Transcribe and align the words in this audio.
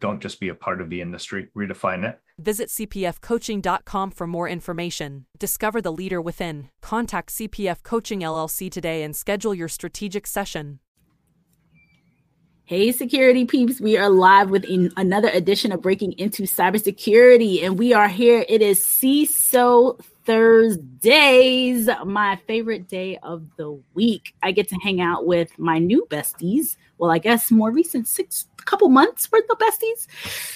Don't 0.00 0.20
just 0.20 0.40
be 0.40 0.48
a 0.48 0.54
part 0.54 0.80
of 0.80 0.90
the 0.90 1.00
industry, 1.00 1.48
redefine 1.56 2.04
it. 2.08 2.20
Visit 2.38 2.68
cpfcoaching.com 2.68 4.10
for 4.10 4.26
more 4.26 4.48
information. 4.48 5.26
Discover 5.38 5.82
the 5.82 5.92
leader 5.92 6.20
within. 6.20 6.68
Contact 6.82 7.30
CPF 7.30 7.82
Coaching 7.82 8.20
LLC 8.20 8.70
today 8.70 9.02
and 9.02 9.14
schedule 9.14 9.54
your 9.54 9.68
strategic 9.68 10.26
session. 10.26 10.80
Hey, 12.66 12.92
security 12.92 13.44
peeps, 13.44 13.78
we 13.78 13.98
are 13.98 14.08
live 14.08 14.48
with 14.48 14.64
another 14.96 15.28
edition 15.28 15.70
of 15.70 15.82
Breaking 15.82 16.12
Into 16.12 16.44
Cybersecurity, 16.44 17.62
and 17.62 17.78
we 17.78 17.92
are 17.92 18.08
here. 18.08 18.42
It 18.48 18.62
is 18.62 18.80
CISO 18.80 20.00
Thursdays, 20.24 21.90
my 22.06 22.40
favorite 22.46 22.88
day 22.88 23.18
of 23.22 23.44
the 23.58 23.78
week. 23.92 24.34
I 24.42 24.52
get 24.52 24.68
to 24.68 24.76
hang 24.76 25.02
out 25.02 25.26
with 25.26 25.58
my 25.58 25.78
new 25.78 26.06
besties. 26.08 26.78
Well, 27.04 27.12
I 27.12 27.18
guess 27.18 27.50
more 27.50 27.70
recent 27.70 28.08
six 28.08 28.46
couple 28.64 28.88
months 28.88 29.30
worth 29.30 29.44
of 29.50 29.58
besties. 29.58 30.06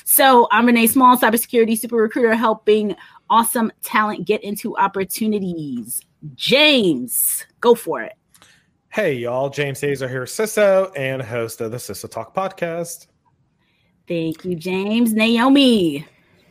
So 0.07 0.49
I'm 0.51 0.65
Renee 0.65 0.87
Small, 0.87 1.15
cybersecurity 1.19 1.79
super 1.79 1.97
recruiter, 1.97 2.35
helping 2.35 2.97
awesome 3.29 3.71
talent 3.83 4.27
get 4.27 4.43
into 4.43 4.75
opportunities. 4.79 6.01
James, 6.37 7.45
go 7.61 7.75
for 7.75 8.01
it. 8.01 8.15
Hey, 8.89 9.13
y'all. 9.13 9.51
James 9.51 9.85
Azar 9.85 10.09
here, 10.09 10.25
CISO 10.25 10.91
and 10.97 11.21
host 11.21 11.61
of 11.61 11.71
the 11.71 11.77
CISO 11.77 12.11
Talk 12.11 12.35
podcast. 12.35 13.09
Thank 14.09 14.43
you, 14.47 14.55
James. 14.55 15.13
Naomi. 15.13 16.07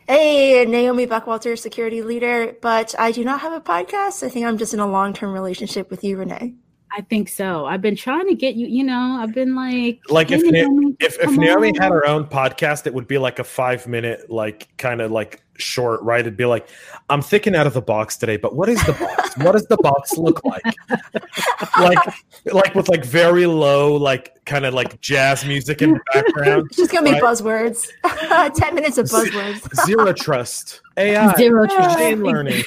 Hey, 0.08 0.64
Naomi 0.64 1.08
Buckwalter, 1.08 1.58
security 1.58 2.04
leader, 2.04 2.56
but 2.62 2.94
I 3.00 3.12
do 3.12 3.24
not 3.24 3.40
have 3.42 3.54
a 3.54 3.62
podcast. 3.62 4.22
I 4.22 4.30
think 4.30 4.46
I'm 4.46 4.60
just 4.60 4.76
in 4.76 4.80
a 4.80 4.86
long 4.88 5.14
term 5.14 5.34
relationship 5.34 5.90
with 5.90 6.04
you, 6.04 6.18
Renee. 6.18 6.54
I 6.92 7.02
think 7.02 7.30
so. 7.30 7.66
I've 7.66 7.82
been 7.82 7.96
trying 7.96 8.28
to 8.28 8.36
get 8.36 8.56
you. 8.56 8.68
You 8.68 8.84
know, 8.84 9.18
I've 9.22 9.34
been 9.34 9.56
like, 9.56 10.00
like 10.10 10.32
if 10.32 10.42
Naomi, 10.44 10.96
if 11.00 11.20
if 11.20 11.32
Naomi 11.32 11.74
had 11.78 11.92
her 11.92 12.06
own 12.08 12.26
podcast, 12.26 12.88
it 12.88 12.94
would 12.94 13.08
be 13.08 13.18
like 13.18 13.40
a 13.40 13.44
five 13.44 13.88
minute, 13.88 14.30
like 14.30 14.68
kind 14.78 15.02
of 15.02 15.12
like 15.12 15.42
short, 15.58 16.02
right? 16.02 16.22
It'd 16.22 16.38
be 16.38 16.46
like, 16.46 16.68
I'm 17.10 17.22
thinking 17.22 17.56
out 17.56 17.68
of 17.68 17.74
the 17.74 17.82
box 17.82 18.18
today, 18.18 18.38
but 18.38 18.56
what 18.56 18.70
is 18.70 18.84
the 18.86 18.94
box? 18.94 19.38
what 19.38 19.54
does 19.54 19.66
the 19.68 19.78
box 19.78 20.18
look 20.18 20.44
like? 20.44 20.64
like, 21.80 22.00
like 22.46 22.76
with 22.76 22.90
like 22.90 23.06
very 23.06 23.46
low, 23.46 23.96
like 23.96 24.44
kind 24.46 24.66
of 24.66 24.74
like 24.74 25.00
jazz 25.02 25.46
music 25.46 25.82
in 25.82 25.94
the 25.94 26.00
background. 26.14 26.68
It's 26.68 26.78
just 26.78 26.92
gonna 26.92 27.12
right? 27.12 27.22
be 27.22 27.26
buzzwords. 27.26 27.88
Ten 28.56 28.76
minutes 28.76 28.98
of 28.98 29.08
buzzwords. 29.08 29.86
Zero 29.86 30.14
trust. 30.14 30.82
AI. 30.98 31.34
Zero 31.36 31.68
trust. 31.68 32.00
Machine 32.00 32.24
learning. 32.24 32.64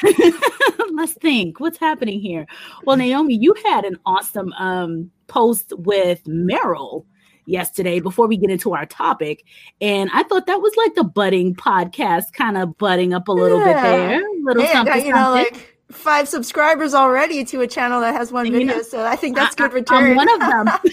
Let's 0.92 1.14
think. 1.14 1.60
What's 1.60 1.78
happening 1.78 2.20
here? 2.20 2.46
Well, 2.84 2.96
Naomi, 2.96 3.34
you 3.34 3.54
had 3.64 3.84
an 3.84 3.98
awesome 4.06 4.52
um, 4.54 5.10
post 5.28 5.72
with 5.76 6.22
Meryl 6.24 7.04
yesterday 7.46 8.00
before 8.00 8.26
we 8.26 8.36
get 8.36 8.50
into 8.50 8.74
our 8.74 8.86
topic. 8.86 9.44
And 9.80 10.10
I 10.12 10.22
thought 10.24 10.46
that 10.46 10.60
was 10.60 10.74
like 10.76 10.92
a 10.98 11.04
budding 11.04 11.54
podcast, 11.54 12.32
kind 12.32 12.56
of 12.56 12.76
budding 12.78 13.12
up 13.12 13.28
a 13.28 13.32
little 13.32 13.58
yeah. 13.60 13.64
bit 13.64 13.82
there. 13.82 14.20
A 14.20 14.42
little 14.42 14.62
and, 14.62 14.72
something, 14.72 15.06
you 15.06 15.12
know, 15.12 15.34
something. 15.34 15.54
like 15.54 15.76
five 15.90 16.28
subscribers 16.28 16.94
already 16.94 17.44
to 17.44 17.60
a 17.60 17.66
channel 17.66 18.00
that 18.00 18.14
has 18.14 18.32
one 18.32 18.46
and 18.46 18.54
video. 18.54 18.74
You 18.74 18.76
know, 18.78 18.82
so 18.82 19.04
I 19.04 19.16
think 19.16 19.36
that's 19.36 19.54
good 19.54 19.72
return. 19.72 20.10
I'm 20.10 20.16
one 20.16 20.30
of 20.30 20.40
them. 20.40 20.66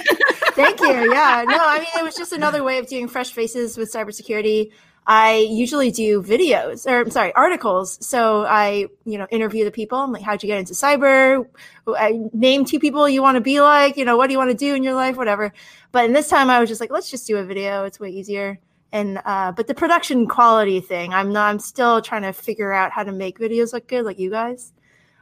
Thank 0.54 0.80
you. 0.82 1.12
Yeah. 1.12 1.44
No, 1.48 1.58
I 1.60 1.80
mean, 1.80 1.88
it 1.98 2.04
was 2.04 2.16
just 2.18 2.34
another 2.34 2.64
way 2.64 2.80
of 2.80 2.88
doing 2.88 3.08
fresh 3.08 3.32
faces 3.32 3.78
with 3.78 3.92
cybersecurity. 3.92 4.72
I 5.10 5.48
usually 5.50 5.90
do 5.90 6.22
videos 6.22 6.86
or 6.86 7.00
I'm 7.00 7.10
sorry, 7.10 7.34
articles. 7.34 7.98
So 8.06 8.46
I, 8.46 8.88
you 9.06 9.18
know, 9.18 9.26
interview 9.32 9.64
the 9.64 9.72
people. 9.72 9.98
I'm 9.98 10.12
like, 10.12 10.22
how'd 10.22 10.44
you 10.44 10.48
get 10.48 10.60
into 10.60 10.74
cyber? 10.74 11.48
I 11.88 12.20
name 12.34 12.66
two 12.66 12.78
people 12.78 13.08
you 13.08 13.22
want 13.22 13.36
to 13.36 13.42
be 13.42 13.62
like, 13.62 13.96
you 13.96 14.04
know, 14.04 14.18
what 14.18 14.28
do 14.28 14.34
you 14.34 14.38
want 14.38 14.52
to 14.52 14.58
do 14.58 14.76
in 14.76 14.84
your 14.84 14.96
life? 14.96 15.16
Whatever. 15.16 15.54
But 15.94 16.04
in 16.04 16.12
this 16.12 16.28
time 16.28 16.50
I 16.50 16.60
was 16.60 16.68
just 16.68 16.82
like, 16.82 16.92
let's 16.92 17.10
just 17.10 17.26
do 17.26 17.38
a 17.38 17.44
video. 17.46 17.86
It's 17.86 18.02
way 18.02 18.10
easier. 18.10 18.60
And, 18.92 19.22
uh, 19.24 19.54
but 19.54 19.68
the 19.68 19.74
production 19.74 20.28
quality 20.28 20.82
thing, 20.82 21.14
I'm 21.14 21.32
not, 21.32 21.52
I'm 21.52 21.60
still 21.60 22.02
trying 22.02 22.24
to 22.24 22.34
figure 22.34 22.74
out 22.74 22.92
how 22.92 23.04
to 23.04 23.14
make 23.14 23.40
videos 23.40 23.72
look 23.72 23.88
good 23.88 24.04
like 24.04 24.20
you 24.20 24.30
guys. 24.30 24.74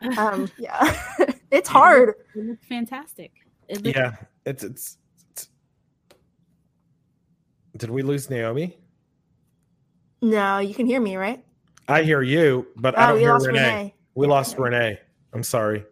Um, 0.17 0.51
yeah, 0.59 1.01
it's 1.51 1.69
hard. 1.69 2.15
It 2.35 2.45
looks 2.45 2.65
fantastic. 2.67 3.31
It 3.69 3.83
yeah. 3.85 4.17
It's, 4.45 4.63
it's, 4.63 4.97
it's, 5.31 5.47
did 7.77 7.89
we 7.89 8.03
lose 8.03 8.29
Naomi? 8.29 8.77
No, 10.25 10.57
you 10.57 10.73
can 10.73 10.87
hear 10.87 10.99
me, 10.99 11.17
right? 11.17 11.43
I 11.87 12.01
hear 12.01 12.23
you, 12.23 12.65
but 12.77 12.95
oh, 12.97 13.01
I 13.01 13.07
don't 13.09 13.19
hear 13.19 13.35
Renee. 13.35 13.47
Renee. 13.47 13.95
We 14.15 14.25
yeah, 14.25 14.33
lost 14.33 14.57
Renee. 14.57 14.99
I'm 15.33 15.43
sorry. 15.43 15.85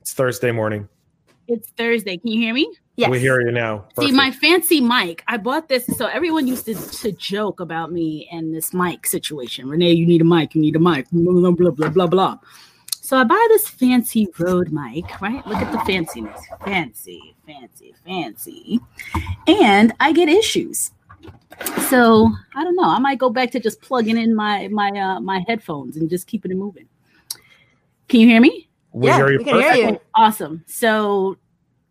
It's 0.00 0.14
Thursday 0.14 0.52
morning. 0.52 0.88
It's 1.48 1.68
Thursday. 1.70 2.16
Can 2.16 2.30
you 2.30 2.38
hear 2.38 2.54
me? 2.54 2.72
Yes. 2.94 3.10
We 3.10 3.18
hear 3.18 3.40
you 3.40 3.50
now. 3.50 3.78
Perfect. 3.96 4.06
See, 4.06 4.12
my 4.12 4.30
fancy 4.30 4.80
mic, 4.80 5.24
I 5.26 5.36
bought 5.36 5.68
this. 5.68 5.84
So 5.98 6.06
everyone 6.06 6.46
used 6.46 6.66
to, 6.66 6.74
to 6.74 7.10
joke 7.10 7.58
about 7.58 7.90
me 7.90 8.28
and 8.30 8.54
this 8.54 8.72
mic 8.72 9.04
situation. 9.04 9.68
Renee, 9.68 9.90
you 9.90 10.06
need 10.06 10.20
a 10.20 10.24
mic. 10.24 10.54
You 10.54 10.60
need 10.60 10.76
a 10.76 10.78
mic. 10.78 11.10
Blah, 11.10 11.50
blah, 11.50 11.70
blah, 11.70 11.88
blah, 11.88 12.06
blah. 12.06 12.38
So 13.00 13.16
I 13.16 13.24
buy 13.24 13.46
this 13.48 13.66
fancy 13.66 14.28
Rode 14.38 14.70
mic, 14.70 15.20
right? 15.20 15.44
Look 15.44 15.56
at 15.56 15.72
the 15.72 15.78
fanciness. 15.78 16.40
Fancy, 16.64 17.34
fancy, 17.44 17.94
fancy. 18.06 18.78
And 19.48 19.92
I 19.98 20.12
get 20.12 20.28
issues. 20.28 20.92
So 21.92 22.30
I 22.54 22.64
don't 22.64 22.74
know. 22.74 22.84
I 22.84 22.98
might 22.98 23.18
go 23.18 23.28
back 23.28 23.50
to 23.50 23.60
just 23.60 23.82
plugging 23.82 24.16
in 24.16 24.34
my 24.34 24.66
my 24.68 24.88
uh, 24.88 25.20
my 25.20 25.44
headphones 25.46 25.98
and 25.98 26.08
just 26.08 26.26
keeping 26.26 26.50
it 26.50 26.56
moving. 26.56 26.88
Can 28.08 28.20
you 28.20 28.26
hear 28.26 28.40
me? 28.40 28.70
We 28.92 29.08
yeah, 29.08 29.16
hear 29.16 29.32
you. 29.32 29.38
We 29.38 29.44
can 29.44 29.60
hear 29.60 29.74
you. 29.74 30.00
Awesome. 30.14 30.64
So 30.66 31.36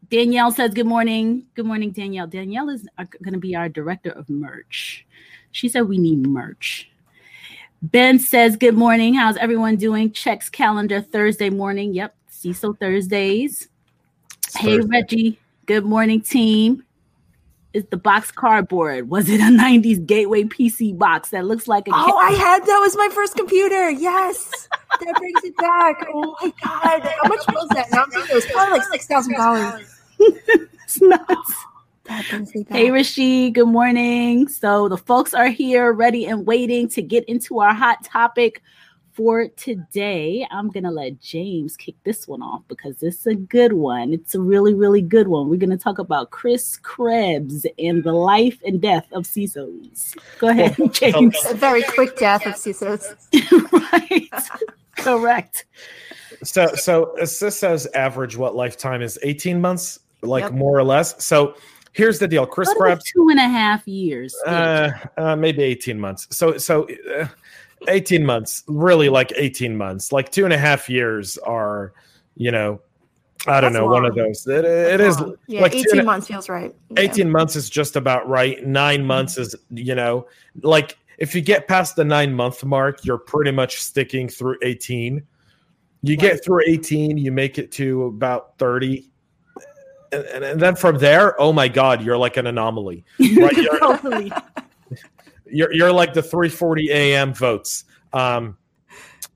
Danielle 0.10 0.52
says 0.52 0.74
good 0.74 0.88
morning. 0.88 1.46
Good 1.54 1.68
morning, 1.68 1.92
Danielle. 1.92 2.26
Danielle 2.26 2.70
is 2.70 2.88
uh, 2.98 3.06
going 3.22 3.34
to 3.34 3.40
be 3.40 3.56
our 3.56 3.70
director 3.70 4.10
of 4.10 4.28
merch. 4.28 5.06
She 5.52 5.70
said 5.70 5.82
we 5.82 6.00
need 6.00 6.26
merch. 6.28 6.90
Ben 7.84 8.18
says 8.18 8.58
good 8.58 8.76
morning. 8.76 9.14
How's 9.14 9.38
everyone 9.38 9.76
doing? 9.76 10.12
Checks 10.12 10.50
calendar 10.50 11.00
Thursday 11.00 11.52
morning. 11.52 11.94
Yep, 11.94 12.16
CISO 12.32 12.80
Thursdays. 12.80 13.68
It's 14.48 14.58
hey 14.58 14.78
Thursday. 14.78 14.90
Reggie. 14.90 15.40
Good 15.68 15.86
morning, 15.86 16.22
team 16.22 16.84
is 17.74 17.86
the 17.90 17.98
box 17.98 18.32
cardboard? 18.32 19.10
Was 19.10 19.30
it 19.30 19.40
a 19.40 19.44
90s 19.46 20.06
gateway 20.06 20.44
PC 20.44 20.98
box 20.98 21.30
that 21.30 21.46
looks 21.46 21.68
like 21.68 21.88
a 21.88 21.92
Oh, 21.94 22.18
I 22.18 22.32
had 22.32 22.66
that 22.66 22.80
was 22.80 22.96
my 22.98 23.10
first 23.14 23.36
computer. 23.36 23.90
Yes. 23.90 24.68
that 25.00 25.16
brings 25.16 25.44
it 25.44 25.56
back. 25.58 26.06
Oh 26.14 26.36
my 26.42 26.54
god. 26.64 27.02
How 27.02 27.30
much 27.30 27.46
was 27.48 27.70
that? 27.70 27.88
Now 27.92 28.06
it 28.12 28.34
was 28.34 28.46
probably 28.48 28.80
like 28.80 28.84
six 28.92 29.08
thousand 29.08 29.36
dollars. 29.36 29.98
It's 30.84 31.00
nuts. 31.02 31.56
Hey 32.70 32.92
Rashid, 32.92 33.54
good 33.54 33.68
morning. 33.68 34.50
So 34.50 34.90
the 34.90 34.98
folks 34.98 35.34
are 35.34 35.48
here 35.48 35.94
ready 35.94 36.26
and 36.26 36.46
waiting 36.46 36.90
to 36.90 37.02
get 37.02 37.24
into 37.30 37.60
our 37.60 37.74
hot 37.74 38.04
topic 38.04 38.62
for 39.14 39.48
today, 39.50 40.48
I'm 40.52 40.70
going 40.70 40.84
to 40.84 40.92
let 40.92 41.20
James 41.20 41.76
kick 41.76 41.96
this 42.04 42.28
one 42.28 42.42
off 42.42 42.62
because 42.68 43.02
it's 43.04 43.26
a 43.26 43.36
good 43.36 43.74
one. 43.74 44.14
It's 44.14 44.36
a 44.36 44.40
really, 44.40 44.74
really 44.74 45.02
good 45.02 45.28
one. 45.28 45.50
We're 45.50 45.58
going 45.58 45.72
to 45.72 45.78
talk 45.78 46.00
about 46.00 46.32
Chris 46.32 46.78
Krebs 46.78 47.66
and 47.78 48.04
the 48.04 48.14
life 48.14 48.60
and 48.66 48.82
death 48.82 49.08
of 49.12 49.24
CISOs. 49.24 50.16
Go 50.40 50.50
ahead, 50.50 50.78
James. 50.94 51.38
A 51.50 51.54
very 51.54 51.84
quick 51.84 52.18
death 52.18 52.46
of 52.46 52.54
CISOs. 52.54 53.16
right. 53.92 54.30
Correct. 54.98 55.66
So, 56.44 56.68
so 56.76 57.14
CISO's 57.20 57.88
average 57.94 58.38
what 58.38 58.56
lifetime 58.56 59.02
is 59.02 59.20
18 59.24 59.60
months, 59.60 60.00
like 60.22 60.44
yep. 60.44 60.54
more 60.54 60.78
or 60.78 60.84
less. 60.84 61.24
So, 61.24 61.56
here's 61.94 62.20
the 62.20 62.28
deal 62.28 62.46
chris 62.46 62.74
krebs 62.76 63.04
two 63.12 63.28
and 63.30 63.38
a 63.38 63.50
half 63.50 63.86
years 63.86 64.34
uh, 64.48 64.92
uh, 65.18 65.36
maybe 65.36 65.62
18 65.62 66.00
months 66.00 66.26
so 66.32 66.58
so 66.58 66.88
uh, 67.14 67.28
18 67.88 68.26
months, 68.26 68.64
really 68.68 69.10
like 69.10 69.32
18 69.36 69.76
months, 69.76 70.12
like 70.12 70.32
two 70.32 70.46
and 70.46 70.54
a 70.54 70.58
half 70.58 70.90
years 70.90 71.38
are, 71.40 71.94
you 72.36 72.52
know, 72.52 72.82
I 73.48 73.60
don't 73.60 73.74
That's 73.74 73.82
know, 73.82 73.88
long. 73.88 74.04
one 74.04 74.06
of 74.06 74.16
those. 74.16 74.46
It, 74.46 74.66
it 74.66 75.02
is 75.02 75.22
yeah, 75.48 75.62
like 75.62 75.76
18 75.76 76.06
months 76.06 76.28
feels 76.28 76.48
right. 76.48 76.76
18 76.98 77.30
months 77.30 77.56
is 77.56 77.70
just 77.70 77.96
about 77.96 78.28
right. 78.30 78.66
9 78.66 78.98
mm-hmm. 79.00 79.08
months 79.08 79.38
is, 79.38 79.56
you 79.72 79.96
know, 79.96 80.28
like 80.62 80.98
if 81.18 81.34
you 81.34 81.42
get 81.42 81.68
past 81.68 81.96
the 81.96 82.04
9 82.04 82.34
month 82.34 82.64
mark, 82.64 83.04
you're 83.04 83.18
pretty 83.18 83.52
much 83.52 83.82
sticking 83.82 84.30
through 84.30 84.58
18. 84.62 85.24
You 86.04 86.14
right. 86.14 86.20
get 86.20 86.44
through 86.44 86.62
18, 86.68 87.18
you 87.18 87.32
make 87.32 87.58
it 87.58 87.72
to 87.74 88.06
about 88.06 88.58
30 88.60 89.08
and, 90.12 90.44
and, 90.44 90.60
then 90.60 90.76
from 90.76 90.98
there, 90.98 91.40
oh 91.40 91.54
my 91.54 91.68
God, 91.68 92.04
you're 92.04 92.18
like 92.18 92.38
an 92.38 92.48
anomaly. 92.48 93.06
Right? 93.18 93.54
You're, 93.58 93.80
totally. 93.80 94.32
You're, 95.52 95.74
you're 95.74 95.92
like 95.92 96.14
the 96.14 96.22
3:40 96.22 96.90
a.m. 96.90 97.34
votes. 97.34 97.84
Um, 98.14 98.58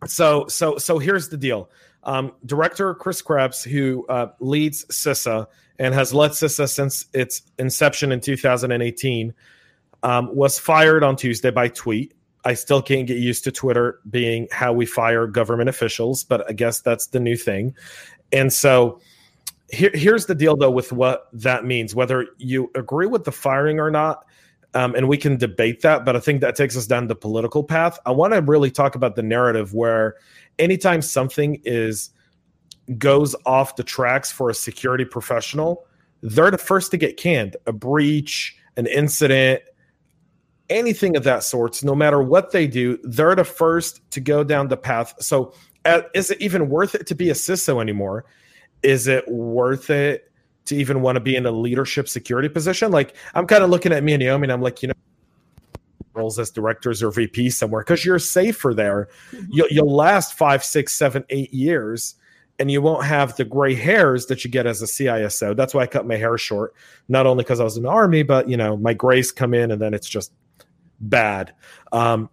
so 0.05 0.47
so 0.47 0.77
so 0.77 0.99
here's 0.99 1.29
the 1.29 1.37
deal. 1.37 1.69
Um, 2.03 2.33
director 2.45 2.93
Chris 2.93 3.21
Krebs, 3.21 3.63
who 3.63 4.05
uh, 4.07 4.27
leads 4.39 4.85
CISA 4.85 5.47
and 5.79 5.93
has 5.93 6.13
led 6.13 6.31
CISA 6.31 6.69
since 6.69 7.05
its 7.13 7.41
inception 7.57 8.11
in 8.11 8.21
2018, 8.21 9.33
um, 10.03 10.35
was 10.35 10.59
fired 10.59 11.03
on 11.03 11.15
Tuesday 11.15 11.49
by 11.49 11.67
tweet. 11.67 12.13
I 12.45 12.53
still 12.53 12.81
can't 12.81 13.07
get 13.07 13.17
used 13.17 13.43
to 13.45 13.51
Twitter 13.51 13.99
being 14.09 14.47
how 14.51 14.71
we 14.71 14.85
fire 14.85 15.25
government 15.25 15.67
officials, 15.67 16.23
but 16.23 16.47
I 16.47 16.53
guess 16.53 16.79
that's 16.79 17.07
the 17.07 17.19
new 17.19 17.35
thing. 17.35 17.73
And 18.31 18.53
so 18.53 18.99
here, 19.71 19.89
here's 19.93 20.27
the 20.27 20.35
deal, 20.35 20.55
though, 20.55 20.69
with 20.69 20.91
what 20.91 21.27
that 21.33 21.65
means, 21.65 21.95
whether 21.95 22.27
you 22.37 22.71
agree 22.75 23.07
with 23.07 23.23
the 23.23 23.31
firing 23.31 23.79
or 23.79 23.89
not. 23.89 24.25
Um, 24.75 24.93
and 24.93 25.07
we 25.07 25.17
can 25.17 25.37
debate 25.37 25.81
that, 25.81 26.03
but 26.03 26.17
I 26.17 26.19
think 26.19 26.41
that 26.41 26.57
takes 26.57 26.75
us 26.75 26.85
down 26.85 27.07
the 27.07 27.15
political 27.15 27.63
path. 27.63 27.97
I 28.05 28.11
want 28.11 28.33
to 28.33 28.41
really 28.41 28.69
talk 28.69 28.95
about 28.95 29.15
the 29.15 29.23
narrative 29.23 29.73
where 29.73 30.15
anytime 30.59 31.01
something 31.01 31.61
is 31.63 32.09
goes 32.97 33.35
off 33.45 33.77
the 33.77 33.83
tracks 33.83 34.31
for 34.33 34.49
a 34.49 34.53
security 34.53 35.05
professional, 35.05 35.85
they're 36.21 36.51
the 36.51 36.57
first 36.57 36.91
to 36.91 36.97
get 36.97 37.15
canned. 37.15 37.55
A 37.65 37.71
breach, 37.71 38.57
an 38.75 38.85
incident, 38.87 39.61
anything 40.69 41.15
of 41.15 41.23
that 41.23 41.43
sorts, 41.43 41.81
no 41.81 41.95
matter 41.95 42.21
what 42.21 42.51
they 42.51 42.67
do, 42.67 42.99
they're 43.03 43.35
the 43.35 43.45
first 43.45 44.01
to 44.11 44.19
go 44.19 44.43
down 44.43 44.67
the 44.67 44.77
path. 44.77 45.13
So, 45.19 45.53
uh, 45.85 46.01
is 46.13 46.31
it 46.31 46.41
even 46.41 46.67
worth 46.67 46.95
it 46.95 47.07
to 47.07 47.15
be 47.15 47.29
a 47.29 47.33
CISO 47.33 47.79
anymore? 47.79 48.25
Is 48.83 49.07
it 49.07 49.25
worth 49.29 49.89
it 49.89 50.31
to 50.65 50.75
even 50.75 51.01
want 51.01 51.15
to 51.15 51.19
be 51.19 51.35
in 51.35 51.45
a 51.45 51.51
leadership 51.51 52.07
security 52.07 52.49
position? 52.49 52.91
Like, 52.91 53.15
I'm 53.33 53.47
kind 53.47 53.63
of 53.63 53.69
looking 53.69 53.91
at 53.91 54.03
me 54.03 54.13
and 54.13 54.21
Naomi, 54.21 54.45
and 54.45 54.51
I'm 54.51 54.61
like, 54.61 54.81
you 54.81 54.89
know, 54.89 54.93
roles 56.13 56.39
as 56.39 56.49
directors 56.49 57.03
or 57.03 57.11
VP 57.11 57.49
somewhere 57.49 57.81
because 57.81 58.05
you're 58.05 58.19
safer 58.19 58.73
there. 58.73 59.09
Mm-hmm. 59.31 59.45
You'll, 59.51 59.67
you'll 59.69 59.95
last 59.95 60.33
five, 60.33 60.63
six, 60.63 60.93
seven, 60.93 61.25
eight 61.29 61.53
years 61.53 62.15
and 62.59 62.71
you 62.71 62.81
won't 62.81 63.03
have 63.03 63.35
the 63.35 63.45
gray 63.45 63.75
hairs 63.75 64.27
that 64.27 64.43
you 64.43 64.51
get 64.51 64.65
as 64.65 64.81
a 64.81 64.85
CISO. 64.85 65.55
That's 65.55 65.73
why 65.73 65.81
I 65.81 65.87
cut 65.87 66.07
my 66.07 66.15
hair 66.15 66.37
short, 66.37 66.73
not 67.09 67.25
only 67.25 67.43
because 67.43 67.59
I 67.59 67.63
was 67.63 67.77
in 67.77 67.83
the 67.83 67.89
army, 67.89 68.23
but 68.23 68.49
you 68.49 68.57
know, 68.57 68.77
my 68.77 68.93
grays 68.93 69.31
come 69.31 69.53
in 69.53 69.71
and 69.71 69.81
then 69.81 69.93
it's 69.93 70.07
just 70.07 70.31
bad. 70.99 71.53
Um, 71.91 72.29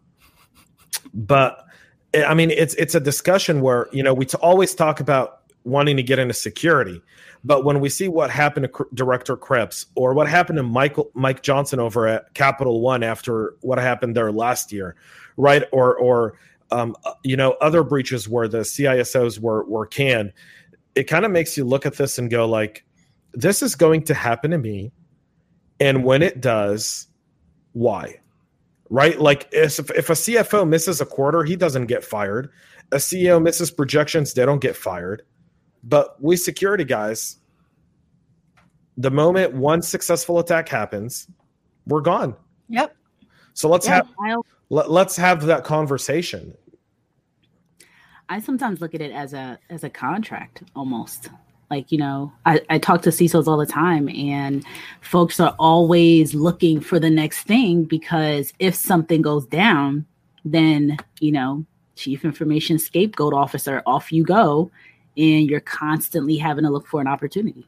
but 1.13 1.65
eh, 2.15 2.25
I 2.25 2.35
mean, 2.35 2.51
it's 2.51 2.75
it's 2.75 2.95
a 2.95 3.01
discussion 3.01 3.61
where 3.61 3.89
you 3.93 4.03
know 4.03 4.15
we 4.15 4.27
always 4.41 4.75
talk 4.75 5.01
about 5.01 5.41
wanting 5.65 5.97
to 5.97 6.03
get 6.03 6.19
into 6.19 6.35
security, 6.35 7.03
but 7.45 7.65
when 7.65 7.81
we 7.81 7.89
see 7.89 8.09
what 8.09 8.31
happened 8.31 8.69
to 8.73 8.79
C- 8.79 8.85
Director 8.95 9.37
Krebs 9.37 9.87
or 9.95 10.15
what 10.15 10.29
happened 10.29 10.59
to 10.59 10.63
Michael 10.63 11.11
Mike 11.15 11.43
Johnson 11.43 11.81
over 11.81 12.07
at 12.07 12.33
Capital 12.35 12.81
One 12.81 13.03
after 13.03 13.55
what 13.61 13.79
happened 13.79 14.17
there 14.17 14.33
last 14.33 14.73
year, 14.73 14.95
right? 15.37 15.65
Or 15.73 15.97
or 15.97 16.35
um, 16.71 16.97
you 17.23 17.37
know 17.37 17.53
other 17.61 17.83
breaches 17.83 18.29
where 18.29 18.49
the 18.49 18.59
CISOs 18.59 19.39
were 19.39 19.65
were 19.65 19.87
canned, 19.87 20.33
it 20.95 21.05
kind 21.05 21.25
of 21.25 21.31
makes 21.31 21.57
you 21.57 21.65
look 21.65 21.87
at 21.87 21.95
this 21.95 22.19
and 22.19 22.31
go 22.31 22.47
like, 22.47 22.85
this 23.33 23.63
is 23.63 23.75
going 23.75 24.05
to 24.05 24.15
happen 24.15 24.51
to 24.51 24.59
me, 24.59 24.93
and 25.81 26.05
when 26.05 26.23
it 26.23 26.41
does, 26.41 27.09
why? 27.73 28.19
right? 28.93 29.19
Like 29.19 29.49
if, 29.53 29.79
if 29.93 30.11
a 30.11 30.13
CFO 30.13 30.69
misses 30.69 31.01
a 31.01 31.07
quarter, 31.07 31.43
he 31.45 31.57
doesn't 31.57 31.87
get 31.87 32.05
fired. 32.05 32.51
A 32.93 32.97
CEO 32.97 33.43
misses 33.43 33.71
projections, 33.71 34.35
they 34.35 34.45
don't 34.45 34.61
get 34.61 34.77
fired. 34.77 35.23
But 35.85 36.23
we 36.23 36.37
security 36.37 36.85
guys, 36.85 37.39
the 38.97 39.11
moment 39.11 39.55
one 39.55 39.83
successful 39.83 40.39
attack 40.39 40.69
happens, 40.69 41.29
we're 41.87 42.01
gone. 42.01 42.37
Yep. 42.69 42.95
So 43.55 43.69
let's 43.69 43.87
yeah, 43.87 43.97
have 43.97 44.09
I'll, 44.21 44.47
let, 44.71 44.91
let's 44.91 45.17
have 45.17 45.47
that 45.47 45.65
conversation. 45.65 46.55
I 48.29 48.41
sometimes 48.41 48.81
look 48.81 48.95
at 48.95 49.01
it 49.01 49.13
as 49.13 49.35
a 49.35 49.59
as 49.69 49.85
a 49.85 49.91
contract 49.91 50.63
almost. 50.75 51.31
Like, 51.71 51.91
you 51.91 51.97
know, 51.97 52.31
I, 52.45 52.61
I 52.69 52.79
talk 52.79 53.01
to 53.03 53.09
CISOs 53.09 53.47
all 53.47 53.57
the 53.57 53.65
time, 53.65 54.07
and 54.11 54.63
folks 55.01 55.41
are 55.41 55.57
always 55.59 56.35
looking 56.35 56.81
for 56.81 57.01
the 57.01 57.09
next 57.09 57.45
thing 57.45 57.85
because 57.85 58.53
if 58.59 58.75
something 58.75 59.23
goes 59.23 59.47
down, 59.47 60.05
then, 60.45 60.99
you 61.21 61.33
know, 61.33 61.65
chief 61.97 62.27
information 62.27 62.79
scapegoat 62.79 63.33
officer, 63.33 63.83
off 63.87 64.13
you 64.13 64.23
go. 64.23 64.71
And 65.17 65.49
you're 65.49 65.61
constantly 65.61 66.37
having 66.37 66.65
to 66.65 66.71
look 66.71 66.87
for 66.87 67.01
an 67.01 67.07
opportunity. 67.07 67.67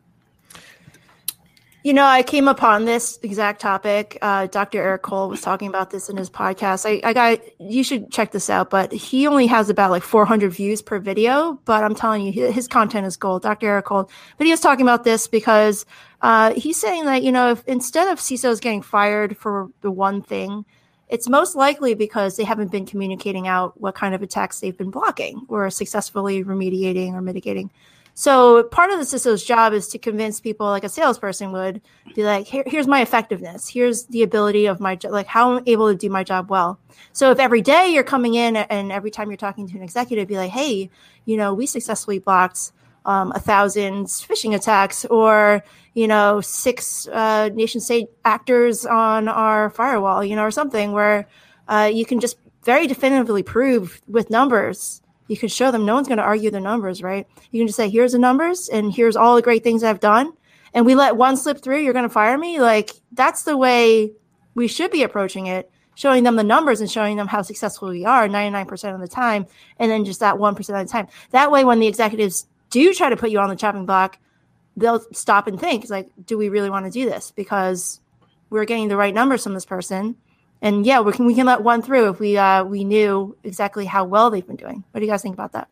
You 1.85 1.93
know, 1.93 2.07
I 2.07 2.23
came 2.23 2.49
upon 2.49 2.87
this 2.87 3.19
exact 3.23 3.61
topic. 3.61 4.17
Uh, 4.23 4.47
Dr. 4.47 4.83
Eric 4.83 5.03
Cole 5.03 5.29
was 5.29 5.43
talking 5.43 5.69
about 5.69 5.91
this 5.91 6.09
in 6.09 6.17
his 6.17 6.31
podcast. 6.31 6.87
I, 6.89 7.07
I 7.07 7.13
got 7.13 7.41
you 7.61 7.85
should 7.85 8.11
check 8.11 8.33
this 8.33 8.49
out, 8.49 8.71
but 8.71 8.91
he 8.91 9.27
only 9.27 9.47
has 9.49 9.69
about 9.69 9.91
like 9.91 10.03
400 10.03 10.51
views 10.51 10.81
per 10.81 10.99
video. 10.99 11.61
But 11.67 11.85
I'm 11.85 11.95
telling 11.95 12.23
you, 12.23 12.51
his 12.51 12.67
content 12.67 13.07
is 13.07 13.19
gold. 13.19 13.43
Dr. 13.43 13.67
Eric 13.67 13.85
Cole, 13.85 14.09
but 14.39 14.47
he 14.47 14.51
was 14.51 14.61
talking 14.61 14.81
about 14.81 15.05
this 15.05 15.29
because 15.29 15.85
uh, 16.23 16.55
he's 16.55 16.81
saying 16.81 17.05
that 17.05 17.23
you 17.23 17.31
know, 17.31 17.51
if 17.51 17.63
instead 17.67 18.09
of 18.09 18.19
CISOs 18.19 18.63
getting 18.63 18.81
fired 18.81 19.37
for 19.37 19.69
the 19.83 19.91
one 19.91 20.23
thing, 20.23 20.65
it's 21.09 21.29
most 21.29 21.55
likely 21.55 21.95
because 21.95 22.37
they 22.37 22.45
haven't 22.45 22.71
been 22.71 22.87
communicating 22.87 23.47
out 23.47 23.79
what 23.81 23.95
kind 23.95 24.15
of 24.15 24.23
attacks 24.23 24.61
they've 24.61 24.77
been 24.77 24.91
blocking 24.91 25.45
or 25.49 25.69
successfully 25.71 26.45
remediating 26.45 27.13
or 27.13 27.21
mitigating. 27.21 27.71
So 28.17 28.63
part 28.65 28.91
of 28.91 28.99
the 28.99 29.05
CISO's 29.05 29.45
job 29.45 29.73
is 29.73 29.89
to 29.89 29.99
convince 29.99 30.39
people, 30.39 30.67
like 30.67 30.85
a 30.85 30.89
salesperson 30.89 31.51
would, 31.51 31.83
be 32.15 32.23
like, 32.23 32.47
Here, 32.47 32.63
here's 32.65 32.87
my 32.87 33.01
effectiveness. 33.03 33.69
Here's 33.69 34.05
the 34.05 34.23
ability 34.23 34.67
of 34.67 34.79
my 34.79 34.97
like 35.03 35.27
how 35.27 35.57
I'm 35.57 35.65
able 35.67 35.91
to 35.91 35.99
do 35.99 36.09
my 36.09 36.23
job 36.23 36.49
well. 36.49 36.79
So 37.13 37.33
if 37.33 37.41
every 37.41 37.61
day 37.61 37.89
you're 37.89 38.05
coming 38.05 38.35
in 38.35 38.57
and 38.57 38.93
every 38.93 39.11
time 39.11 39.31
you're 39.31 39.37
talking 39.37 39.67
to 39.69 39.77
an 39.77 39.83
executive, 39.83 40.29
be 40.29 40.37
like, 40.37 40.53
hey, 40.53 40.91
you 41.25 41.37
know, 41.37 41.55
we 41.55 41.67
successfully 41.67 42.21
blocked 42.21 42.71
um, 43.05 43.33
a 43.35 43.41
thousand 43.41 44.07
phishing 44.07 44.55
attacks, 44.55 45.05
or 45.07 45.63
you 45.95 46.09
know, 46.09 46.41
six 46.41 47.07
uh, 47.09 47.51
nation 47.55 47.81
state 47.81 48.09
actors 48.25 48.85
on 48.85 49.29
our 49.29 49.71
firewall, 49.71 50.25
you 50.25 50.35
know, 50.37 50.43
or 50.43 50.51
something 50.51 50.93
where 50.93 51.29
uh, 51.69 51.91
you 51.93 52.05
can 52.05 52.21
just 52.21 52.37
very 52.65 52.87
definitively 52.87 53.43
prove 53.43 54.01
with 54.09 54.31
numbers. 54.31 55.03
You 55.29 55.37
can 55.37 55.49
show 55.49 55.71
them 55.71 55.87
no 55.87 55.95
one's 55.95 56.09
going 56.09 56.19
to 56.19 56.25
argue 56.25 56.51
the 56.51 56.61
numbers 56.61 57.03
right? 57.03 57.27
You 57.51 57.61
can 57.61 57.69
just 57.69 57.77
say 57.77 57.89
here's 57.89 58.13
the 58.13 58.19
numbers 58.19 58.69
and 58.69 58.93
here's 58.93 59.17
all 59.17 59.37
the 59.37 59.43
great 59.43 59.65
things 59.65 59.83
i've 59.83 60.01
done 60.01 60.33
and 60.75 60.85
we 60.85 60.95
let 60.95 61.17
one 61.17 61.37
slip 61.37 61.63
through 61.63 61.81
you're 61.81 61.93
going 61.95 62.05
to 62.05 62.11
fire 62.11 62.37
me. 62.37 62.61
Like 62.61 62.91
that's 63.13 63.45
the 63.45 63.57
way 63.57 64.13
we 64.55 64.69
should 64.69 64.91
be 64.91 65.03
approaching 65.03 65.47
it 65.47 65.71
showing 65.95 66.25
them 66.25 66.37
the 66.37 66.43
numbers 66.43 66.81
and 66.81 66.91
showing 66.91 67.17
them 67.17 67.29
how 67.29 67.41
successful 67.41 67.89
we 67.89 68.05
are 68.05 68.29
99% 68.29 68.95
of 68.95 69.01
the 69.01 69.09
time 69.09 69.47
and 69.79 69.91
then 69.91 70.05
just 70.05 70.21
that 70.21 70.35
1% 70.35 70.59
of 70.59 70.67
the 70.67 70.85
time. 70.93 71.07
That 71.31 71.53
way 71.53 71.65
when 71.65 71.79
the 71.79 71.87
executives 71.87 72.47
do 72.75 72.93
try 72.93 73.09
to 73.09 73.17
put 73.17 73.31
you 73.31 73.39
on 73.39 73.49
the 73.49 73.57
chopping 73.57 73.87
block 73.87 74.19
they'll 74.77 75.01
stop 75.13 75.47
and 75.47 75.61
think 75.61 75.89
like 75.89 76.11
do 76.27 76.37
we 76.37 76.49
really 76.49 76.71
want 76.71 76.85
to 76.85 76.91
do 76.91 77.09
this 77.09 77.31
because 77.31 78.01
we're 78.51 78.65
getting 78.65 78.89
the 78.89 78.97
right 78.97 79.15
numbers 79.15 79.43
from 79.43 79.55
this 79.55 79.65
person 79.65 80.17
and 80.65 80.87
yeah, 80.87 81.01
we 81.01 81.13
can 81.13 81.27
we 81.27 81.35
can 81.35 81.45
let 81.45 81.63
one 81.63 81.83
through 81.83 82.09
if 82.09 82.19
we 82.19 82.39
uh, 82.39 82.65
we 82.65 82.85
knew 82.85 83.37
exactly 83.45 83.85
how 83.85 84.05
well 84.05 84.31
they've 84.31 84.47
been 84.47 84.57
doing. 84.57 84.83
What 84.91 85.01
do 85.01 85.07
you 85.07 85.13
guys 85.13 85.21
think 85.21 85.35
about 85.35 85.53
that? 85.53 85.69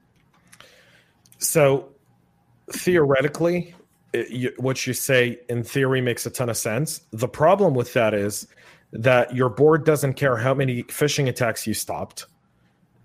So 1.39 1.89
theoretically, 2.71 3.75
it, 4.13 4.29
you, 4.29 4.53
what 4.59 4.87
you 4.87 4.93
say 4.93 5.41
in 5.49 5.65
theory 5.65 6.03
makes 6.03 6.27
a 6.27 6.31
ton 6.31 6.51
of 6.51 6.59
sense. 6.59 7.01
The 7.11 7.27
problem 7.27 7.73
with 7.73 7.95
that 7.95 8.13
is 8.13 8.47
that 8.93 9.35
your 9.35 9.49
board 9.49 9.87
doesn't 9.87 10.15
care 10.15 10.37
how 10.37 10.53
many 10.53 10.83
phishing 10.85 11.27
attacks 11.27 11.67
you 11.67 11.73
stopped. 11.73 12.27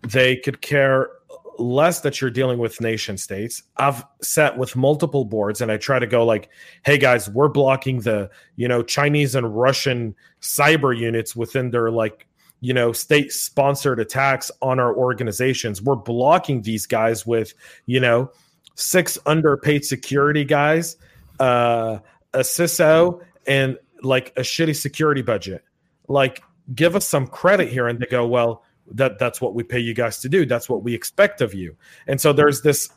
They 0.01 0.35
could 0.35 0.61
care 0.61 1.09
less 1.57 2.01
that 2.01 2.21
you're 2.21 2.29
dealing 2.29 2.59
with 2.59 2.79
nation 2.81 3.17
states. 3.17 3.63
I've 3.77 4.03
sat 4.21 4.57
with 4.57 4.75
multiple 4.75 5.25
boards 5.25 5.61
and 5.61 5.71
I 5.71 5.77
try 5.77 5.99
to 5.99 6.07
go 6.07 6.25
like, 6.25 6.49
hey 6.85 6.97
guys, 6.97 7.29
we're 7.29 7.49
blocking 7.49 8.01
the, 8.01 8.29
you 8.55 8.67
know, 8.67 8.83
Chinese 8.83 9.35
and 9.35 9.55
Russian 9.55 10.15
cyber 10.41 10.97
units 10.97 11.35
within 11.35 11.71
their 11.71 11.91
like, 11.91 12.27
you 12.59 12.73
know, 12.73 12.91
state 12.91 13.31
sponsored 13.31 13.99
attacks 13.99 14.51
on 14.61 14.79
our 14.79 14.95
organizations. 14.95 15.81
We're 15.81 15.95
blocking 15.95 16.61
these 16.61 16.85
guys 16.85 17.25
with, 17.25 17.53
you 17.85 17.99
know, 17.99 18.31
six 18.75 19.17
underpaid 19.25 19.85
security 19.85 20.43
guys, 20.43 20.97
uh, 21.39 21.99
a 22.33 22.39
CISO, 22.39 23.21
and 23.45 23.77
like 24.03 24.33
a 24.37 24.41
shitty 24.41 24.75
security 24.75 25.21
budget. 25.21 25.63
Like, 26.07 26.41
give 26.73 26.95
us 26.95 27.07
some 27.07 27.27
credit 27.27 27.69
here. 27.69 27.87
And 27.87 27.99
they 27.99 28.05
go, 28.05 28.27
well, 28.27 28.63
that 28.91 29.19
that's 29.19 29.41
what 29.41 29.53
we 29.53 29.63
pay 29.63 29.79
you 29.79 29.93
guys 29.93 30.19
to 30.19 30.29
do 30.29 30.45
that's 30.45 30.69
what 30.69 30.83
we 30.83 30.93
expect 30.93 31.41
of 31.41 31.53
you 31.53 31.75
and 32.07 32.19
so 32.19 32.33
there's 32.33 32.61
this 32.61 32.89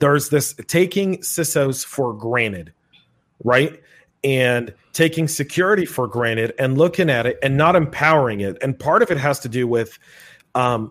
there's 0.00 0.28
this 0.30 0.54
taking 0.66 1.18
cisos 1.18 1.84
for 1.84 2.12
granted 2.12 2.72
right 3.44 3.82
and 4.24 4.74
taking 4.92 5.28
security 5.28 5.86
for 5.86 6.08
granted 6.08 6.52
and 6.58 6.76
looking 6.76 7.08
at 7.08 7.26
it 7.26 7.38
and 7.42 7.56
not 7.56 7.76
empowering 7.76 8.40
it 8.40 8.56
and 8.62 8.78
part 8.78 9.02
of 9.02 9.10
it 9.10 9.18
has 9.18 9.38
to 9.38 9.48
do 9.48 9.66
with 9.66 9.98
um, 10.54 10.90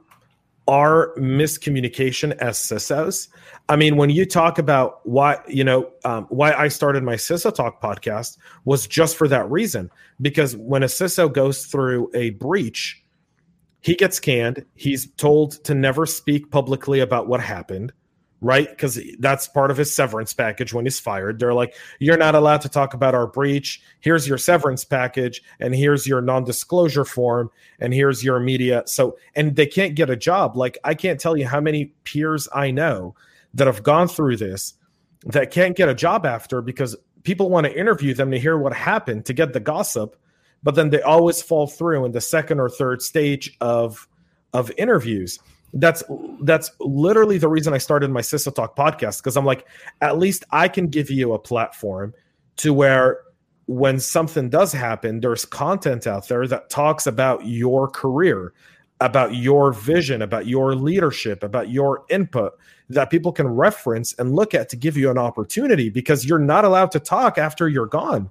our 0.68 1.14
miscommunication 1.18 2.36
as 2.38 2.58
CISOs. 2.58 3.28
I 3.70 3.76
mean, 3.76 3.98
when 3.98 4.10
you 4.10 4.26
talk 4.26 4.58
about 4.58 5.06
why, 5.06 5.40
you 5.48 5.64
know, 5.64 5.92
um, 6.04 6.26
why 6.30 6.54
I 6.54 6.70
started 6.70 7.04
my 7.04 7.16
CISO 7.16 7.54
Talk 7.54 7.82
podcast 7.82 8.38
was 8.64 8.88
just 8.88 9.16
for 9.16 9.28
that 9.28 9.50
reason. 9.50 9.92
Because 10.22 10.56
when 10.56 10.82
a 10.82 10.88
CISO 10.88 11.32
goes 11.32 11.66
through 11.66 12.10
a 12.16 12.32
breach, 12.32 13.04
he 13.86 13.94
gets 13.94 14.20
canned. 14.20 14.66
He's 14.74 15.06
told 15.12 15.64
to 15.66 15.76
never 15.76 16.08
speak 16.08 16.50
publicly 16.50 17.02
about 17.02 17.28
what 17.28 17.40
happened 17.40 17.94
right? 18.42 18.70
Because 18.70 19.00
that's 19.20 19.48
part 19.48 19.72
of 19.72 19.78
his 19.78 19.96
severance 19.96 20.34
package 20.34 20.74
when 20.74 20.86
he's 20.86 21.00
fired. 21.00 21.40
They're 21.40 21.54
like, 21.54 21.74
you're 22.00 22.18
not 22.18 22.36
allowed 22.36 22.62
to 22.62 22.70
talk 22.70 22.94
about 22.94 23.16
our 23.16 23.26
breach. 23.26 23.82
Here's 24.02 24.28
your 24.28 24.38
severance 24.38 24.84
package, 24.84 25.42
and 25.60 25.74
here's 25.74 26.06
your 26.06 26.22
non 26.22 26.44
disclosure 26.44 27.06
form, 27.06 27.50
and 27.80 27.92
here's 27.92 28.24
your 28.24 28.40
media. 28.40 28.84
So, 28.86 29.18
and 29.36 29.56
they 29.56 29.66
can't 29.66 29.96
get 29.96 30.12
a 30.12 30.16
job. 30.16 30.56
Like, 30.56 30.78
I 30.84 30.94
can't 30.94 31.20
tell 31.20 31.36
you 31.36 31.48
how 31.48 31.62
many 31.62 31.86
peers 32.04 32.48
I 32.54 32.70
know 32.70 33.16
that 33.56 33.66
have 33.68 33.82
gone 33.82 34.10
through 34.10 34.38
this 34.38 34.76
that 35.26 35.50
can't 35.50 35.76
get 35.76 35.90
a 35.90 35.96
job 35.96 36.26
after 36.26 36.62
because 36.62 36.96
people 37.24 37.50
want 37.50 37.66
to 37.66 37.76
interview 37.76 38.14
them 38.14 38.30
to 38.30 38.38
hear 38.38 38.60
what 38.60 38.74
happened 38.74 39.26
to 39.26 39.34
get 39.34 39.54
the 39.54 39.60
gossip 39.60 40.18
but 40.66 40.76
then 40.76 40.90
they 40.90 41.02
always 41.02 41.42
fall 41.42 41.68
through 41.68 42.04
in 42.04 42.12
the 42.12 42.20
second 42.20 42.60
or 42.60 42.68
third 42.68 43.02
stage 43.02 43.56
of 43.62 44.06
of 44.52 44.70
interviews 44.78 45.40
that's 45.76 46.04
that's 46.42 46.72
literally 46.80 47.38
the 47.38 47.50
reason 47.50 47.74
I 47.74 47.78
started 47.78 48.10
my 48.10 48.22
CISO 48.22 48.54
Talk 48.54 48.76
podcast 48.76 49.18
because 49.18 49.36
I'm 49.36 49.46
like, 49.46 49.68
at 50.02 50.18
least 50.18 50.44
I 50.52 50.68
can 50.68 50.88
give 50.88 51.10
you 51.10 51.34
a 51.34 51.40
platform 51.40 52.14
to 52.58 52.74
where 52.74 53.20
when 53.68 54.00
something 54.00 54.50
does 54.50 54.72
happen, 54.72 55.20
there's 55.20 55.44
content 55.44 56.08
out 56.08 56.28
there 56.28 56.48
that 56.48 56.70
talks 56.70 57.08
about 57.08 57.46
your 57.46 57.90
career, 57.90 58.54
about 59.02 59.36
your 59.36 59.74
vision, 59.74 60.22
about 60.22 60.48
your 60.48 60.76
leadership, 60.76 61.44
about 61.44 61.70
your 61.70 62.06
input 62.10 62.54
that 62.90 63.10
people 63.10 63.32
can 63.32 63.48
reference 63.48 64.14
and 64.14 64.36
look 64.36 64.54
at 64.54 64.70
to 64.70 64.76
give 64.78 64.96
you 64.96 65.10
an 65.10 65.18
opportunity 65.18 65.90
because 65.90 66.26
you're 66.26 66.40
not 66.40 66.64
allowed 66.64 66.92
to 66.92 67.00
talk 67.00 67.38
after 67.38 67.68
you're 67.68 67.88
gone. 67.88 68.30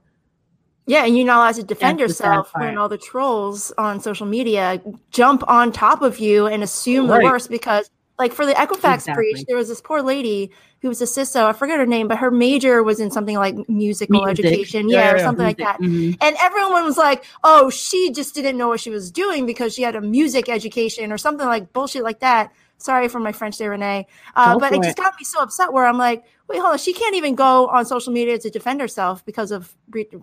Yeah, 0.87 1.07
and 1.07 1.17
you're 1.17 1.27
not 1.27 1.39
allowed 1.39 1.55
to 1.55 1.63
defend 1.63 1.99
That's 1.99 2.11
yourself 2.11 2.51
when 2.55 2.77
all 2.77 2.89
the 2.89 2.99
trolls 2.99 3.73
on 3.79 4.01
social 4.01 4.27
media 4.27 4.83
jump 5.11 5.43
on 5.49 5.73
top 5.73 6.03
of 6.03 6.19
you 6.19 6.47
and 6.47 6.63
assume 6.63 7.11
right. 7.11 7.21
the 7.21 7.25
worst 7.25 7.49
because 7.49 7.91
like 8.19 8.33
for 8.33 8.47
the 8.47 8.53
Equifax 8.53 8.95
exactly. 8.95 9.15
breach, 9.15 9.45
there 9.47 9.57
was 9.57 9.69
this 9.69 9.81
poor 9.81 10.03
lady 10.03 10.51
who 10.83 10.89
was 10.89 11.01
a 11.01 11.07
CISO. 11.07 11.47
I 11.47 11.53
forget 11.53 11.79
her 11.79 11.87
name, 11.87 12.07
but 12.07 12.19
her 12.19 12.31
major 12.31 12.83
was 12.83 13.01
in 13.01 13.11
something 13.11 13.37
like 13.37 13.57
musical 13.69 14.23
Music. 14.23 14.45
education, 14.45 14.89
yeah, 14.89 14.99
yeah, 14.99 15.13
or 15.13 15.19
something 15.19 15.45
like 15.45 15.57
that. 15.57 15.81
Mm-hmm. 15.81 16.13
And 16.21 16.37
everyone 16.41 16.85
was 16.85 16.99
like, 16.99 17.25
"Oh, 17.43 17.71
she 17.71 18.13
just 18.13 18.35
didn't 18.35 18.59
know 18.59 18.69
what 18.69 18.81
she 18.81 18.91
was 18.91 19.11
doing 19.11 19.47
because 19.47 19.75
she 19.75 19.83
had 19.83 19.97
a 19.97 20.01
music 20.01 20.49
education 20.49 21.11
or 21.11 21.19
something 21.19 21.47
like 21.47 21.73
bullshit 21.73 22.03
like 22.03 22.21
that." 22.21 22.53
Sorry 22.85 23.09
for 23.09 23.19
my 23.19 23.33
French 23.33 23.57
there, 23.57 23.71
Renee. 23.71 24.07
Uh, 24.37 24.59
but 24.59 24.75
it, 24.75 24.77
it 24.77 24.83
just 24.83 24.99
got 24.99 25.15
me 25.19 25.25
so 25.25 25.41
upset 25.41 25.73
where 25.73 25.87
I'm 25.87 25.97
like, 25.97 26.23
wait, 26.49 26.59
hold 26.59 26.73
on. 26.73 26.79
She 26.79 26.93
can't 26.93 27.17
even 27.17 27.35
go 27.35 27.67
on 27.69 27.87
social 27.87 28.13
media 28.13 28.39
to 28.39 28.51
defend 28.51 28.79
herself 28.79 29.25
because 29.25 29.51
of 29.53 29.75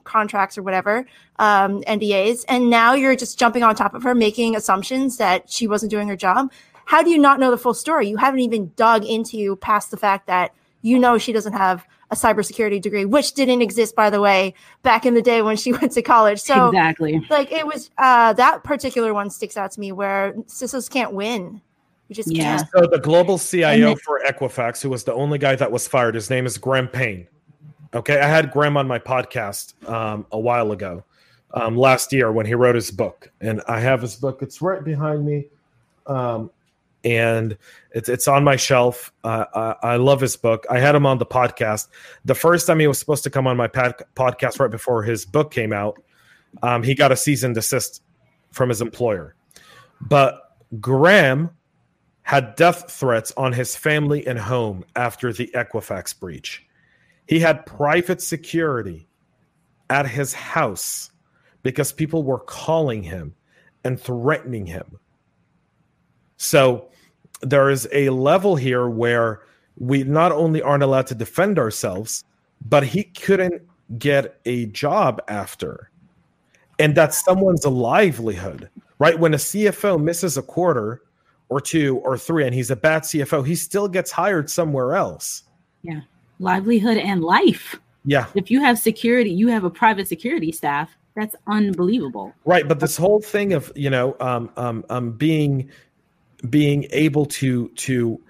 contracts 0.04 0.60
or 0.60 0.62
whatever, 0.62 1.08
um, 1.40 1.82
NDAs. 1.82 2.46
And 2.48 2.70
now 2.70 2.94
you're 2.94 3.16
just 3.16 3.40
jumping 3.40 3.64
on 3.64 3.74
top 3.74 3.96
of 3.96 4.04
her, 4.04 4.14
making 4.14 4.56
assumptions 4.56 5.18
that 5.18 5.50
she 5.50 5.66
wasn't 5.66 5.90
doing 5.90 6.08
her 6.08 6.16
job. 6.16 6.52
How 6.86 7.02
do 7.02 7.10
you 7.10 7.18
not 7.18 7.40
know 7.40 7.50
the 7.50 7.58
full 7.58 7.74
story? 7.74 8.08
You 8.08 8.18
haven't 8.18 8.42
even 8.42 8.72
dug 8.76 9.06
into 9.06 9.56
past 9.56 9.90
the 9.90 9.98
fact 9.98 10.28
that 10.28 10.54
you 10.84 11.00
know 11.00 11.18
she 11.18 11.34
doesn't 11.34 11.54
have 11.54 11.88
a 12.12 12.16
cybersecurity 12.16 12.80
degree, 12.80 13.06
which 13.06 13.34
didn't 13.34 13.64
exist, 13.64 13.96
by 13.96 14.12
the 14.12 14.22
way, 14.22 14.54
back 14.84 15.08
in 15.08 15.16
the 15.16 15.22
day 15.24 15.42
when 15.42 15.58
she 15.58 15.72
went 15.82 15.94
to 15.94 16.04
college. 16.04 16.40
So 16.40 16.68
exactly, 16.68 17.26
like 17.32 17.52
it 17.52 17.66
was 17.66 17.90
uh, 17.98 18.34
that 18.34 18.64
particular 18.64 19.16
one 19.16 19.32
sticks 19.32 19.58
out 19.58 19.72
to 19.72 19.80
me 19.80 19.92
where 19.92 20.34
CISOs 20.46 20.88
can't 20.88 21.14
win 21.14 21.60
we 22.12 22.16
just 22.16 22.30
yeah. 22.30 22.58
Can't. 22.58 22.70
So 22.76 22.88
the 22.88 23.00
global 23.00 23.40
CIO 23.40 23.88
then, 23.88 23.96
for 23.96 24.22
Equifax, 24.28 24.82
who 24.82 24.90
was 24.90 25.06
the 25.06 25.14
only 25.14 25.38
guy 25.38 25.56
that 25.56 25.72
was 25.72 25.88
fired, 25.88 26.14
his 26.14 26.30
name 26.30 26.46
is 26.46 26.58
Graeme 26.58 26.90
Payne. 26.90 27.26
Okay, 27.94 28.20
I 28.20 28.28
had 28.28 28.52
Graeme 28.52 28.76
on 28.76 28.86
my 28.86 29.00
podcast 29.00 29.74
um, 29.90 30.26
a 30.34 30.38
while 30.38 30.74
ago, 30.74 31.06
um, 31.54 31.78
last 31.78 32.12
year 32.12 32.34
when 32.34 32.46
he 32.46 32.54
wrote 32.54 32.76
his 32.76 32.92
book, 32.92 33.32
and 33.40 33.62
I 33.66 33.80
have 33.80 34.02
his 34.02 34.18
book. 34.18 34.42
It's 34.42 34.62
right 34.62 34.84
behind 34.84 35.26
me, 35.26 35.46
um, 36.06 36.52
and 37.06 37.58
it's 37.92 38.10
it's 38.10 38.28
on 38.28 38.44
my 38.44 38.58
shelf. 38.58 39.14
Uh, 39.24 39.46
I, 39.82 39.94
I, 39.94 39.96
love 39.96 40.20
his 40.20 40.36
book. 40.36 40.66
I 40.70 40.80
had 40.80 40.96
him 40.96 41.06
on 41.06 41.18
the 41.18 41.26
podcast. 41.26 41.88
The 42.26 42.36
first 42.36 42.68
time 42.68 42.80
he 42.80 42.88
was 42.88 43.00
supposed 43.00 43.24
to 43.24 43.30
come 43.30 43.48
on 43.48 43.56
my 43.56 43.68
pad, 43.68 43.96
podcast, 44.18 44.60
right 44.60 44.70
before 44.70 45.02
his 45.04 45.26
book 45.26 45.50
came 45.50 45.72
out, 45.72 45.98
um, 46.62 46.84
he 46.84 46.94
got 46.94 47.14
a 47.14 47.16
cease 47.16 47.44
and 47.44 47.56
desist 47.56 48.02
from 48.52 48.68
his 48.68 48.82
employer. 48.82 49.34
But 50.02 50.58
Graeme 50.82 51.52
had 52.24 52.56
death 52.56 52.92
threats 52.92 53.32
on 53.38 53.54
his 53.54 53.76
family 53.76 54.26
and 54.26 54.40
home 54.40 54.86
after 54.96 55.34
the 55.34 55.50
Equifax 55.56 56.18
breach. 56.18 56.66
He 57.28 57.40
had 57.40 57.66
private 57.66 58.22
security 58.22 59.08
at 59.90 60.08
his 60.08 60.34
house 60.34 61.12
because 61.64 61.92
people 61.92 62.24
were 62.24 62.40
calling 62.40 63.04
him 63.04 63.36
and 63.84 64.00
threatening 64.00 64.66
him. 64.66 65.00
So 66.38 66.90
there 67.42 67.70
is 67.70 67.88
a 67.92 68.10
level 68.10 68.56
here 68.56 68.90
where 68.90 69.42
we 69.78 70.04
not 70.04 70.32
only 70.32 70.62
aren't 70.62 70.84
allowed 70.84 71.08
to 71.08 71.16
defend 71.16 71.58
ourselves, 71.58 72.24
but 72.66 72.84
he 72.84 73.04
couldn't 73.04 73.62
get 73.98 74.40
a 74.46 74.68
job 74.68 75.22
after. 75.28 75.90
And 76.80 76.96
that's 76.96 77.24
someone's 77.24 77.66
livelihood, 77.66 78.70
right? 79.00 79.20
When 79.20 79.34
a 79.34 79.38
CFO 79.38 80.02
misses 80.02 80.38
a 80.38 80.42
quarter, 80.42 81.02
or 81.52 81.60
two 81.60 81.98
or 81.98 82.18
three 82.18 82.46
and 82.46 82.56
he's 82.56 82.72
a 82.72 82.76
bad 82.78 83.04
CFO, 83.04 83.46
he 83.46 83.56
still 83.56 83.90
gets 83.90 84.10
hired 84.10 84.50
somewhere 84.50 84.96
else. 84.96 85.44
Yeah. 85.84 86.00
Livelihood 86.40 86.98
and 86.98 87.22
life. 87.22 87.78
Yeah. 88.06 88.28
If 88.36 88.50
you 88.50 88.62
have 88.62 88.80
security, 88.80 89.32
you 89.32 89.50
have 89.50 89.66
a 89.66 89.70
private 89.70 90.08
security 90.08 90.54
staff. 90.54 90.96
That's 91.14 91.36
unbelievable. 91.48 92.34
Right. 92.46 92.66
But 92.66 92.80
this 92.80 92.96
whole 92.96 93.20
thing 93.20 93.52
of, 93.52 93.70
you 93.76 93.90
know, 93.90 94.16
um, 94.22 94.50
um, 94.56 94.86
um, 94.90 95.12
being, 95.12 95.70
being 96.50 96.88
able 96.92 97.26
to, 97.26 97.68
to, 97.68 98.22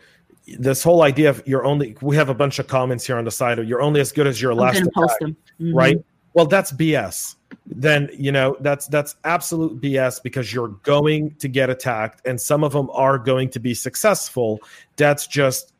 this 0.57 0.81
whole 0.81 1.03
idea 1.03 1.29
of 1.29 1.43
you're 1.45 1.63
only, 1.63 1.95
we 2.01 2.15
have 2.15 2.29
a 2.29 2.33
bunch 2.33 2.57
of 2.57 2.65
comments 2.67 3.05
here 3.05 3.17
on 3.17 3.23
the 3.23 3.31
side 3.31 3.59
of 3.59 3.69
you're 3.69 3.83
only 3.83 4.01
as 4.01 4.11
good 4.11 4.25
as 4.25 4.41
your 4.41 4.55
last, 4.55 4.79
attack, 4.79 5.19
mm-hmm. 5.21 5.75
right? 5.75 5.97
Well, 6.33 6.45
that's 6.45 6.71
BS 6.71 7.35
then 7.65 8.09
you 8.17 8.31
know 8.31 8.57
that's 8.59 8.88
that's 8.88 9.15
absolute 9.23 9.79
BS 9.81 10.21
because 10.21 10.53
you're 10.53 10.69
going 10.83 11.33
to 11.35 11.47
get 11.47 11.69
attacked 11.69 12.25
and 12.25 12.39
some 12.39 12.63
of 12.63 12.73
them 12.73 12.89
are 12.91 13.17
going 13.17 13.50
to 13.50 13.59
be 13.59 13.73
successful. 13.73 14.59
That's 14.97 15.27
just 15.27 15.73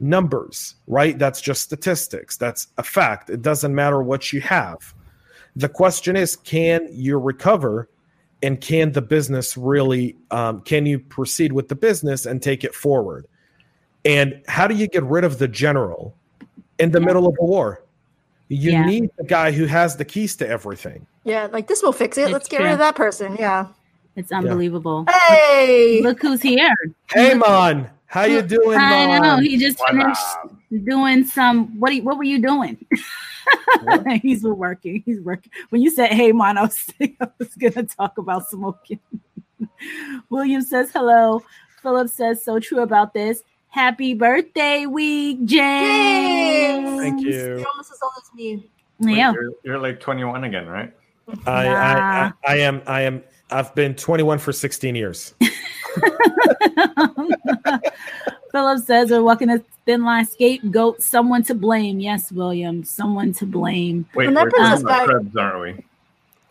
numbers, 0.00 0.74
right? 0.86 1.18
That's 1.18 1.40
just 1.40 1.62
statistics. 1.62 2.36
That's 2.36 2.68
a 2.78 2.82
fact. 2.82 3.30
It 3.30 3.42
doesn't 3.42 3.74
matter 3.74 4.02
what 4.02 4.32
you 4.32 4.40
have. 4.40 4.94
The 5.54 5.68
question 5.68 6.16
is, 6.16 6.36
can 6.36 6.88
you 6.90 7.18
recover? 7.18 7.88
And 8.44 8.60
can 8.60 8.90
the 8.90 9.02
business 9.02 9.56
really, 9.56 10.16
um, 10.32 10.62
can 10.62 10.84
you 10.84 10.98
proceed 10.98 11.52
with 11.52 11.68
the 11.68 11.76
business 11.76 12.26
and 12.26 12.42
take 12.42 12.64
it 12.64 12.74
forward? 12.74 13.26
And 14.04 14.42
how 14.48 14.66
do 14.66 14.74
you 14.74 14.88
get 14.88 15.04
rid 15.04 15.22
of 15.22 15.38
the 15.38 15.46
general 15.46 16.16
in 16.80 16.90
the 16.90 17.00
middle 17.00 17.28
of 17.28 17.36
a 17.40 17.44
war? 17.44 17.84
You 18.52 18.72
yeah. 18.72 18.84
need 18.84 19.10
the 19.16 19.24
guy 19.24 19.50
who 19.52 19.66
has 19.66 19.96
the 19.96 20.04
keys 20.04 20.36
to 20.36 20.48
everything. 20.48 21.06
Yeah, 21.24 21.48
like 21.50 21.68
this 21.68 21.82
will 21.82 21.92
fix 21.92 22.18
it. 22.18 22.22
It's 22.22 22.32
Let's 22.32 22.48
get 22.48 22.58
true. 22.58 22.66
rid 22.66 22.72
of 22.72 22.78
that 22.78 22.96
person. 22.96 23.36
Yeah. 23.38 23.68
It's 24.14 24.30
unbelievable. 24.30 25.06
Hey, 25.08 26.02
look, 26.02 26.20
who's 26.20 26.42
here. 26.42 26.74
Hey, 27.10 27.32
Mon. 27.32 27.88
How 28.06 28.24
you 28.24 28.42
doing, 28.42 28.78
I 28.78 29.06
Mon? 29.06 29.22
know. 29.22 29.38
He 29.38 29.56
just 29.56 29.82
finished 29.88 30.20
doing 30.84 31.24
some. 31.24 31.80
What? 31.80 31.96
What 32.02 32.18
were 32.18 32.24
you 32.24 32.38
doing? 32.38 32.84
He's 34.22 34.42
working. 34.42 35.02
He's 35.06 35.20
working. 35.20 35.50
When 35.70 35.80
you 35.80 35.90
said, 35.90 36.12
"Hey, 36.12 36.30
Mon," 36.32 36.58
I 36.58 36.62
was, 36.62 36.92
I 37.00 37.28
was 37.38 37.54
gonna 37.54 37.84
talk 37.84 38.18
about 38.18 38.48
smoking. 38.50 39.00
William 40.28 40.60
says 40.60 40.90
hello. 40.92 41.42
Philip 41.82 42.10
says 42.10 42.44
so 42.44 42.60
true 42.60 42.82
about 42.82 43.14
this. 43.14 43.42
Happy 43.72 44.12
birthday 44.12 44.84
week, 44.84 45.46
James. 45.46 46.90
James. 46.90 47.00
Thank 47.00 47.22
you. 47.22 47.30
You're 47.30 47.66
almost 47.66 47.90
as 47.90 47.98
old 48.02 48.12
as 48.20 48.34
me. 48.34 48.68
Yeah. 49.00 49.32
You're, 49.32 49.52
you're, 49.64 49.78
like 49.78 49.98
21 49.98 50.44
again, 50.44 50.66
right? 50.66 50.92
I, 51.46 51.68
I, 51.68 51.94
I, 51.96 52.32
I 52.46 52.56
am. 52.58 52.82
I 52.86 53.00
am. 53.00 53.22
I've 53.50 53.74
been 53.74 53.94
21 53.94 54.40
for 54.40 54.52
16 54.52 54.94
years. 54.94 55.32
Philip 58.52 58.84
says 58.84 59.10
we're 59.10 59.22
walking 59.22 59.48
a 59.48 59.64
thin 59.86 60.04
line 60.04 60.26
scapegoat, 60.26 61.00
someone 61.00 61.42
to 61.44 61.54
blame. 61.54 61.98
Yes, 61.98 62.30
William, 62.30 62.84
someone 62.84 63.32
to 63.32 63.46
blame. 63.46 64.04
Wait, 64.14 64.28
we're 64.28 64.50
talking 64.50 64.84
about 64.84 65.06
Krebs, 65.06 65.34
aren't 65.34 65.60
we? 65.78 65.82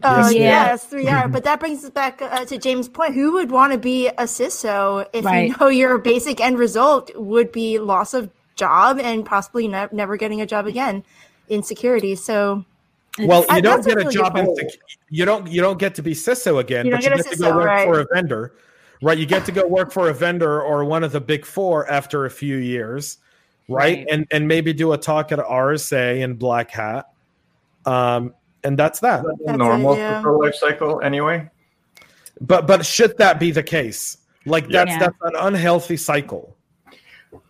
Oh 0.04 0.30
yes, 0.30 0.34
yes, 0.34 0.92
we 0.92 1.08
are. 1.08 1.28
But 1.28 1.44
that 1.44 1.60
brings 1.60 1.84
us 1.84 1.90
back 1.90 2.22
uh, 2.22 2.46
to 2.46 2.58
James' 2.58 2.88
point. 2.88 3.14
Who 3.14 3.34
would 3.34 3.52
want 3.52 3.72
to 3.74 3.78
be 3.78 4.08
a 4.08 4.24
CISO 4.24 5.06
if 5.14 5.26
right. 5.26 5.50
you 5.50 5.56
know 5.60 5.68
your 5.70 5.98
basic 5.98 6.40
end 6.40 6.58
result 6.58 7.12
would 7.16 7.52
be 7.52 7.78
loss 7.80 8.14
of 8.14 8.30
job 8.56 9.00
and 9.00 9.26
possibly 9.26 9.68
ne- 9.68 9.88
never 9.92 10.18
getting 10.18 10.42
a 10.42 10.46
job 10.46 10.66
again 10.66 11.04
in 11.50 11.62
security? 11.64 12.16
So, 12.16 12.66
well, 13.20 13.42
you 13.42 13.48
I, 13.50 13.62
don't 13.62 13.86
get 13.86 13.94
a, 13.94 13.98
really 13.98 14.14
job 14.14 14.36
in 14.38 14.56
sec- 14.56 14.80
you 15.10 15.26
don't 15.26 15.48
you 15.48 15.62
don't 15.62 15.78
get 15.78 15.96
to 15.96 16.02
be 16.02 16.14
CISO 16.14 16.60
again, 16.60 16.86
you 16.86 16.92
but 16.92 17.04
you 17.04 17.10
get, 17.10 17.24
get 17.24 17.34
to 17.34 17.38
go 17.38 17.56
work 17.56 17.66
right. 17.66 17.86
for 17.86 18.00
a 18.00 18.08
vendor, 18.14 18.56
right? 19.02 19.18
You 19.18 19.26
get 19.26 19.46
to 19.46 19.52
go 19.52 19.68
work 19.68 19.92
for 19.92 20.10
a 20.10 20.14
vendor 20.14 20.62
or 20.62 20.84
one 20.86 21.04
of 21.04 21.12
the 21.12 21.22
big 21.22 21.46
four 21.46 21.90
after 21.90 22.26
a 22.26 22.30
few 22.30 22.58
years, 22.58 23.18
right? 23.68 23.98
Right. 23.98 24.08
And 24.10 24.26
and 24.32 24.48
maybe 24.48 24.74
do 24.74 24.94
a 24.94 24.98
talk 24.98 25.32
at 25.32 25.40
RSA 25.40 26.24
and 26.24 26.40
Black 26.40 26.72
Hat. 26.72 27.08
Um, 27.86 28.34
and 28.64 28.78
that's 28.78 29.00
that. 29.00 29.24
That's 29.46 29.58
normal 29.58 29.94
it, 29.94 29.98
yeah. 29.98 30.22
for 30.22 30.38
life 30.38 30.56
cycle 30.56 31.02
anyway. 31.02 31.50
But 32.40 32.68
but 32.68 32.86
should 32.86 33.18
that 33.18 33.40
be 33.40 33.52
the 33.52 33.64
case? 33.64 34.18
Like 34.46 34.68
that's 34.70 34.92
Yeah. 34.92 35.00
that's 35.00 35.18
an 35.22 35.36
unhealthy 35.38 35.98
cycle. 35.98 36.56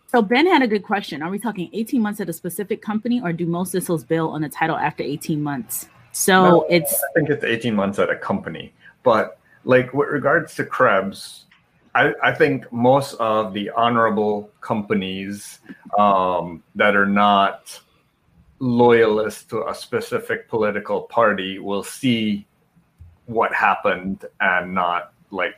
So 0.08 0.20
Ben 0.20 0.46
had 0.46 0.60
a 0.60 0.66
good 0.66 0.82
question. 0.82 1.22
Are 1.22 1.30
we 1.30 1.38
talking 1.38 1.70
18 1.72 2.02
months 2.02 2.20
at 2.20 2.28
a 2.28 2.34
specific 2.34 2.82
company 2.82 3.22
or 3.22 3.32
do 3.32 3.46
most 3.46 3.72
CISOs 3.72 4.06
bill 4.06 4.28
on 4.28 4.42
the 4.42 4.48
title 4.48 4.76
after 4.76 5.02
18 5.02 5.42
months? 5.42 5.88
So 6.12 6.44
No. 6.44 6.66
it's 6.68 6.92
I 6.92 7.12
think 7.14 7.30
it's 7.30 7.44
18 7.44 7.74
months 7.74 7.98
at 7.98 8.10
a 8.10 8.16
company. 8.16 8.74
But 9.02 9.38
like 9.64 9.94
with 9.94 10.10
regards 10.10 10.54
to 10.56 10.64
Krebs, 10.64 11.46
I, 11.94 12.12
I 12.22 12.32
think 12.34 12.70
most 12.72 13.14
of 13.14 13.54
the 13.54 13.70
honorable 13.70 14.50
companies 14.60 15.60
um, 15.98 16.62
that 16.74 16.94
are 16.96 17.06
not 17.06 17.80
loyalist 18.62 19.50
to 19.50 19.66
a 19.68 19.74
specific 19.74 20.48
political 20.48 21.02
party 21.02 21.58
will 21.58 21.82
see 21.82 22.46
what 23.26 23.52
happened 23.52 24.24
and 24.40 24.72
not 24.72 25.12
like 25.32 25.56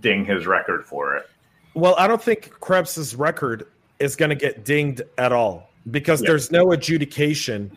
ding 0.00 0.24
his 0.24 0.48
record 0.48 0.84
for 0.84 1.16
it. 1.16 1.30
Well, 1.74 1.94
I 1.96 2.08
don't 2.08 2.20
think 2.20 2.50
Krebs's 2.58 3.14
record 3.14 3.68
is 4.00 4.16
going 4.16 4.30
to 4.30 4.34
get 4.34 4.64
dinged 4.64 5.02
at 5.16 5.30
all 5.30 5.70
because 5.92 6.20
Yeah. 6.20 6.30
there's 6.30 6.50
no 6.50 6.72
adjudication 6.72 7.70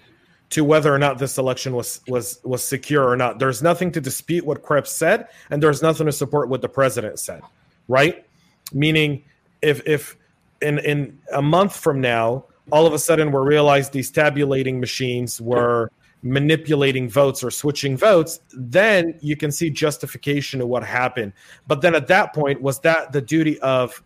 to 0.50 0.64
whether 0.64 0.92
or 0.94 0.98
not 0.98 1.20
this 1.20 1.38
election 1.38 1.74
was 1.76 2.02
was 2.08 2.40
was 2.44 2.64
secure 2.64 3.08
or 3.08 3.16
not. 3.16 3.38
There's 3.38 3.62
nothing 3.62 3.92
to 3.92 4.02
dispute 4.02 4.44
what 4.44 4.64
Krebs 4.64 4.90
said, 4.90 5.28
and 5.52 5.62
there's 5.62 5.84
nothing 5.84 6.08
to 6.08 6.12
support 6.12 6.50
what 6.50 6.62
the 6.62 6.70
president 6.70 7.20
said, 7.20 7.42
right? 7.88 8.26
Meaning, 8.72 9.24
if 9.62 9.88
if 9.88 10.18
in 10.64 10.80
in 10.80 11.20
a 11.32 11.44
month 11.44 11.76
from 11.76 12.02
now, 12.02 12.46
all 12.72 12.86
of 12.86 12.94
a 12.94 13.00
sudden 13.00 13.32
we're 13.32 13.46
realized 13.46 13.94
these 13.94 14.12
tabulating 14.12 14.80
machines 14.80 15.42
were 15.42 15.92
manipulating 16.24 17.10
votes 17.10 17.44
or 17.44 17.52
switching 17.52 17.98
votes, 17.98 18.40
then 18.54 19.18
you 19.22 19.36
can 19.36 19.52
see 19.52 19.70
justification 19.70 20.62
of 20.62 20.68
what 20.68 20.84
happened. 20.84 21.34
But 21.68 21.82
then 21.82 21.94
at 21.96 22.08
that 22.08 22.34
point, 22.34 22.62
was 22.62 22.80
that 22.80 23.12
the 23.12 23.22
duty 23.22 23.60
of 23.60 24.02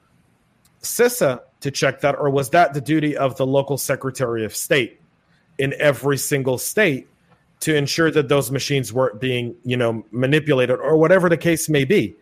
CISA 0.81 1.41
to 1.61 1.71
check 1.71 2.01
that, 2.01 2.15
or 2.17 2.29
was 2.29 2.49
that 2.49 2.73
the 2.73 2.81
duty 2.81 3.15
of 3.15 3.37
the 3.37 3.45
local 3.45 3.77
Secretary 3.77 4.43
of 4.43 4.55
State 4.55 4.99
in 5.57 5.73
every 5.79 6.17
single 6.17 6.57
state 6.57 7.07
to 7.59 7.75
ensure 7.75 8.11
that 8.11 8.29
those 8.29 8.51
machines 8.51 8.93
weren't 8.93 9.19
being, 9.19 9.55
you 9.63 9.77
know, 9.77 10.03
manipulated 10.11 10.79
or 10.79 10.97
whatever 10.97 11.29
the 11.29 11.37
case 11.37 11.69
may 11.69 11.85
be? 11.85 12.15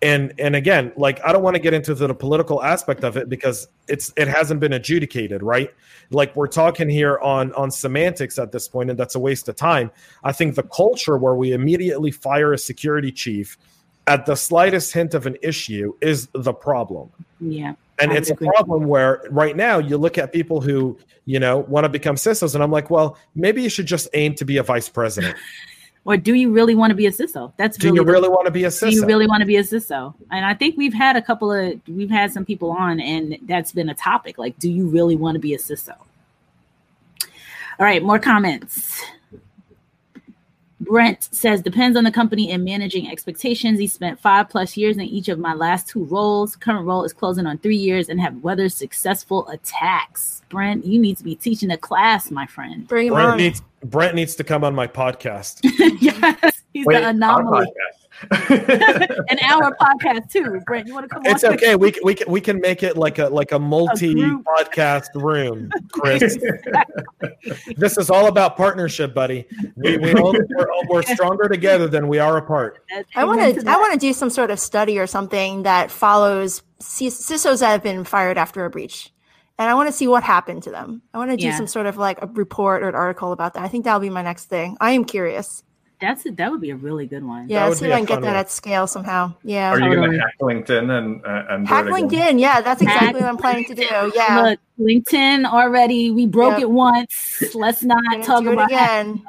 And 0.00 0.32
and 0.38 0.54
again, 0.54 0.92
like 0.96 1.20
I 1.24 1.32
don't 1.32 1.42
want 1.42 1.56
to 1.56 1.60
get 1.60 1.74
into 1.74 1.94
the 1.94 2.14
political 2.14 2.62
aspect 2.62 3.02
of 3.02 3.16
it 3.16 3.28
because 3.28 3.66
it's 3.88 4.12
it 4.16 4.28
hasn't 4.28 4.60
been 4.60 4.72
adjudicated, 4.72 5.42
right? 5.42 5.74
Like 6.10 6.36
we're 6.36 6.46
talking 6.46 6.88
here 6.88 7.18
on 7.18 7.52
on 7.54 7.70
semantics 7.70 8.38
at 8.38 8.52
this 8.52 8.68
point, 8.68 8.90
and 8.90 8.98
that's 8.98 9.16
a 9.16 9.18
waste 9.18 9.48
of 9.48 9.56
time. 9.56 9.90
I 10.22 10.32
think 10.32 10.54
the 10.54 10.62
culture 10.62 11.18
where 11.18 11.34
we 11.34 11.52
immediately 11.52 12.12
fire 12.12 12.52
a 12.52 12.58
security 12.58 13.10
chief 13.10 13.58
at 14.06 14.24
the 14.24 14.36
slightest 14.36 14.92
hint 14.92 15.14
of 15.14 15.26
an 15.26 15.36
issue 15.42 15.92
is 16.00 16.28
the 16.32 16.52
problem 16.52 17.10
yeah. 17.40 17.74
and 17.98 18.12
I 18.12 18.16
it's 18.16 18.30
a 18.30 18.34
problem 18.34 18.86
where 18.86 19.22
right 19.30 19.56
now 19.56 19.78
you 19.78 19.98
look 19.98 20.16
at 20.18 20.32
people 20.32 20.60
who 20.60 20.98
you 21.24 21.38
know 21.38 21.58
want 21.58 21.84
to 21.84 21.88
become 21.88 22.16
CISOs, 22.16 22.54
and 22.54 22.62
I'm 22.62 22.70
like, 22.70 22.90
well, 22.90 23.18
maybe 23.34 23.62
you 23.62 23.68
should 23.68 23.86
just 23.86 24.08
aim 24.14 24.34
to 24.36 24.44
be 24.44 24.56
a 24.56 24.62
vice 24.62 24.88
president. 24.88 25.36
Or 26.08 26.16
do 26.16 26.32
you 26.32 26.50
really 26.50 26.74
want 26.74 26.90
to 26.90 26.94
be 26.94 27.04
a 27.04 27.10
CISO? 27.10 27.52
That's 27.58 27.76
Do 27.76 27.88
really 27.88 27.98
you 27.98 28.04
the- 28.06 28.12
really 28.12 28.28
want 28.30 28.46
to 28.46 28.50
be 28.50 28.64
a 28.64 28.68
CISO? 28.68 28.88
do 28.88 28.96
you 28.96 29.04
really 29.04 29.26
want 29.26 29.42
to 29.42 29.46
be 29.46 29.56
a 29.56 29.62
CISO? 29.62 30.14
And 30.30 30.46
I 30.46 30.54
think 30.54 30.78
we've 30.78 30.94
had 30.94 31.16
a 31.16 31.20
couple 31.22 31.52
of 31.52 31.78
we've 31.86 32.08
had 32.08 32.32
some 32.32 32.46
people 32.46 32.70
on, 32.70 32.98
and 32.98 33.36
that's 33.42 33.72
been 33.72 33.90
a 33.90 33.94
topic. 33.94 34.38
Like, 34.38 34.58
do 34.58 34.70
you 34.70 34.86
really 34.88 35.16
want 35.16 35.34
to 35.34 35.38
be 35.38 35.52
a 35.52 35.58
CISO? 35.58 35.94
All 35.98 37.84
right, 37.86 38.02
more 38.02 38.18
comments. 38.18 39.02
Brent 40.80 41.28
says 41.30 41.60
depends 41.60 41.94
on 41.98 42.04
the 42.04 42.10
company 42.10 42.52
and 42.52 42.64
managing 42.64 43.10
expectations. 43.10 43.78
He 43.78 43.86
spent 43.86 44.18
five 44.18 44.48
plus 44.48 44.78
years 44.78 44.96
in 44.96 45.02
each 45.02 45.28
of 45.28 45.38
my 45.38 45.52
last 45.52 45.88
two 45.88 46.04
roles. 46.04 46.56
Current 46.56 46.86
role 46.86 47.04
is 47.04 47.12
closing 47.12 47.44
on 47.46 47.58
three 47.58 47.76
years 47.76 48.08
and 48.08 48.18
have 48.18 48.42
weathered 48.42 48.72
successful 48.72 49.46
attacks. 49.48 50.42
Brent, 50.48 50.86
you 50.86 50.98
need 50.98 51.18
to 51.18 51.24
be 51.24 51.34
teaching 51.34 51.70
a 51.70 51.76
class, 51.76 52.30
my 52.30 52.46
friend. 52.46 52.88
Bring 52.88 53.08
him 53.08 53.12
Brent 53.12 53.28
on. 53.28 53.36
needs 53.36 53.60
Brent 53.84 54.14
needs 54.14 54.34
to 54.36 54.44
come 54.44 54.64
on 54.64 54.74
my 54.74 54.86
podcast. 54.86 55.60
yes, 56.00 56.62
he's 56.72 56.86
Wait, 56.86 57.00
the 57.00 57.08
anomaly. 57.08 57.66
An 58.32 59.38
hour 59.44 59.76
podcast 59.80 60.32
too. 60.32 60.60
Brent, 60.66 60.88
you 60.88 60.92
want 60.94 61.04
to 61.04 61.08
come 61.08 61.22
on. 61.24 61.30
It's 61.30 61.44
on? 61.44 61.54
okay. 61.54 61.76
We 61.76 61.92
can, 61.92 62.02
we 62.04 62.14
can 62.16 62.28
we 62.32 62.40
can 62.40 62.60
make 62.60 62.82
it 62.82 62.96
like 62.96 63.18
a 63.20 63.28
like 63.28 63.52
a 63.52 63.58
multi 63.60 64.12
group. 64.12 64.44
podcast 64.44 65.06
room, 65.14 65.70
Chris. 65.92 66.36
this 67.76 67.96
is 67.96 68.10
all 68.10 68.26
about 68.26 68.56
partnership, 68.56 69.14
buddy. 69.14 69.46
We, 69.76 69.98
we 69.98 70.14
all, 70.14 70.32
we're, 70.32 70.68
all- 70.72 70.84
we're 70.88 71.02
stronger 71.04 71.48
together 71.48 71.86
than 71.86 72.08
we 72.08 72.18
are 72.18 72.36
apart. 72.38 72.82
I 73.14 73.24
want 73.24 73.40
to. 73.60 73.70
I 73.70 73.76
want 73.76 73.92
to 73.92 73.98
do 74.00 74.12
some 74.12 74.30
sort 74.30 74.50
of 74.50 74.58
study 74.58 74.98
or 74.98 75.06
something 75.06 75.62
that 75.62 75.92
follows 75.92 76.62
CISOs 76.82 77.60
that 77.60 77.70
have 77.70 77.84
been 77.84 78.02
fired 78.02 78.36
after 78.36 78.64
a 78.64 78.70
breach, 78.70 79.12
and 79.58 79.68
I 79.68 79.74
want 79.74 79.88
to 79.88 79.92
see 79.92 80.06
what 80.08 80.22
happened 80.22 80.62
to 80.64 80.70
them. 80.70 81.02
I 81.12 81.18
want 81.18 81.30
to 81.30 81.36
do 81.36 81.46
Yeah. 81.46 81.56
some 81.56 81.66
sort 81.66 81.86
of 81.86 81.96
like 81.96 82.22
a 82.22 82.26
report 82.26 82.82
or 82.82 82.88
an 82.88 82.94
article 82.94 83.32
about 83.32 83.54
that. 83.54 83.62
I 83.62 83.68
think 83.68 83.84
that'll 83.84 84.00
be 84.00 84.10
my 84.10 84.22
next 84.22 84.46
thing. 84.46 84.76
I 84.80 84.92
am 84.92 85.04
curious. 85.04 85.62
That's 86.00 86.24
a, 86.26 86.30
that 86.30 86.52
would 86.52 86.60
be 86.60 86.70
a 86.70 86.76
really 86.76 87.06
good 87.06 87.24
one. 87.24 87.48
Yeah, 87.48 87.68
would 87.68 87.76
see 87.78 87.86
if 87.86 87.90
a 87.90 87.94
I 87.94 87.96
can 87.98 88.04
get 88.06 88.20
that 88.20 88.26
one. 88.28 88.36
at 88.36 88.50
scale 88.52 88.86
somehow. 88.86 89.34
Yeah, 89.42 89.70
Are 89.72 89.80
you 89.80 89.96
going 89.96 90.12
to 90.12 90.18
hack 90.18 90.34
LinkedIn 90.40 90.96
and 90.96 91.26
uh, 91.26 91.44
and 91.50 91.66
do 91.66 91.74
hack? 91.74 91.86
LinkedIn. 91.86 92.38
Yeah, 92.38 92.60
that's 92.60 92.80
Hack- 92.80 92.94
exactly 93.02 93.20
what 93.22 93.28
I'm 93.28 93.36
planning 93.36 93.64
to 93.64 93.74
do. 93.74 94.12
Yeah, 94.14 94.42
Look, 94.42 94.60
LinkedIn 94.78 95.44
already. 95.44 96.12
We 96.12 96.26
broke 96.26 96.52
Yep. 96.52 96.60
it 96.60 96.70
once. 96.70 97.42
Let's 97.52 97.82
not 97.82 98.00
talk 98.22 98.44
about 98.46 98.70
it 98.70 98.74
again. 98.74 99.24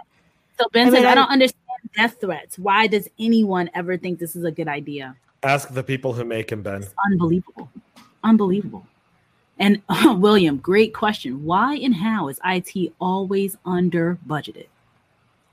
So 0.59 0.65
Ben 0.71 0.89
I 0.89 0.91
mean, 0.91 0.95
says, 1.01 1.05
I 1.05 1.11
I- 1.11 1.15
don't 1.15 1.31
understand 1.31 1.63
death 1.97 2.17
threats. 2.21 2.59
Why 2.59 2.85
does 2.85 3.07
anyone 3.17 3.71
ever 3.73 3.97
think 3.97 4.19
this 4.19 4.35
is 4.35 4.43
a 4.43 4.51
good 4.51 4.67
idea? 4.67 5.15
Ask 5.41 5.73
the 5.73 5.81
people 5.81 6.13
who 6.13 6.23
make 6.23 6.51
him, 6.51 6.61
Ben. 6.61 6.83
It's 6.83 6.93
unbelievable. 7.03 7.67
Unbelievable. 8.23 8.85
And 9.59 9.81
oh, 9.89 10.15
William, 10.15 10.57
great 10.57 10.93
question. 10.93 11.43
Why 11.45 11.75
and 11.75 11.93
how 11.93 12.29
is 12.29 12.39
IT 12.43 12.93
always 12.99 13.57
under 13.65 14.17
budgeted? 14.25 14.67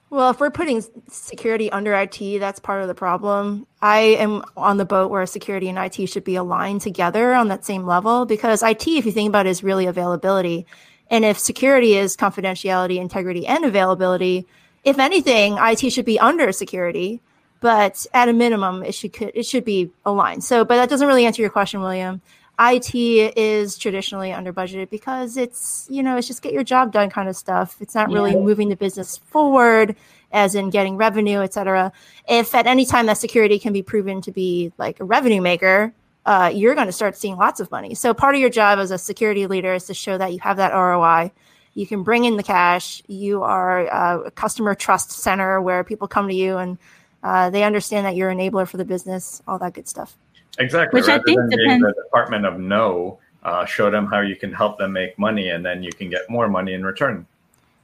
Well, 0.09 0.31
if 0.31 0.39
we're 0.39 0.51
putting 0.51 0.85
security 1.11 1.71
under 1.71 1.93
IT, 1.93 2.39
that's 2.39 2.61
part 2.61 2.81
of 2.81 2.89
the 2.89 2.95
problem. 2.95 3.67
I 3.83 3.99
am 3.99 4.45
on 4.57 4.77
the 4.77 4.85
boat 4.85 5.11
where 5.11 5.27
security 5.27 5.69
and 5.69 5.77
IT 5.77 6.07
should 6.07 6.23
be 6.23 6.37
aligned 6.37 6.81
together 6.81 7.35
on 7.35 7.49
that 7.49 7.65
same 7.65 7.85
level 7.85 8.25
because 8.25 8.63
IT, 8.63 8.87
if 8.87 9.05
you 9.05 9.11
think 9.11 9.29
about 9.29 9.47
it, 9.47 9.51
is 9.51 9.65
really 9.65 9.87
availability. 9.87 10.65
And 11.11 11.25
if 11.25 11.39
security 11.39 11.95
is 11.95 12.17
confidentiality, 12.17 12.99
integrity, 12.99 13.49
and 13.49 13.65
availability, 13.65 14.47
if 14.85 15.01
anything, 15.01 15.57
IT 15.59 15.91
should 15.91 16.05
be 16.05 16.21
under 16.21 16.53
security, 16.53 17.21
but 17.61 18.07
at 18.15 18.29
a 18.29 18.33
minimum, 18.33 18.85
it 18.85 18.95
should 18.95 19.15
it 19.21 19.45
should 19.45 19.65
be 19.65 19.91
aligned. 20.05 20.45
So, 20.45 20.65
but 20.65 20.77
that 20.77 20.89
doesn't 20.89 21.09
really 21.09 21.27
answer 21.27 21.43
your 21.43 21.51
question, 21.51 21.81
William. 21.81 22.21
IT 22.59 22.95
is 22.95 23.77
traditionally 23.77 24.33
under 24.33 24.53
budgeted 24.53 24.89
because 24.89 25.37
it's 25.37 25.87
you 25.91 26.03
know 26.03 26.17
it's 26.17 26.27
just 26.27 26.41
get 26.43 26.53
your 26.53 26.65
job 26.65 26.93
done 26.93 27.11
kind 27.11 27.29
of 27.29 27.37
stuff. 27.37 27.77
It's 27.81 27.95
not 27.95 28.11
really 28.11 28.33
Yeah. 28.33 28.39
moving 28.41 28.69
the 28.71 28.77
business 28.77 29.19
forward, 29.19 29.95
as 30.33 30.55
in 30.55 30.71
getting 30.71 30.97
revenue, 30.97 31.41
et 31.41 31.53
cetera. 31.53 31.93
If 32.29 32.55
at 32.55 32.67
any 32.67 32.87
time 32.87 33.07
that 33.07 33.19
security 33.19 33.59
can 33.59 33.73
be 33.73 33.83
proven 33.83 34.21
to 34.23 34.33
be 34.33 34.73
like 34.79 35.01
a 35.01 35.05
revenue 35.05 35.43
maker, 35.43 35.93
uh, 36.25 36.51
you're 36.53 36.75
going 36.75 36.87
to 36.87 36.93
start 36.93 37.17
seeing 37.17 37.37
lots 37.37 37.61
of 37.61 37.71
money. 37.71 37.95
So 37.95 38.15
part 38.15 38.35
of 38.35 38.41
your 38.41 38.51
job 38.51 38.79
as 38.79 38.91
a 38.91 38.99
security 38.99 39.47
leader 39.47 39.75
is 39.75 39.85
to 39.87 39.95
show 39.95 40.17
that 40.19 40.33
you 40.33 40.39
have 40.41 40.57
that 40.57 40.73
ROI. 40.73 41.31
You 41.75 41.87
can 41.87 42.03
bring 42.03 42.25
in 42.25 42.39
the 42.39 42.43
cash. 42.43 43.03
You 43.07 43.43
are 43.43 43.87
uh, 43.93 44.19
a 44.27 44.31
customer 44.31 44.75
trust 44.75 45.11
center 45.13 45.61
where 45.61 45.85
people 45.85 46.09
come 46.09 46.27
to 46.29 46.35
you 46.35 46.57
and 46.57 46.79
uh, 47.23 47.51
they 47.51 47.65
understand 47.65 48.07
that 48.07 48.17
you're 48.17 48.31
an 48.31 48.39
enabler 48.39 48.67
for 48.67 48.79
the 48.79 48.85
business, 48.85 49.43
all 49.47 49.59
that 49.59 49.75
good 49.75 49.87
stuff. 49.87 50.17
Exactly. 50.59 50.99
Which 51.01 51.09
I 51.09 51.13
Rather 51.13 51.25
think 51.25 51.39
than 51.41 51.49
being 51.51 51.61
depends- 51.81 51.85
the 51.97 52.03
Department 52.05 52.47
of 52.47 52.59
No, 52.59 53.19
uh, 53.43 53.65
show 53.65 53.91
them 53.91 54.07
how 54.07 54.21
you 54.21 54.37
can 54.37 54.53
help 54.53 54.79
them 54.79 54.93
make 54.93 55.19
money, 55.19 55.51
and 55.51 55.65
then 55.65 55.83
you 55.83 55.93
can 55.93 56.09
get 56.11 56.29
more 56.31 56.49
money 56.49 56.73
in 56.75 56.85
return. 56.85 57.27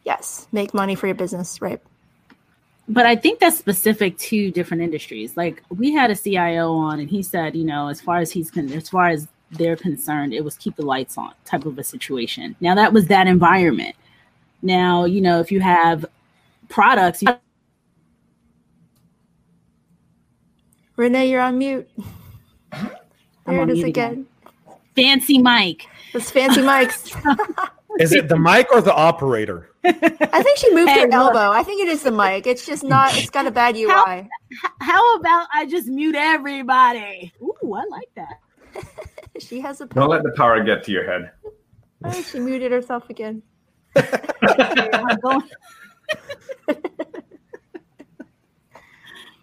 Yes, 0.05 0.49
make 0.53 0.75
money 0.75 0.95
for 0.95 1.07
your 1.07 1.15
business, 1.15 1.61
right? 1.63 1.81
But 2.89 3.07
I 3.07 3.15
think 3.15 3.39
that's 3.39 3.57
specific 3.59 4.19
to 4.19 4.51
different 4.51 4.83
industries. 4.83 5.37
Like 5.37 5.63
we 5.71 5.93
had 5.93 6.11
a 6.11 6.17
CIO 6.17 6.73
on, 6.73 6.99
and 6.99 7.09
he 7.09 7.23
said, 7.23 7.55
you 7.55 7.65
know, 7.65 7.89
as 7.89 8.01
far 8.01 8.19
as 8.19 8.33
he's 8.33 8.51
con- 8.51 8.73
as 8.73 8.89
far 8.89 9.09
as 9.09 9.29
they're 9.53 9.77
concerned, 9.77 10.33
it 10.33 10.43
was 10.43 10.57
keep 10.57 10.75
the 10.77 10.83
lights 10.85 11.17
on 11.17 11.33
type 11.45 11.65
of 11.67 11.79
a 11.79 11.85
situation. 11.85 12.57
Now 12.61 12.75
that 12.75 12.93
was 12.93 13.07
that 13.07 13.27
environment. 13.29 13.95
Now 14.63 15.05
you 15.05 15.21
know 15.21 15.39
if 15.41 15.53
you 15.53 15.61
have 15.61 16.05
products, 16.69 17.23
you 17.23 17.29
Renee, 20.97 21.31
you're 21.31 21.41
on 21.41 21.59
mute. 21.59 21.89
I'm 22.73 22.91
There 23.47 23.63
it 23.63 23.71
is 23.71 23.77
mute 23.77 23.87
again. 23.89 24.27
fancy 24.97 25.39
mic. 25.39 25.87
Those 26.13 26.31
fancy 26.31 26.61
mics. 26.61 27.15
Is 28.01 28.13
it 28.13 28.29
the 28.29 28.39
mic 28.39 28.73
or 28.73 28.81
the 28.81 28.95
operator? 28.95 29.69
I 29.85 30.43
think 30.43 30.57
she 30.59 30.73
moved 30.75 30.89
Hey, 30.91 31.01
her 31.01 31.07
look. 31.09 31.13
elbow. 31.35 31.51
I 31.53 31.63
think 31.63 31.83
it 31.83 31.89
is 31.89 32.03
the 32.03 32.11
mic. 32.11 32.47
It's 32.47 32.65
just 32.65 32.83
not. 32.83 33.15
It's 33.19 33.29
got 33.29 33.47
a 33.47 33.51
bad 33.51 33.77
UI. 33.77 33.91
How- 33.91 34.27
How 34.81 35.17
about 35.17 35.49
I 35.53 35.67
just 35.67 35.89
mute 35.89 36.15
everybody? 36.15 37.33
Ooh, 37.43 37.53
Ooh, 37.65 37.75
I 37.75 37.85
like 37.91 38.09
that. 38.17 38.85
she 39.41 39.61
has 39.61 39.83
a 39.83 39.87
Power. 39.87 40.03
Don't 40.05 40.11
let 40.11 40.23
the 40.23 40.33
power 40.39 40.63
get 40.65 40.85
to 40.85 40.91
your 40.93 41.05
head. 41.05 41.33
Oh, 42.05 42.23
she 42.23 42.41
muted 42.41 42.73
herself 42.73 43.11
again. 43.11 43.43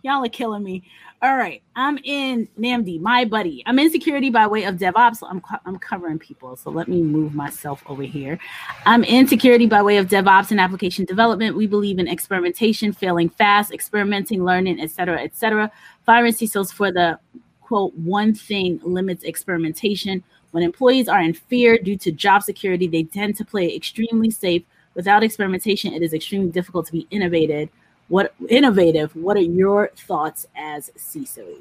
Y'all 0.02 0.24
are 0.26 0.30
killing 0.30 0.64
me. 0.64 0.84
All 1.22 1.36
right, 1.36 1.62
I'm 1.76 2.00
in 2.06 2.48
NAMD, 2.58 3.02
my 3.02 3.26
buddy. 3.26 3.62
I'm 3.66 3.78
in 3.78 3.92
security 3.92 4.30
by 4.30 4.48
way 4.48 4.64
of 4.64 4.76
DevOps. 4.76 5.18
So 5.18 5.28
I'm 5.28 5.42
I'm 5.66 5.78
covering 5.78 6.18
people, 6.18 6.56
so 6.56 6.72
let 6.72 6.88
me 6.88 7.02
move 7.02 7.36
myself 7.36 7.84
over 7.88 8.04
here. 8.04 8.40
I'm 8.86 9.04
in 9.04 9.28
security 9.28 9.66
by 9.66 9.82
way 9.82 9.98
of 9.98 10.08
DevOps 10.08 10.52
and 10.52 10.62
application 10.62 11.04
development. 11.04 11.58
We 11.58 11.68
believe 11.68 12.00
in 12.00 12.08
experimentation, 12.08 12.94
failing 12.94 13.28
fast, 13.28 13.74
experimenting, 13.74 14.46
learning, 14.46 14.80
etc., 14.80 15.22
etc. 15.22 15.70
Firing 16.06 16.32
CISOs 16.32 16.72
for 16.72 16.90
the 16.90 17.20
quote 17.60 17.94
one 17.96 18.34
thing 18.34 18.80
limits 18.82 19.24
experimentation. 19.24 20.24
When 20.52 20.64
employees 20.64 21.10
are 21.10 21.22
in 21.22 21.34
fear 21.34 21.78
due 21.78 21.98
to 21.98 22.14
job 22.14 22.44
security, 22.44 22.88
they 22.88 23.04
tend 23.04 23.36
to 23.38 23.46
play 23.46 23.76
extremely 23.76 24.32
safe. 24.32 24.64
Without 24.96 25.24
experimentation, 25.24 25.94
it 25.94 26.02
is 26.02 26.14
extremely 26.14 26.50
difficult 26.50 26.86
to 26.86 26.94
be 26.94 27.08
innovative. 27.12 27.68
What 28.10 28.34
innovative? 28.50 29.16
What 29.16 29.38
are 29.38 29.42
your 29.42 29.92
thoughts 29.96 30.48
as 30.56 30.92
CISOs? 30.98 31.58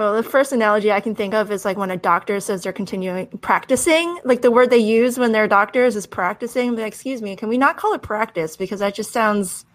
Well, 0.00 0.16
the 0.16 0.22
first 0.22 0.52
analogy 0.52 0.90
I 0.90 1.00
can 1.00 1.14
think 1.14 1.34
of 1.34 1.52
is 1.52 1.66
like 1.66 1.76
when 1.76 1.90
a 1.90 1.96
doctor 1.96 2.40
says 2.40 2.62
they're 2.62 2.72
continuing 2.72 3.26
practicing. 3.42 4.18
Like 4.24 4.40
the 4.40 4.50
word 4.50 4.70
they 4.70 4.78
use 4.78 5.18
when 5.18 5.32
they're 5.32 5.46
doctors 5.46 5.94
is 5.94 6.06
practicing. 6.06 6.74
But 6.74 6.84
excuse 6.84 7.20
me, 7.20 7.36
can 7.36 7.50
we 7.50 7.58
not 7.58 7.76
call 7.76 7.92
it 7.92 8.00
practice 8.00 8.56
because 8.56 8.80
that 8.80 8.94
just 8.94 9.12
sounds 9.12 9.66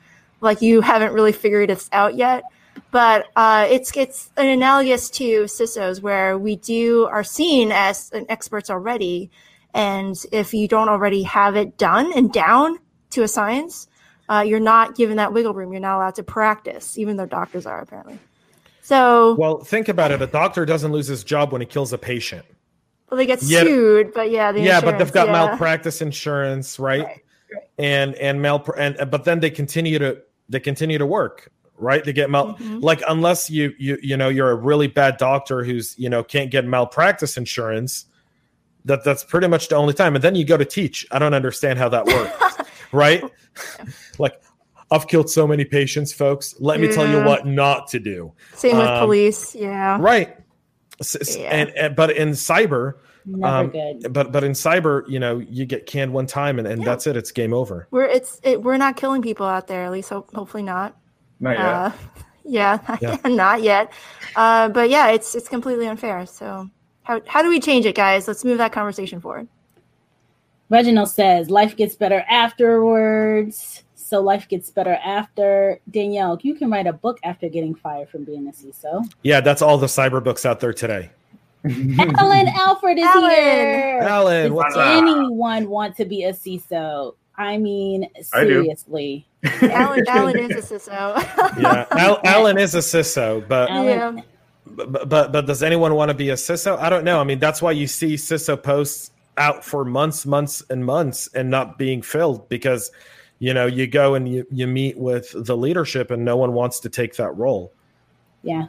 like 0.42 0.64
you 0.64 0.82
haven't 0.82 1.14
really 1.14 1.32
figured 1.32 1.70
it 1.70 1.88
out 1.92 2.16
yet. 2.16 2.44
But 2.90 3.28
uh, 3.36 3.68
it's 3.70 3.96
it's 3.96 4.32
an 4.36 4.48
analogous 4.48 5.12
to 5.12 5.44
CISOs 5.44 6.02
where 6.02 6.40
we 6.40 6.56
do 6.56 7.06
are 7.06 7.24
seen 7.24 7.72
as 7.72 8.10
experts 8.28 8.72
already, 8.72 9.30
and 9.76 10.16
if 10.32 10.56
you 10.56 10.68
don't 10.68 10.90
already 10.90 11.22
have 11.24 11.56
it 11.56 11.78
done 11.78 12.12
and 12.16 12.34
down 12.34 12.80
to 13.12 13.22
a 13.22 13.28
science, 13.28 13.88
uh, 14.30 14.44
you're 14.46 14.60
not 14.60 14.96
given 14.96 15.18
that 15.18 15.34
wiggle 15.34 15.54
room. 15.54 15.72
You're 15.72 15.82
not 15.82 15.98
allowed 15.98 16.16
to 16.16 16.24
practice, 16.24 16.98
even 16.98 17.18
though 17.18 17.26
doctors 17.26 17.66
are 17.66 17.80
apparently. 17.82 18.20
So, 18.82 19.34
well, 19.36 19.60
think 19.60 19.88
about 19.88 20.12
it. 20.12 20.22
A 20.22 20.28
doctor 20.28 20.66
doesn't 20.66 20.92
lose 20.92 21.08
his 21.08 21.24
job 21.24 21.52
when 21.52 21.62
he 21.62 21.66
kills 21.68 21.92
a 21.92 21.98
patient. 21.98 22.46
Well, 23.10 23.18
they 23.18 23.26
get 23.26 23.42
Yeah. 23.44 23.62
sued, 23.64 24.14
but 24.14 24.30
yeah, 24.32 24.52
yeah, 24.56 24.82
but 24.82 24.98
they've 24.98 25.12
got 25.12 25.28
yeah. 25.28 25.34
malpractice 25.34 26.02
insurance, 26.02 26.78
right? 26.80 27.04
Right, 27.04 27.22
right. 27.54 27.64
And 27.78 28.16
and 28.16 28.42
mal 28.42 28.64
and 28.78 28.98
but 29.10 29.24
then 29.24 29.40
they 29.40 29.50
continue 29.50 29.98
to 30.00 30.22
they 30.50 30.60
continue 30.60 30.98
to 30.98 31.06
work, 31.06 31.52
right? 31.78 32.04
They 32.04 32.14
get 32.14 32.30
mal 32.30 32.56
Mhm. 32.56 32.82
like 32.84 33.02
unless 33.08 33.50
you 33.50 33.74
you 33.80 33.98
you 34.02 34.18
know 34.18 34.30
you're 34.30 34.52
a 34.52 34.56
really 34.56 34.88
bad 34.88 35.18
doctor 35.18 35.64
who's 35.64 35.98
you 35.98 36.10
know 36.10 36.24
can't 36.24 36.52
get 36.52 36.66
malpractice 36.66 37.38
insurance. 37.38 38.06
That 38.86 39.04
that's 39.04 39.24
pretty 39.24 39.48
much 39.48 39.68
the 39.70 39.76
only 39.76 39.94
time. 39.96 40.14
And 40.16 40.24
then 40.24 40.36
you 40.36 40.46
go 40.46 40.58
to 40.58 40.66
teach. 40.66 41.08
I 41.12 41.18
don't 41.20 41.34
understand 41.34 41.80
how 41.80 41.90
that 41.90 42.06
works, 42.06 42.58
right? 42.92 43.24
like 44.20 44.42
I've 44.92 45.08
killed 45.08 45.30
so 45.30 45.48
many 45.48 45.66
patients, 45.66 46.14
folks. 46.14 46.56
Let 46.60 46.80
me 46.80 46.92
tell 46.92 47.08
you 47.10 47.24
what 47.24 47.46
not 47.48 47.88
to 47.90 48.00
do. 48.00 48.34
Same 48.54 48.78
with 48.78 48.86
Um, 48.88 49.00
police, 49.06 49.56
yeah. 49.56 49.98
Right. 50.00 50.38
S- 51.00 51.16
s- 51.20 51.36
Yeah. 51.38 51.50
And, 51.50 51.70
and 51.72 51.96
but 51.96 52.12
in 52.12 52.30
cyber, 52.30 52.94
Never 53.26 53.46
um, 53.48 53.70
good. 53.72 54.14
but 54.14 54.32
but 54.32 54.44
in 54.44 54.52
cyber, 54.52 55.04
you 55.10 55.20
know, 55.20 55.40
you 55.40 55.66
get 55.66 55.88
canned 55.88 56.14
one 56.14 56.28
time 56.28 56.60
and, 56.60 56.68
and 56.68 56.82
Yeah. 56.82 56.86
that's 56.86 57.08
it. 57.08 57.18
It's 57.18 57.32
game 57.32 57.54
over. 57.54 57.88
We're 57.92 58.06
it's 58.06 58.40
it, 58.44 58.62
we're 58.62 58.78
not 58.78 58.96
killing 58.96 59.22
people 59.24 59.46
out 59.48 59.68
there, 59.68 59.84
at 59.86 59.92
least 59.92 60.10
hope, 60.10 60.34
hopefully 60.36 60.64
not. 60.64 60.96
Not 61.40 61.58
yet. 61.58 61.66
Uh, 61.66 61.92
yeah, 62.46 62.98
Yeah. 63.02 63.18
not 63.26 63.64
yet. 63.64 63.92
Uh, 64.36 64.70
but 64.70 64.90
yeah, 64.92 65.10
it's 65.10 65.34
it's 65.34 65.50
completely 65.50 65.88
unfair. 65.88 66.26
So 66.28 66.70
how 67.04 67.22
how 67.26 67.42
do 67.42 67.50
we 67.50 67.60
change 67.60 67.86
it, 67.88 67.96
guys? 67.96 68.28
Let's 68.28 68.46
move 68.46 68.60
that 68.60 68.72
conversation 68.72 69.20
forward. 69.20 69.48
Reginald 70.70 71.10
says 71.10 71.50
life 71.50 71.76
gets 71.76 71.96
better 71.96 72.24
afterwards. 72.30 73.84
So 73.96 74.22
life 74.22 74.48
gets 74.48 74.70
better 74.70 75.00
after. 75.04 75.80
Danielle, 75.90 76.38
you 76.42 76.54
can 76.56 76.70
write 76.70 76.88
a 76.88 76.94
book 76.94 77.20
after 77.24 77.50
getting 77.50 77.74
fired 77.76 78.10
from 78.10 78.24
being 78.24 78.48
a 78.48 78.52
CISO. 78.52 79.04
Yeah, 79.24 79.42
that's 79.42 79.62
all 79.62 79.78
the 79.78 79.88
cyber 79.88 80.24
books 80.24 80.46
out 80.46 80.60
there 80.60 80.74
today. 80.74 81.10
Alan 81.66 82.48
Alfred 82.50 83.00
is 83.00 83.06
Alan. 83.06 83.32
here. 83.32 84.00
Alan, 84.04 84.44
Does 84.44 84.52
what's 84.52 84.76
up? 84.76 84.88
anyone 85.04 85.68
want 85.70 85.96
to 85.98 86.06
be 86.06 86.24
a 86.26 86.34
CISO? 86.34 87.16
I 87.38 87.58
mean, 87.58 88.08
I 88.16 88.22
seriously. 88.22 89.26
Alan 89.62 90.06
Alan 90.08 90.38
is 90.38 90.72
a 90.72 90.80
CISO. 90.80 91.60
Yeah, 91.60 91.86
Al- 91.92 92.22
Alan 92.24 92.58
is 92.60 92.76
a 92.76 92.80
CISO, 92.80 93.48
but, 93.48 93.70
Alan, 93.72 94.18
Yeah. 94.18 94.24
but 94.68 95.10
but 95.10 95.32
but 95.32 95.46
does 95.48 95.64
anyone 95.64 95.96
want 95.96 96.10
to 96.10 96.16
be 96.16 96.30
a 96.30 96.34
CISO? 96.36 96.78
I 96.78 96.90
don't 96.90 97.04
know. 97.04 97.20
I 97.20 97.24
mean, 97.24 97.40
that's 97.40 97.62
why 97.62 97.72
you 97.72 97.88
see 97.88 98.14
CISO 98.16 98.62
posts 98.62 99.12
out 99.38 99.64
for 99.64 99.84
months, 99.86 100.26
months, 100.26 100.64
and 100.70 100.86
months, 100.86 101.28
and 101.34 101.50
not 101.50 101.78
being 101.78 102.02
filled 102.02 102.48
because 102.50 102.92
you 103.40 103.54
know 103.54 103.66
you 103.66 103.88
go 103.88 104.16
and 104.16 104.28
you 104.30 104.46
you 104.52 104.68
meet 104.68 104.98
with 104.98 105.32
the 105.36 105.56
leadership, 105.58 106.12
and 106.12 106.24
no 106.26 106.38
one 106.38 106.54
wants 106.54 106.80
to 106.82 106.90
take 106.90 107.16
that 107.18 107.32
role. 107.36 107.72
Yeah. 108.44 108.68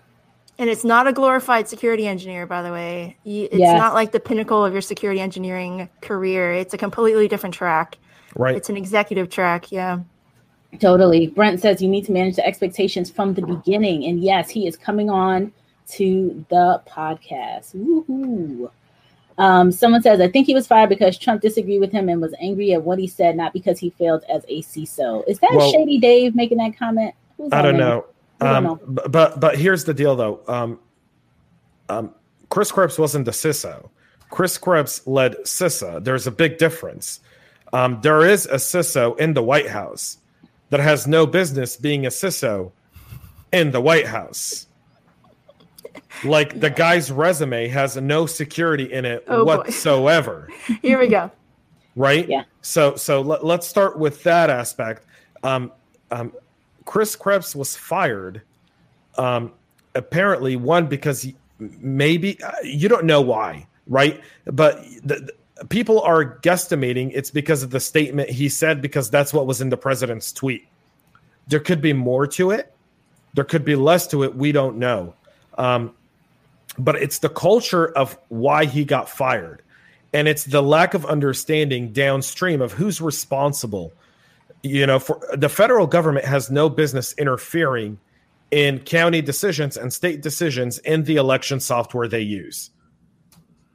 And 0.59 0.71
it's 0.71 0.85
not 0.85 1.07
a 1.07 1.13
glorified 1.13 1.69
security 1.69 2.07
engineer, 2.07 2.47
by 2.47 2.63
the 2.63 2.73
way. 2.73 3.19
You- 3.25 3.45
It's 3.45 3.59
Yes. 3.59 3.79
not 3.79 3.93
like 3.93 4.13
the 4.13 4.21
pinnacle 4.21 4.65
of 4.65 4.73
your 4.73 4.81
security 4.81 5.21
engineering 5.21 5.91
career. 6.01 6.55
It's 6.55 6.73
a 6.73 6.79
completely 6.79 7.29
different 7.29 7.55
track. 7.55 7.99
Right. 8.35 8.57
It's 8.57 8.71
an 8.71 8.77
executive 8.79 9.29
track. 9.29 9.71
Yeah. 9.71 9.99
Totally. 10.81 11.27
Brent 11.27 11.61
says 11.61 11.83
you 11.83 11.89
need 11.89 12.07
to 12.07 12.13
manage 12.13 12.37
the 12.37 12.47
expectations 12.47 13.11
from 13.11 13.35
the 13.35 13.43
beginning. 13.43 14.07
And 14.07 14.21
yes, 14.23 14.49
he 14.49 14.67
is 14.67 14.79
coming 14.79 15.11
on 15.11 15.53
to 15.89 16.45
the 16.49 16.81
podcast. 16.89 17.75
Woohoo. 17.77 18.71
Um, 19.39 19.71
someone 19.71 20.03
says, 20.03 20.21
I 20.21 20.29
think 20.29 20.47
he 20.47 20.55
was 20.55 20.67
fired 20.67 20.89
because 20.89 21.19
Trump 21.19 21.43
disagreed 21.43 21.81
with 21.81 21.93
him 21.93 22.09
and 22.09 22.21
was 22.21 22.35
angry 22.41 22.73
at 22.73 22.83
what 22.83 22.99
he 22.99 23.07
said, 23.07 23.37
not 23.37 23.53
because 23.53 23.79
he 23.79 23.91
failed 23.91 24.25
as 24.29 24.45
a 24.49 24.63
CISO. 24.63 25.29
Is 25.29 25.39
that 25.41 25.53
Well- 25.53 25.71
Shady 25.71 25.99
Dave 25.99 26.35
making 26.35 26.59
that 26.59 26.77
comment? 26.79 27.15
Who's 27.37 27.53
I 27.53 27.61
don't 27.63 27.77
know. 27.77 28.07
Um, 28.41 28.65
know. 28.65 28.81
but 29.09 29.41
but 29.41 29.57
here's 29.57 29.85
the 29.85 29.95
deal 29.95 30.15
though. 30.15 30.41
Um, 30.47 30.79
um, 31.89 32.15
Chris 32.51 32.71
Krebs 32.71 32.99
wasn't 32.99 33.25
the 33.25 33.31
CISO. 33.31 33.89
Chris 34.31 34.59
Krebs 34.59 35.07
led 35.07 35.37
CISA. 35.45 36.03
There's 36.05 36.27
a 36.27 36.31
big 36.31 36.59
difference. 36.59 37.21
Um, 37.73 38.01
there 38.03 38.23
is 38.27 38.47
a 38.47 38.57
CISO 38.57 39.19
in 39.19 39.35
the 39.35 39.43
White 39.43 39.69
House 39.69 40.19
that 40.71 40.81
has 40.81 41.07
no 41.07 41.27
business 41.27 41.77
being 41.77 42.07
a 42.07 42.11
CISO 42.11 42.73
in 43.53 43.71
the 43.71 43.81
White 43.81 44.07
House. 44.07 44.66
Like 46.25 46.59
the 46.61 46.71
guy's 46.71 47.11
resume 47.13 47.69
has 47.69 47.97
no 47.97 48.27
security 48.27 48.93
in 48.93 49.05
it 49.05 49.25
Oh, 49.29 49.45
boy. 49.45 49.57
whatsoever 49.59 50.49
Here 50.83 50.99
we 50.99 51.09
go. 51.09 51.31
right? 51.95 52.29
Yeah. 52.29 52.45
So 52.63 52.97
so 52.97 53.21
let, 53.21 53.45
let's 53.45 53.67
start 53.67 53.99
with 53.99 54.23
that 54.25 54.51
aspect. 54.51 55.05
Um, 55.43 55.73
um, 56.11 56.33
Chris 56.85 57.17
Krebs 57.17 57.55
was 57.55 57.77
fired. 57.77 58.43
Um, 59.19 59.53
apparently, 59.95 60.57
one 60.57 60.87
because 60.87 61.23
he, 61.23 61.35
maybe 61.59 62.43
uh, 62.43 62.53
you 62.63 62.89
don't 62.89 63.05
know 63.05 63.21
why, 63.21 63.67
right? 63.87 64.21
But 64.45 64.83
the, 65.05 65.21
the- 65.21 65.33
people 65.71 66.03
are 66.03 66.39
guesstimating 66.41 67.11
it's 67.15 67.31
because 67.31 67.63
of 67.63 67.71
the 67.71 67.81
statement 67.81 68.29
he 68.29 68.47
said 68.47 68.83
because 68.83 69.09
that's 69.09 69.33
what 69.33 69.47
was 69.47 69.63
in 69.63 69.71
the 69.71 69.77
president's 69.77 70.31
tweet. 70.31 70.67
There 71.49 71.61
could 71.61 71.81
be 71.81 71.95
more 71.95 72.27
to 72.27 72.51
it. 72.51 72.75
There 73.33 73.45
could 73.45 73.65
be 73.65 73.75
less 73.75 74.07
to 74.09 74.23
it. 74.25 74.35
We 74.37 74.53
don't 74.53 74.77
know. 74.77 75.15
Um, 75.57 75.95
but 76.79 76.97
it's 76.97 77.19
the 77.19 77.29
culture 77.29 77.89
of 77.97 78.19
why 78.29 78.65
he 78.65 78.85
got 78.85 79.09
fired. 79.09 79.63
And 80.13 80.29
it's 80.29 80.45
the 80.45 80.63
lack 80.63 80.95
of 80.95 81.05
understanding 81.05 81.93
downstream 81.93 82.63
of 82.63 82.73
who's 82.73 83.01
responsible. 83.01 83.93
You 84.63 84.87
know 84.87 84.99
for 84.99 85.21
the 85.37 85.49
federal 85.49 85.87
government 85.87 86.25
has 86.25 86.51
no 86.51 86.69
business 86.69 87.15
interfering 87.19 87.99
in 88.51 88.81
county 88.81 89.21
decisions 89.21 89.77
and 89.77 89.93
state 89.93 90.23
decisions 90.23 90.79
in 90.79 91.05
the 91.05 91.17
election 91.17 91.61
software 91.61 92.09
they 92.09 92.21
use. 92.21 92.71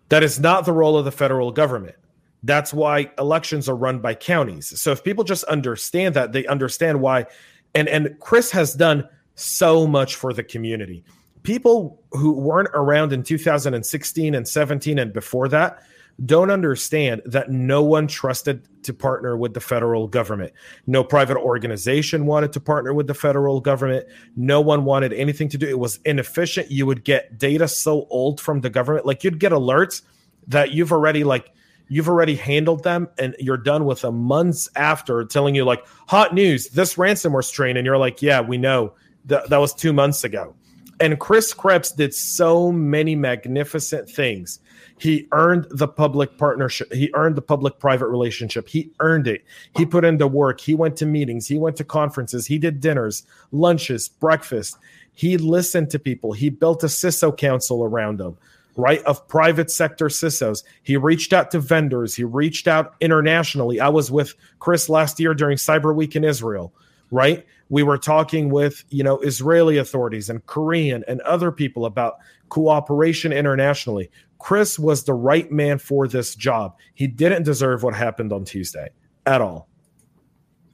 That 0.09 0.23
is 0.23 0.39
not 0.39 0.65
the 0.65 0.73
role 0.73 0.97
of 0.97 1.05
the 1.05 1.11
federal 1.11 1.51
government. 1.51 1.95
That's 2.43 2.73
why 2.73 3.11
elections 3.19 3.69
are 3.69 3.75
run 3.75 3.99
by 3.99 4.15
counties. 4.15 4.79
So 4.79 4.91
if 4.91 5.03
people 5.03 5.23
just 5.23 5.43
understand 5.45 6.15
that 6.15 6.31
they 6.31 6.45
understand 6.47 6.99
why. 6.99 7.27
And 7.73 7.87
and 7.87 8.19
chris 8.19 8.51
has 8.51 8.73
done 8.73 9.07
so 9.35 9.87
much 9.87 10.15
for 10.15 10.33
the 10.33 10.43
community 10.43 11.03
people 11.43 12.01
who 12.11 12.33
weren't 12.33 12.69
around 12.73 13.13
in 13.13 13.23
2016 13.23 14.35
and 14.35 14.47
17 14.47 14.99
and 14.99 15.13
before 15.13 15.47
that 15.49 15.83
don't 16.25 16.51
understand 16.51 17.21
that 17.25 17.49
no 17.49 17.81
one 17.81 18.07
trusted 18.07 18.67
to 18.83 18.93
partner 18.93 19.35
with 19.37 19.53
the 19.53 19.59
federal 19.59 20.07
government. 20.07 20.53
No 20.85 21.03
private 21.03 21.37
organization 21.37 22.25
wanted 22.25 22.53
to 22.53 22.59
partner 22.59 22.93
with 22.93 23.07
the 23.07 23.13
federal 23.13 23.59
government. 23.59 24.05
No 24.35 24.61
one 24.61 24.85
wanted 24.85 25.13
anything 25.13 25.49
to 25.49 25.57
do. 25.57 25.67
It 25.67 25.79
was 25.79 25.99
inefficient. 26.05 26.69
You 26.69 26.85
would 26.85 27.03
get 27.03 27.37
data 27.37 27.67
so 27.67 28.07
old 28.09 28.39
from 28.39 28.61
the 28.61 28.69
government. 28.69 29.05
Like 29.05 29.23
you'd 29.23 29.39
get 29.39 29.51
alerts 29.51 30.03
that 30.47 30.71
you've 30.71 30.91
already 30.91 31.23
like 31.23 31.51
you've 31.87 32.09
already 32.09 32.35
handled 32.35 32.83
them 32.83 33.07
and 33.17 33.35
you're 33.39 33.57
done 33.57 33.85
with 33.85 34.01
them 34.01 34.15
months 34.15 34.69
after 34.75 35.25
telling 35.25 35.55
you 35.55 35.65
like 35.65 35.85
hot 36.07 36.33
news, 36.33 36.69
this 36.69 36.95
ransomware 36.95 37.43
strain 37.43 37.77
and 37.77 37.85
you're 37.85 37.97
like, 37.97 38.21
"Yeah, 38.21 38.41
we 38.41 38.57
know. 38.57 38.93
That 39.25 39.49
that 39.49 39.57
was 39.57 39.73
2 39.73 39.93
months 39.93 40.23
ago." 40.23 40.55
And 41.01 41.19
Chris 41.19 41.51
Krebs 41.51 41.91
did 41.91 42.13
so 42.13 42.71
many 42.71 43.15
magnificent 43.15 44.07
things. 44.07 44.59
He 44.99 45.27
earned 45.31 45.65
the 45.71 45.87
public 45.87 46.37
partnership. 46.37 46.93
He 46.93 47.09
earned 47.15 47.35
the 47.35 47.41
public 47.41 47.79
private 47.79 48.07
relationship. 48.07 48.69
He 48.69 48.91
earned 48.99 49.27
it. 49.27 49.43
He 49.75 49.83
put 49.83 50.05
into 50.05 50.27
work. 50.27 50.61
He 50.61 50.75
went 50.75 50.95
to 50.97 51.07
meetings. 51.07 51.47
He 51.47 51.57
went 51.57 51.75
to 51.77 51.83
conferences. 51.83 52.45
He 52.45 52.59
did 52.59 52.79
dinners, 52.81 53.23
lunches, 53.51 54.09
breakfast. 54.09 54.77
He 55.15 55.37
listened 55.37 55.89
to 55.89 55.97
people. 55.97 56.33
He 56.33 56.49
built 56.49 56.83
a 56.83 56.87
CISO 56.87 57.35
council 57.35 57.83
around 57.83 58.21
him, 58.21 58.37
right? 58.75 59.01
Of 59.03 59.27
private 59.27 59.71
sector 59.71 60.05
CISOs. 60.05 60.63
He 60.83 60.97
reached 60.97 61.33
out 61.33 61.49
to 61.49 61.59
vendors. 61.59 62.15
He 62.15 62.23
reached 62.23 62.67
out 62.67 62.93
internationally. 63.01 63.79
I 63.79 63.89
was 63.89 64.11
with 64.11 64.35
Chris 64.59 64.87
last 64.87 65.19
year 65.19 65.33
during 65.33 65.57
Cyber 65.57 65.95
Week 65.95 66.15
in 66.15 66.23
Israel, 66.23 66.71
right? 67.09 67.43
We 67.71 67.83
were 67.83 67.97
talking 67.97 68.49
with, 68.49 68.83
you 68.89 69.01
know, 69.01 69.19
Israeli 69.19 69.77
authorities 69.77 70.29
and 70.29 70.45
Korean 70.45 71.05
and 71.07 71.21
other 71.21 71.53
people 71.53 71.85
about 71.85 72.17
cooperation 72.49 73.31
internationally. 73.31 74.11
Chris 74.39 74.77
was 74.77 75.05
the 75.05 75.13
right 75.13 75.49
man 75.49 75.77
for 75.77 76.05
this 76.05 76.35
job. 76.35 76.75
He 76.95 77.07
didn't 77.07 77.43
deserve 77.43 77.81
what 77.81 77.95
happened 77.95 78.33
on 78.33 78.43
Tuesday 78.43 78.89
at 79.25 79.39
all. 79.39 79.69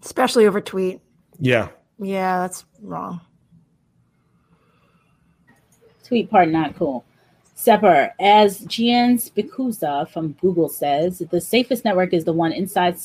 Especially 0.04 0.48
over 0.48 0.60
tweet. 0.60 1.00
Yeah. 1.40 1.68
Yeah, 2.00 2.40
that's 2.40 2.66
wrong. 2.82 3.22
Tweet 6.04 6.32
part 6.32 6.50
not 6.50 6.76
cool. 6.78 7.06
Sepper, 7.54 8.12
as 8.20 8.62
Gian 8.62 9.20
Spicusa 9.20 10.10
from 10.10 10.32
Google 10.42 10.70
says, 10.70 11.20
the 11.30 11.42
safest 11.42 11.86
network 11.86 12.12
is 12.12 12.24
the 12.24 12.34
one 12.34 12.54
inside 12.54 12.98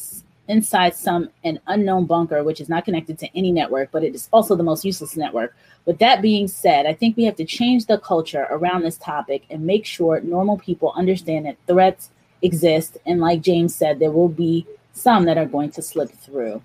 inside 0.48 0.94
some 0.94 1.30
an 1.44 1.60
unknown 1.68 2.06
bunker, 2.06 2.42
which 2.42 2.60
is 2.60 2.68
not 2.68 2.84
connected 2.84 3.18
to 3.18 3.36
any 3.36 3.52
network, 3.52 3.90
but 3.92 4.04
it 4.04 4.14
is 4.14 4.28
also 4.32 4.54
the 4.54 4.62
most 4.62 4.84
useless 4.84 5.16
network. 5.16 5.54
With 5.84 5.98
that 5.98 6.22
being 6.22 6.48
said, 6.48 6.86
I 6.86 6.94
think 6.94 7.16
we 7.16 7.24
have 7.24 7.36
to 7.36 7.44
change 7.44 7.86
the 7.86 7.98
culture 7.98 8.46
around 8.50 8.82
this 8.82 8.98
topic 8.98 9.44
and 9.50 9.64
make 9.64 9.86
sure 9.86 10.20
normal 10.20 10.58
people 10.58 10.92
understand 10.96 11.46
that 11.46 11.56
threats 11.66 12.10
exist. 12.42 12.98
And 13.06 13.20
like 13.20 13.40
James 13.40 13.74
said, 13.74 13.98
there 13.98 14.10
will 14.10 14.28
be 14.28 14.66
some 14.92 15.24
that 15.24 15.38
are 15.38 15.46
going 15.46 15.70
to 15.72 15.82
slip 15.82 16.10
through. 16.10 16.62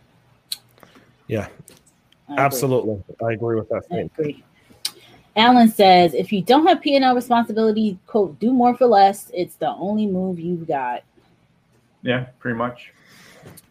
Yeah, 1.27 1.47
I 2.29 2.37
absolutely. 2.37 3.03
I 3.23 3.33
agree 3.33 3.55
with 3.55 3.69
that 3.69 3.83
I 3.91 3.97
agree. 3.97 4.43
Alan 5.35 5.69
says, 5.69 6.15
if 6.15 6.31
you 6.31 6.41
don't 6.41 6.65
have 6.65 6.81
P&L 6.81 7.13
responsibility, 7.13 7.99
quote, 8.07 8.39
do 8.39 8.51
more 8.51 8.75
for 8.75 8.87
less. 8.87 9.29
It's 9.35 9.55
the 9.55 9.69
only 9.69 10.07
move 10.07 10.39
you've 10.39 10.67
got. 10.67 11.03
Yeah, 12.01 12.25
pretty 12.39 12.57
much. 12.57 12.91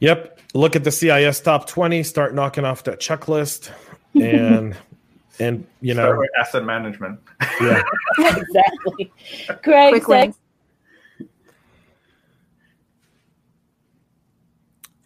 Yep. 0.01 0.41
Look 0.55 0.77
at 0.77 0.85
the 0.85 0.91
CIS 0.91 1.41
top 1.41 1.67
20, 1.67 2.03
start 2.03 2.35
knocking 2.35 2.65
off 2.65 2.85
that 2.85 3.01
checklist 3.01 3.71
and 4.15 4.77
and 5.39 5.67
you 5.81 5.93
Start 5.95 6.15
know, 6.15 6.19
with 6.19 6.31
asset 6.41 6.65
management. 6.65 7.21
yeah. 7.61 7.83
exactly. 8.19 9.13
Craig 9.63 10.03
Quick 10.03 10.03
says, 10.03 10.09
wins. 10.09 10.37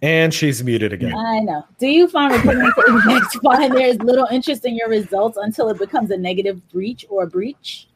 And 0.02 0.32
she's 0.32 0.64
muted 0.64 0.92
again. 0.94 1.14
I 1.14 1.40
know. 1.40 1.64
Do 1.78 1.86
you 1.86 2.08
find 2.08 2.32
reporting 2.32 2.62
to 2.62 3.10
Apex 3.10 3.34
find 3.42 3.74
there 3.74 3.86
is 3.86 3.98
little 3.98 4.26
interest 4.30 4.64
in 4.64 4.74
your 4.74 4.88
results 4.88 5.36
until 5.36 5.68
it 5.68 5.78
becomes 5.78 6.10
a 6.10 6.16
negative 6.16 6.66
breach 6.70 7.04
or 7.10 7.24
a 7.24 7.26
breach? 7.26 7.86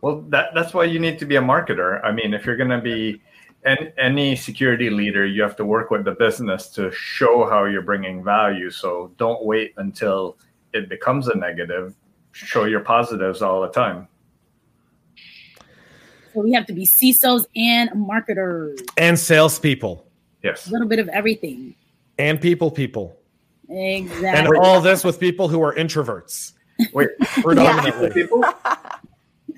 Well, 0.00 0.22
that, 0.28 0.54
that's 0.54 0.74
why 0.74 0.84
you 0.84 0.98
need 0.98 1.18
to 1.20 1.26
be 1.26 1.36
a 1.36 1.40
marketer. 1.40 2.04
I 2.04 2.10
mean, 2.12 2.34
if 2.34 2.44
you're 2.44 2.56
going 2.56 2.70
to 2.70 2.80
be 2.80 3.20
an, 3.64 3.92
any 3.98 4.36
security 4.36 4.90
leader, 4.90 5.26
you 5.26 5.42
have 5.42 5.56
to 5.56 5.64
work 5.64 5.90
with 5.90 6.04
the 6.04 6.12
business 6.12 6.68
to 6.70 6.90
show 6.92 7.48
how 7.48 7.64
you're 7.64 7.82
bringing 7.82 8.22
value. 8.22 8.70
So 8.70 9.12
don't 9.16 9.44
wait 9.44 9.74
until 9.76 10.38
it 10.72 10.88
becomes 10.88 11.28
a 11.28 11.36
negative. 11.36 11.94
Show 12.32 12.64
your 12.64 12.80
positives 12.80 13.42
all 13.42 13.60
the 13.60 13.68
time. 13.68 14.08
So 16.34 16.42
we 16.42 16.52
have 16.52 16.66
to 16.66 16.72
be 16.72 16.86
CISOs 16.86 17.46
and 17.56 17.90
marketers. 17.94 18.80
And 18.96 19.18
salespeople. 19.18 20.06
Yes. 20.42 20.68
A 20.68 20.70
little 20.70 20.88
bit 20.88 20.98
of 20.98 21.08
everything. 21.08 21.74
And 22.18 22.40
people 22.40 22.70
people. 22.70 23.16
Exactly. 23.68 24.26
And 24.28 24.48
all 24.64 24.80
this 24.80 25.04
with 25.04 25.20
people 25.20 25.48
who 25.48 25.62
are 25.62 25.74
introverts. 25.74 26.52
Wait, 26.92 27.10
Predominantly. 27.42 28.10
people? 28.14 28.44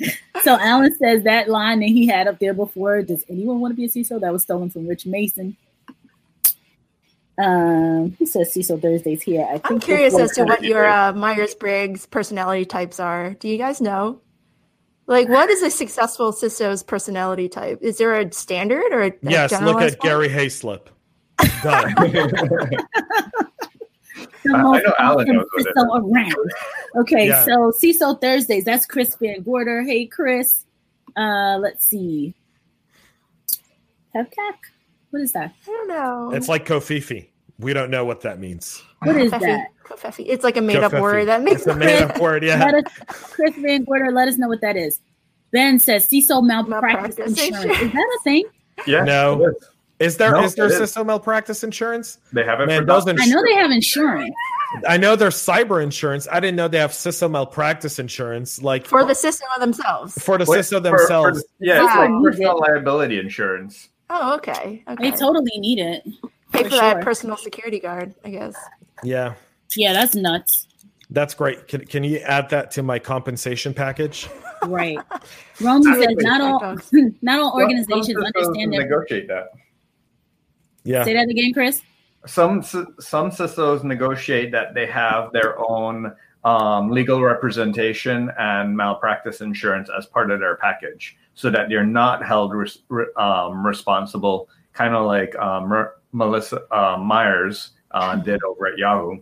So 0.42 0.58
Alan 0.58 0.96
says 0.96 1.24
that 1.24 1.50
line 1.50 1.80
that 1.80 1.88
he 1.88 2.06
had 2.06 2.26
up 2.26 2.38
there 2.38 2.54
before. 2.54 3.02
Does 3.02 3.24
anyone 3.28 3.60
want 3.60 3.72
to 3.72 3.76
be 3.76 3.84
a 3.84 3.88
CISO? 3.88 4.18
That 4.18 4.32
was 4.32 4.42
stolen 4.42 4.70
from 4.70 4.86
Rich 4.86 5.04
Mason. 5.04 5.54
Um, 7.36 8.16
he 8.18 8.24
says 8.24 8.54
CISO 8.54 8.80
Thursdays 8.80 9.20
here. 9.20 9.44
I 9.44 9.58
think 9.58 9.70
I'm 9.70 9.80
curious 9.80 10.18
as 10.18 10.32
to 10.32 10.44
what 10.44 10.64
your 10.64 10.88
uh, 10.88 11.12
Myers 11.12 11.54
Briggs 11.54 12.06
personality 12.06 12.64
types 12.64 12.98
are. 12.98 13.34
Do 13.34 13.48
you 13.48 13.58
guys 13.58 13.82
know? 13.82 14.22
Like, 15.06 15.28
what 15.28 15.50
is 15.50 15.62
a 15.62 15.70
successful 15.70 16.32
CISO's 16.32 16.82
personality 16.82 17.48
type? 17.48 17.80
Is 17.82 17.98
there 17.98 18.14
a 18.14 18.32
standard 18.32 18.92
or 18.92 19.02
a, 19.02 19.08
a 19.08 19.12
Yes, 19.22 19.52
look 19.60 19.82
at 19.82 19.98
one? 19.98 20.08
Gary 20.08 20.28
Hayslip. 20.28 20.86
Done. 21.62 21.94
the 24.44 24.55
I- 24.55 24.59
I 24.59 24.62
most 24.62 24.85
know 24.85 24.94
Alan 24.98 25.26
knows 25.29 25.46
what 25.53 25.66
it 25.66 25.74
CISO 25.76 26.12
around. 26.14 26.50
Okay, 27.03 27.29
Yeah. 27.29 27.44
so 27.44 27.72
CISO 27.83 28.20
Thursdays. 28.20 28.64
That's 28.64 28.87
Chris 28.87 29.14
Van 29.16 29.42
Gorder. 29.42 29.83
Hey, 29.83 30.07
Chris. 30.07 30.64
Uh, 31.16 31.59
let's 31.61 31.87
see. 31.87 32.35
Hevcac? 34.14 34.55
What 35.11 35.22
is 35.22 35.33
that? 35.33 35.53
I 35.64 35.66
don't 35.66 35.88
know. 35.88 36.31
it's 36.33 36.48
like 36.48 36.66
covfefe. 36.66 37.29
We 37.59 37.72
don't 37.72 37.90
know 37.90 38.05
what 38.05 38.22
that 38.22 38.38
means. 38.40 38.83
What 39.03 39.16
is 39.16 39.31
covfefe. 39.33 39.40
that? 39.40 39.68
covfefe. 39.85 40.24
It's 40.26 40.44
like 40.44 40.57
a 40.57 40.61
made 40.61 40.76
up 40.79 40.92
word 40.92 41.29
that 41.29 41.42
makes 41.42 41.62
It's 41.62 41.66
a 41.66 41.74
made 41.76 42.03
up 42.03 42.18
word, 42.20 42.42
yeah. 42.44 42.64
Let 42.64 42.74
us, 42.87 42.92
Chris 43.09 43.55
Van 43.57 43.85
Gorder, 43.85 44.12
let 44.12 44.29
us 44.29 44.38
know 44.38 44.48
what 44.48 44.61
that 44.62 44.76
is. 44.76 45.00
Ben 45.53 45.79
says 45.81 46.07
CISO 46.09 46.42
malpractice, 46.44 47.18
Malpractice 47.18 47.18
insurance. 47.44 47.64
insurance. 47.64 47.83
Is 47.83 47.92
that 47.92 48.18
a 48.18 48.22
thing? 48.22 48.44
Yeah. 48.87 49.03
No. 49.05 49.53
It 50.00 50.06
is. 50.06 50.12
Is 50.14 50.16
there 50.18 50.32
No, 50.32 50.42
is 50.44 50.54
there 50.54 50.66
it 50.66 50.72
is. 50.72 50.78
system 50.78 51.06
malpractice 51.06 51.62
insurance? 51.62 52.18
They 52.32 52.44
have 52.44 52.60
it 52.60 52.66
Man, 52.66 52.80
for 52.82 52.86
those 52.86 53.04
doctors. 53.04 53.26
I 53.26 53.30
know 53.30 53.42
they 53.44 53.54
have 53.54 53.70
insurance. 53.70 54.34
I 54.88 54.96
know 54.96 55.16
there's 55.16 55.34
cyber 55.36 55.82
insurance. 55.82 56.28
I 56.30 56.38
didn't 56.40 56.56
know 56.56 56.68
they 56.68 56.78
have 56.78 56.94
system 56.94 57.32
malpractice 57.32 57.98
insurance, 57.98 58.62
like 58.62 58.86
for 58.86 59.04
the 59.04 59.14
system 59.14 59.48
themselves. 59.58 60.14
for 60.22 60.38
the 60.38 60.44
Wait, 60.46 60.56
system 60.58 60.82
for- 60.84 60.90
for- 60.90 60.98
themselves. 60.98 61.44
yeah, 61.58 61.84
it's 61.84 61.94
Yeah. 61.94 62.00
like 62.00 62.22
personal 62.24 62.58
liability 62.60 63.18
insurance. 63.18 63.88
Oh, 64.10 64.34
okay. 64.36 64.82
Okay. 64.88 65.10
They 65.10 65.16
totally 65.16 65.50
need 65.58 65.78
it. 65.78 66.04
Pay 66.52 66.64
for 66.64 66.70
for 66.70 66.76
that 66.76 66.92
sure. 66.94 67.02
personal 67.02 67.36
security 67.36 67.78
guard, 67.80 68.14
I 68.24 68.30
guess. 68.30 68.54
yeah, 69.04 69.34
Yeah, 69.76 69.92
that's 69.92 70.14
nuts. 70.16 70.66
that's 71.10 71.34
great. 71.34 71.66
Can, 71.68 71.84
can 71.86 72.02
you 72.04 72.18
add 72.18 72.50
that 72.50 72.70
to 72.72 72.82
my 72.82 72.98
compensation 72.98 73.72
package? 73.74 74.28
Right. 74.66 74.98
Romy 75.60 75.84
says 75.94 76.06
not 76.18 76.40
all 76.40 76.76
not 77.22 77.40
all 77.40 77.52
organizations 77.60 78.16
understand 78.24 78.72
their 78.72 78.82
negotiate 78.82 79.26
that. 79.28 79.50
Yeah, 80.84 81.04
say 81.04 81.14
that 81.14 81.28
again, 81.28 81.52
Chris. 81.52 81.82
Some 82.26 82.62
some 82.62 83.30
CISOs 83.30 83.84
negotiate 83.84 84.52
that 84.52 84.74
they 84.74 84.86
have 84.86 85.32
their 85.32 85.58
own 85.58 86.14
um, 86.44 86.90
legal 86.90 87.22
representation 87.22 88.30
and 88.38 88.76
malpractice 88.76 89.40
insurance 89.40 89.88
as 89.96 90.06
part 90.06 90.30
of 90.30 90.40
their 90.40 90.56
package, 90.56 91.16
so 91.34 91.50
that 91.50 91.68
they're 91.68 91.84
not 91.84 92.24
held 92.24 92.54
res- 92.54 92.82
re- 92.88 93.12
um, 93.16 93.66
responsible, 93.66 94.48
kind 94.72 94.94
of 94.94 95.06
like 95.06 95.36
um, 95.36 95.68
Mer- 95.68 95.94
Melissa 96.12 96.62
uh, 96.70 96.96
Myers 96.96 97.70
uh, 97.92 98.16
did 98.24 98.42
over 98.44 98.66
at 98.66 98.78
Yahoo. 98.78 99.20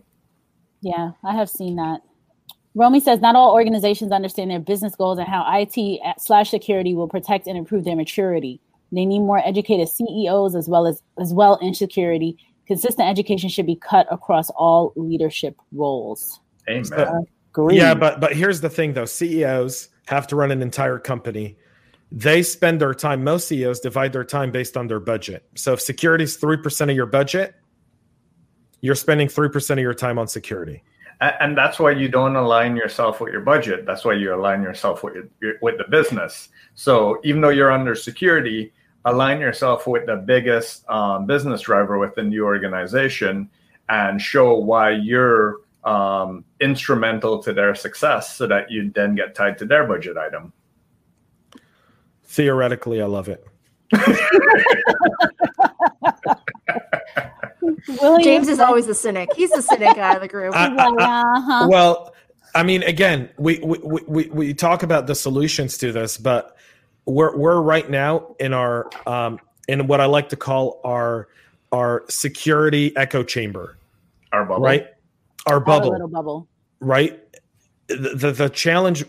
Yeah, 0.81 1.11
I 1.23 1.33
have 1.35 1.49
seen 1.49 1.75
that. 1.75 2.01
Romy 2.75 2.99
says 2.99 3.19
not 3.19 3.35
all 3.35 3.53
organizations 3.53 4.11
understand 4.11 4.51
their 4.51 4.59
business 4.59 4.95
goals 4.95 5.19
and 5.19 5.27
how 5.27 5.45
IT 5.53 5.99
slash 6.19 6.49
security 6.49 6.93
will 6.93 7.07
protect 7.07 7.47
and 7.47 7.57
improve 7.57 7.83
their 7.83 7.95
maturity. 7.95 8.61
They 8.91 9.05
need 9.05 9.19
more 9.19 9.39
educated 9.45 9.89
CEOs 9.89 10.55
as 10.55 10.67
well 10.67 10.87
as 10.87 11.01
as 11.19 11.33
well 11.33 11.55
in 11.57 11.73
security. 11.73 12.37
Consistent 12.65 13.07
education 13.07 13.49
should 13.49 13.65
be 13.65 13.75
cut 13.75 14.07
across 14.11 14.49
all 14.51 14.93
leadership 14.95 15.55
roles. 15.71 16.39
Amen. 16.69 17.25
Agree. 17.51 17.77
yeah, 17.77 17.93
but 17.93 18.19
but 18.19 18.35
here's 18.35 18.61
the 18.61 18.69
thing 18.69 18.93
though: 18.93 19.05
CEOs 19.05 19.89
have 20.07 20.27
to 20.27 20.35
run 20.35 20.51
an 20.51 20.61
entire 20.61 20.99
company. 20.99 21.57
They 22.11 22.41
spend 22.41 22.81
their 22.81 22.93
time. 22.93 23.23
Most 23.23 23.47
CEOs 23.47 23.79
divide 23.79 24.13
their 24.13 24.23
time 24.23 24.51
based 24.51 24.77
on 24.77 24.87
their 24.87 24.99
budget. 24.99 25.47
So 25.55 25.73
if 25.73 25.81
security 25.81 26.23
is 26.23 26.37
three 26.37 26.57
percent 26.57 26.89
of 26.91 26.97
your 26.97 27.05
budget, 27.05 27.55
you're 28.81 28.95
spending 28.95 29.27
three 29.27 29.49
percent 29.49 29.79
of 29.79 29.83
your 29.83 29.93
time 29.93 30.17
on 30.17 30.27
security. 30.27 30.83
A- 31.21 31.41
and 31.43 31.57
that's 31.57 31.79
why 31.79 31.91
you 31.91 32.07
don't 32.07 32.35
align 32.35 32.75
yourself 32.75 33.19
with 33.19 33.33
your 33.33 33.41
budget 33.41 33.85
that's 33.85 34.05
why 34.05 34.13
you 34.13 34.33
align 34.33 34.61
yourself 34.61 35.03
with 35.03 35.15
your, 35.15 35.27
your, 35.41 35.53
with 35.61 35.77
the 35.77 35.83
business 35.89 36.47
so 36.75 37.19
even 37.25 37.41
though 37.41 37.49
you're 37.49 37.71
under 37.71 37.93
security 37.93 38.71
align 39.05 39.39
yourself 39.39 39.87
with 39.87 40.05
the 40.05 40.17
biggest 40.17 40.87
um, 40.89 41.25
business 41.25 41.61
driver 41.61 41.97
within 41.97 42.29
the 42.29 42.41
organization 42.41 43.49
and 43.87 44.21
show 44.21 44.57
why 44.57 44.91
you're 44.91 45.57
um, 45.83 46.43
instrumental 46.59 47.41
to 47.41 47.53
their 47.53 47.73
success 47.73 48.35
so 48.35 48.45
that 48.47 48.69
you 48.69 48.91
then 48.93 49.15
get 49.15 49.33
tied 49.33 49.57
to 49.57 49.65
their 49.65 49.87
budget 49.87 50.17
item 50.17 50.51
Theoretically, 52.29 53.01
I 53.01 53.05
love 53.05 53.27
it. 53.27 53.43
James 58.21 58.47
is 58.47 58.59
always 58.59 58.85
the 58.85 58.93
cynic. 58.93 59.29
He's 59.35 59.49
the 59.49 59.63
cynic 59.63 59.97
out 59.97 60.15
of 60.15 60.21
the 60.21 60.27
group. 60.27 60.55
I- 60.55 60.67
says, 60.67 60.77
uh-huh. 60.77 61.67
Well, 61.71 62.13
I 62.53 62.61
mean, 62.61 62.83
again, 62.83 63.29
we, 63.39 63.57
we, 63.63 63.79
we, 64.07 64.25
we 64.27 64.53
talk 64.53 64.83
about 64.83 65.07
the 65.07 65.15
solutions 65.15 65.79
to 65.79 65.91
this, 65.91 66.19
but 66.19 66.55
we're, 67.09 67.35
we're 67.35 67.61
right 67.61 67.89
now 67.89 68.35
in 68.39 68.53
our, 68.53 68.89
um, 69.07 69.39
in 69.67 69.87
what 69.87 69.99
I 70.01 70.05
like 70.05 70.29
to 70.29 70.35
call 70.35 70.79
our, 70.83 71.27
our 71.71 72.03
security 72.09 72.95
echo 72.95 73.23
chamber, 73.23 73.77
Our 74.31 74.45
bubble. 74.45 74.63
right? 74.63 74.87
Our 75.45 75.55
Our 75.55 75.59
bubble, 75.59 75.91
little 75.91 76.07
bubble. 76.07 76.47
right? 76.79 77.19
The, 77.87 78.15
the, 78.15 78.31
the 78.31 78.49
challenge, 78.49 79.05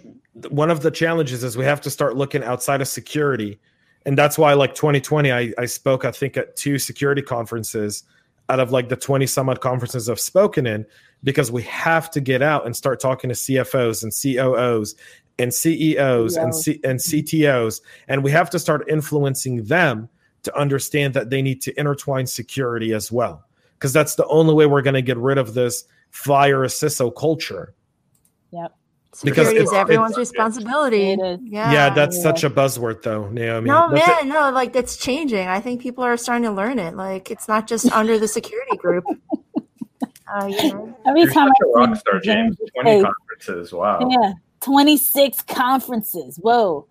one 0.49 0.71
of 0.71 0.81
the 0.83 0.91
challenges 0.91 1.45
is 1.45 1.57
we 1.57 1.65
have 1.65 1.81
to 1.83 1.91
start 1.91 2.17
looking 2.17 2.43
outside 2.43 2.81
of 2.81 2.89
security. 2.89 3.59
And 4.07 4.17
that's 4.17 4.39
why, 4.39 4.55
like 4.55 4.75
2020, 4.75 5.31
I, 5.33 5.53
I 5.59 5.67
spoke, 5.67 6.05
I 6.05 6.11
think, 6.11 6.37
at 6.37 6.57
two 6.57 6.79
security 6.79 7.21
conferences 7.23 8.05
out 8.49 8.59
of 8.61 8.73
like 8.73 8.89
the 8.89 8.97
20 8.97 9.27
some 9.27 9.49
odd 9.49 9.61
conferences 9.61 10.09
I've 10.09 10.19
spoken 10.21 10.67
in, 10.67 10.87
because 11.23 11.53
we 11.53 11.63
have 11.63 12.11
to 12.13 12.21
get 12.21 12.41
out 12.43 12.65
and 12.65 12.75
start 12.75 12.99
talking 13.01 13.29
to 13.29 13.35
CFOs 13.35 14.03
and 14.03 14.11
COOs 14.13 14.95
and 15.41 15.53
CEOs 15.55 16.37
and, 16.37 16.55
C- 16.55 16.81
and 16.85 16.99
CTOs. 16.99 17.81
And 18.09 18.23
we 18.23 18.31
have 18.31 18.51
to 18.51 18.59
start 18.59 18.89
influencing 18.89 19.65
them 19.65 20.09
to 20.43 20.57
understand 20.59 21.15
that 21.15 21.31
they 21.31 21.43
need 21.43 21.61
to 21.63 21.79
intertwine 21.79 22.27
security 22.27 22.93
as 22.93 23.11
well. 23.13 23.45
Because 23.75 23.93
that's 23.93 24.15
the 24.15 24.27
only 24.27 24.55
way 24.55 24.67
we're 24.67 24.83
going 24.83 24.95
to 24.95 25.03
get 25.03 25.17
rid 25.17 25.39
of 25.39 25.55
this 25.55 25.85
fire 26.11 26.65
a 26.65 26.67
CISO 26.69 27.15
culture. 27.15 27.75
Yep. 28.53 28.73
Because 29.23 29.49
Security 29.49 29.57
is 29.57 29.63
it's- 29.69 29.75
everyone's 29.81 30.13
it's- 30.13 30.29
responsibility. 30.31 31.11
It 31.13 31.21
is. 31.21 31.41
Yeah. 31.43 31.73
Yeah, 31.73 31.91
that's 31.91 32.17
yeah. 32.17 32.23
such 32.23 32.45
a 32.45 32.51
buzzword, 32.51 33.03
though, 33.03 33.29
Naomi. 33.29 33.69
no, 33.69 33.91
That's 33.93 34.07
man, 34.25 34.29
no, 34.29 34.51
like 34.51 34.73
that's 34.73 34.97
changing. 34.97 35.49
I 35.49 35.61
think 35.61 35.81
people 35.81 36.05
are 36.05 36.17
starting 36.17 36.45
to 36.45 36.53
learn 36.53 36.79
it. 36.79 36.95
Like 36.95 37.31
it's 37.31 37.49
not 37.49 37.67
just 37.67 37.91
under 37.91 38.19
the 38.19 38.29
security 38.29 38.77
group. 38.77 39.05
Uh, 40.33 40.47
you 40.47 40.73
know? 40.73 40.97
Every 41.09 41.23
You're 41.23 41.33
time 41.33 41.49
such 41.49 41.67
a 41.67 41.77
I 41.77 41.81
rock 41.81 41.95
see 41.97 42.01
star, 42.01 42.21
James. 42.21 42.57
James 42.57 42.71
20 42.75 42.91
say- 42.91 43.03
conferences. 43.03 43.73
Wow. 43.73 44.09
Yeah, 44.09 44.33
26 44.61 45.43
conferences. 45.43 46.39
Whoa. 46.41 46.87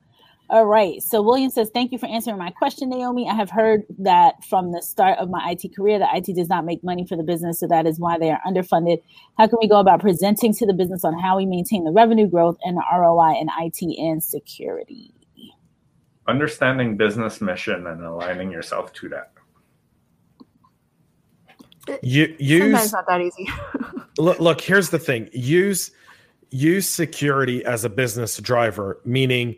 All 0.52 0.66
right. 0.66 1.02
So 1.04 1.22
William 1.22 1.52
says, 1.52 1.70
Thank 1.72 1.92
you 1.92 2.00
for 2.00 2.08
answering 2.08 2.40
my 2.40 2.50
question, 2.50 2.90
Naomi. 2.90 3.30
I 3.30 3.36
have 3.36 3.52
heard 3.52 3.84
that 4.00 4.44
from 4.44 4.72
the 4.72 4.82
start 4.82 5.20
of 5.20 5.30
my 5.30 5.52
IT 5.52 5.76
career 5.76 6.00
that 6.00 6.10
IT 6.16 6.36
does 6.36 6.50
not 6.50 6.66
make 6.66 6.84
money 6.84 7.06
for 7.06 7.16
the 7.16 7.24
business. 7.24 7.60
So 7.60 7.68
that 7.68 7.86
is 7.86 8.00
why 8.00 8.18
they 8.18 8.32
are 8.32 8.42
underfunded. 8.48 9.00
How 9.38 9.48
can 9.48 9.60
we 9.62 9.68
go 9.68 9.80
about 9.80 10.02
presenting 10.02 10.54
to 10.56 10.66
the 10.66 10.74
business 10.74 11.06
on 11.06 11.18
how 11.20 11.38
we 11.38 11.46
maintain 11.46 11.84
the 11.84 11.92
revenue 11.92 12.28
growth 12.28 12.58
and 12.64 12.78
the 12.78 12.84
ROI 12.92 13.40
in 13.40 13.48
IT 13.60 14.00
and 14.00 14.24
security? 14.24 15.14
Understanding 16.28 16.98
business 16.98 17.42
mission 17.42 17.86
and 17.86 18.04
aligning 18.04 18.52
yourself 18.52 18.92
to 18.94 19.10
that. 19.10 19.32
you 22.02 22.26
Sometimes 22.26 22.84
use 22.84 22.94
not 22.94 23.06
that 23.08 23.22
easy. 23.22 23.48
look, 24.18 24.40
look 24.40 24.62
here's 24.62 24.90
the 24.90 25.00
thing 25.00 25.30
use 25.32 25.92
use 26.52 26.88
security 26.88 27.64
as 27.66 27.86
a 27.86 27.90
business 27.90 28.38
driver 28.38 29.00
meaning 29.06 29.56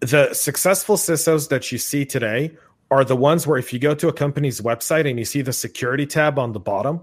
the 0.00 0.32
successful 0.34 0.96
cisos 0.96 1.48
that 1.48 1.70
you 1.72 1.78
see 1.78 2.04
today 2.04 2.50
are 2.90 3.04
the 3.04 3.16
ones 3.16 3.46
where 3.46 3.58
if 3.58 3.72
you 3.72 3.78
go 3.78 3.94
to 3.94 4.08
a 4.08 4.12
company's 4.12 4.60
website 4.60 5.08
and 5.08 5.18
you 5.18 5.24
see 5.24 5.42
the 5.42 5.52
security 5.52 6.06
tab 6.06 6.38
on 6.38 6.52
the 6.52 6.60
bottom 6.60 7.00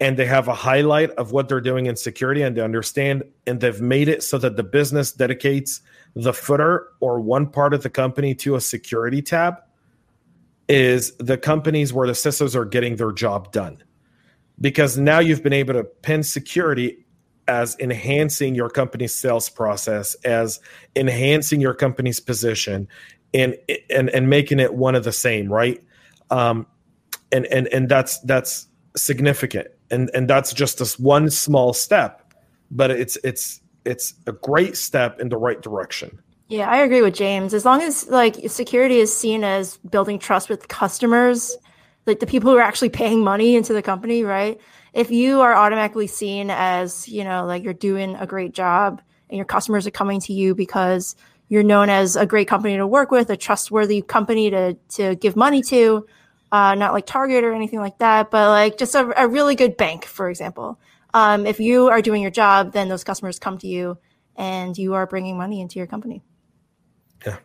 and 0.00 0.16
they 0.16 0.26
have 0.26 0.48
a 0.48 0.54
highlight 0.54 1.10
of 1.12 1.32
what 1.32 1.48
they're 1.48 1.60
doing 1.60 1.86
in 1.86 1.96
security 1.96 2.42
and 2.42 2.56
they 2.56 2.60
understand 2.60 3.22
and 3.46 3.60
they've 3.60 3.80
made 3.80 4.08
it 4.08 4.22
so 4.22 4.38
that 4.38 4.56
the 4.56 4.62
business 4.62 5.12
dedicates 5.12 5.80
the 6.14 6.32
footer 6.32 6.88
or 7.00 7.20
one 7.20 7.46
part 7.46 7.72
of 7.72 7.82
the 7.82 7.90
company 7.90 8.34
to 8.34 8.56
a 8.56 8.60
security 8.60 9.22
tab 9.22 9.56
is 10.68 11.12
the 11.16 11.38
companies 11.38 11.92
where 11.92 12.06
the 12.06 12.12
CISOs 12.12 12.54
are 12.54 12.64
getting 12.64 12.96
their 12.96 13.12
job 13.12 13.52
done. 13.52 13.82
Because 14.60 14.98
now 14.98 15.18
you've 15.18 15.42
been 15.42 15.52
able 15.52 15.74
to 15.74 15.84
pin 15.84 16.22
security 16.22 17.05
as 17.48 17.76
enhancing 17.78 18.54
your 18.54 18.68
company's 18.68 19.14
sales 19.14 19.48
process 19.48 20.14
as 20.24 20.60
enhancing 20.94 21.60
your 21.60 21.74
company's 21.74 22.20
position 22.20 22.88
and 23.34 23.56
and 23.90 24.10
and 24.10 24.28
making 24.28 24.58
it 24.60 24.74
one 24.74 24.94
of 24.94 25.04
the 25.04 25.12
same 25.12 25.52
right 25.52 25.82
um 26.30 26.66
and 27.32 27.46
and 27.46 27.68
and 27.68 27.88
that's 27.88 28.18
that's 28.20 28.66
significant 28.96 29.68
and 29.90 30.10
and 30.14 30.28
that's 30.28 30.52
just 30.52 30.78
this 30.78 30.98
one 30.98 31.30
small 31.30 31.72
step 31.72 32.32
but 32.70 32.90
it's 32.90 33.16
it's 33.22 33.60
it's 33.84 34.14
a 34.26 34.32
great 34.32 34.76
step 34.76 35.20
in 35.20 35.28
the 35.28 35.36
right 35.36 35.62
direction 35.62 36.18
Yeah, 36.48 36.70
I 36.70 36.78
agree 36.78 37.02
with 37.02 37.14
James. 37.14 37.54
As 37.54 37.64
long 37.64 37.82
as 37.82 38.06
like 38.06 38.36
security 38.48 38.98
is 38.98 39.14
seen 39.14 39.42
as 39.42 39.78
building 39.78 40.18
trust 40.20 40.48
with 40.48 40.68
customers, 40.68 41.56
like 42.06 42.20
the 42.20 42.26
people 42.26 42.50
who 42.52 42.56
are 42.56 42.62
actually 42.62 42.90
paying 42.90 43.24
money 43.24 43.56
into 43.56 43.72
the 43.72 43.82
company, 43.82 44.22
right? 44.22 44.60
If 44.96 45.10
you 45.10 45.42
are 45.42 45.54
automatically 45.54 46.06
seen 46.06 46.48
as, 46.48 47.06
you 47.06 47.22
know, 47.22 47.44
like 47.44 47.62
you're 47.62 47.74
doing 47.74 48.16
a 48.16 48.26
great 48.26 48.54
job 48.54 49.02
and 49.28 49.36
your 49.36 49.44
customers 49.44 49.86
are 49.86 49.90
coming 49.90 50.20
to 50.22 50.32
you 50.32 50.54
because 50.54 51.16
you're 51.48 51.62
known 51.62 51.90
as 51.90 52.16
a 52.16 52.24
great 52.24 52.48
company 52.48 52.78
to 52.78 52.86
work 52.86 53.10
with, 53.10 53.28
a 53.28 53.36
trustworthy 53.36 54.00
company 54.00 54.48
to 54.48 54.72
to 54.94 55.14
give 55.16 55.36
money 55.36 55.60
to, 55.64 56.06
uh, 56.50 56.74
not 56.74 56.94
like 56.94 57.04
Target 57.04 57.44
or 57.44 57.52
anything 57.52 57.78
like 57.78 57.98
that, 57.98 58.30
but 58.30 58.48
like 58.48 58.78
just 58.78 58.94
a, 58.94 59.22
a 59.22 59.28
really 59.28 59.54
good 59.54 59.76
bank, 59.76 60.06
for 60.06 60.30
example. 60.30 60.80
Um, 61.12 61.44
if 61.44 61.60
you 61.60 61.88
are 61.88 62.00
doing 62.00 62.22
your 62.22 62.30
job, 62.30 62.72
then 62.72 62.88
those 62.88 63.04
customers 63.04 63.38
come 63.38 63.58
to 63.58 63.66
you 63.66 63.98
and 64.34 64.78
you 64.78 64.94
are 64.94 65.06
bringing 65.06 65.36
money 65.36 65.60
into 65.60 65.78
your 65.78 65.86
company. 65.86 66.22
Yeah. 67.26 67.36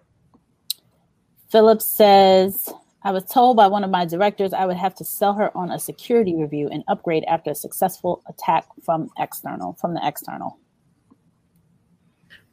Phillips 1.49 1.85
says, 1.85 2.73
I 3.03 3.11
was 3.11 3.25
told 3.25 3.57
by 3.57 3.67
one 3.67 3.83
of 3.83 3.89
my 3.89 4.05
directors 4.05 4.53
I 4.53 4.65
would 4.65 4.77
have 4.77 4.93
to 4.95 5.03
sell 5.03 5.33
her 5.33 5.55
on 5.57 5.71
a 5.71 5.79
security 5.79 6.35
review 6.35 6.69
and 6.71 6.83
upgrade 6.87 7.23
after 7.27 7.51
a 7.51 7.55
successful 7.55 8.21
attack 8.27 8.65
from 8.83 9.09
external, 9.17 9.73
from 9.73 9.95
the 9.95 10.01
external. 10.03 10.59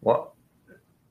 Well, 0.00 0.34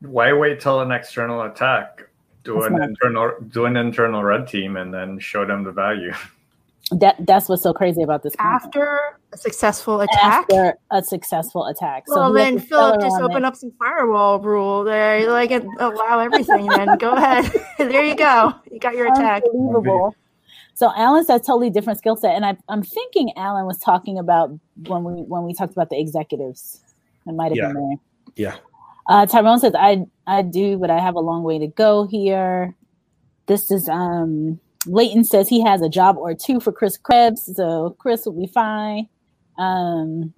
why 0.01 0.33
wait 0.33 0.59
till 0.59 0.81
an 0.81 0.91
external 0.91 1.41
attack? 1.43 2.03
Do 2.43 2.61
That's 2.61 2.67
an 2.67 2.81
internal 2.81 3.33
do 3.49 3.65
an 3.65 3.75
internal 3.75 4.23
red 4.23 4.47
team 4.47 4.77
and 4.77 4.93
then 4.93 5.19
show 5.19 5.45
them 5.45 5.63
the 5.63 5.71
value. 5.71 6.13
That 6.91 7.15
that's 7.25 7.49
what's 7.49 7.63
so 7.63 7.73
crazy 7.73 8.01
about 8.01 8.23
this. 8.23 8.33
content. 8.35 8.63
After 8.63 9.19
a 9.33 9.37
successful 9.37 9.99
attack, 10.01 10.23
after 10.23 10.75
a 10.89 11.03
successful 11.03 11.65
attack. 11.65 12.05
well, 12.07 12.33
he 12.33 12.41
then 12.41 12.53
to 12.55 12.59
Philip 12.61 13.01
just 13.01 13.19
open 13.21 13.43
it. 13.43 13.45
up 13.45 13.55
some 13.57 13.71
firewall 13.77 14.39
rule 14.39 14.85
there. 14.85 15.29
Like, 15.29 15.51
it- 15.51 15.65
allow 15.79 16.19
everything, 16.19 16.65
then 16.67 16.97
go 16.97 17.11
ahead. 17.11 17.51
there 17.77 18.05
you 18.05 18.15
go. 18.15 18.53
You 18.71 18.79
got 18.79 18.95
your 18.95 19.11
attack. 19.11 19.43
Unbelievable. 19.53 20.15
So 20.75 20.93
Alan 20.95 21.25
says 21.25 21.41
totally 21.41 21.69
different 21.69 21.99
skill 21.99 22.15
set, 22.15 22.35
and 22.35 22.45
I, 22.45 22.55
I'm 22.69 22.83
thinking 22.83 23.33
Alan 23.35 23.65
was 23.65 23.79
talking 23.79 24.17
about 24.17 24.51
when 24.87 25.03
we 25.03 25.23
when 25.23 25.43
we 25.43 25.53
talked 25.53 25.73
about 25.73 25.89
the 25.89 25.99
executives. 25.99 26.79
It 27.25 27.33
might 27.33 27.47
have 27.51 27.57
Yeah. 27.57 27.73
been 27.73 27.89
there. 27.89 27.97
yeah 28.37 28.55
Uh, 29.07 29.25
Tyrone 29.25 29.59
says, 29.59 29.73
I, 29.75 30.05
I 30.25 30.41
do, 30.41 30.77
but 30.77 30.89
I 30.89 30.99
have 30.99 31.15
a 31.15 31.19
long 31.19 31.43
way 31.43 31.59
to 31.59 31.67
go 31.67 32.07
here. 32.07 32.75
This 33.47 33.71
is, 33.71 33.89
um, 33.89 34.59
Leighton 34.87 35.23
says 35.23 35.47
he 35.49 35.61
has 35.63 35.81
a 35.81 35.89
job 35.89 36.17
or 36.17 36.33
two 36.33 36.59
for 36.59 36.71
Chris 36.71 36.97
Krebs. 36.97 37.55
So 37.55 37.95
Chris 37.99 38.25
will 38.25 38.39
be 38.39 38.47
fine. 38.47 39.07
Um, 39.57 40.33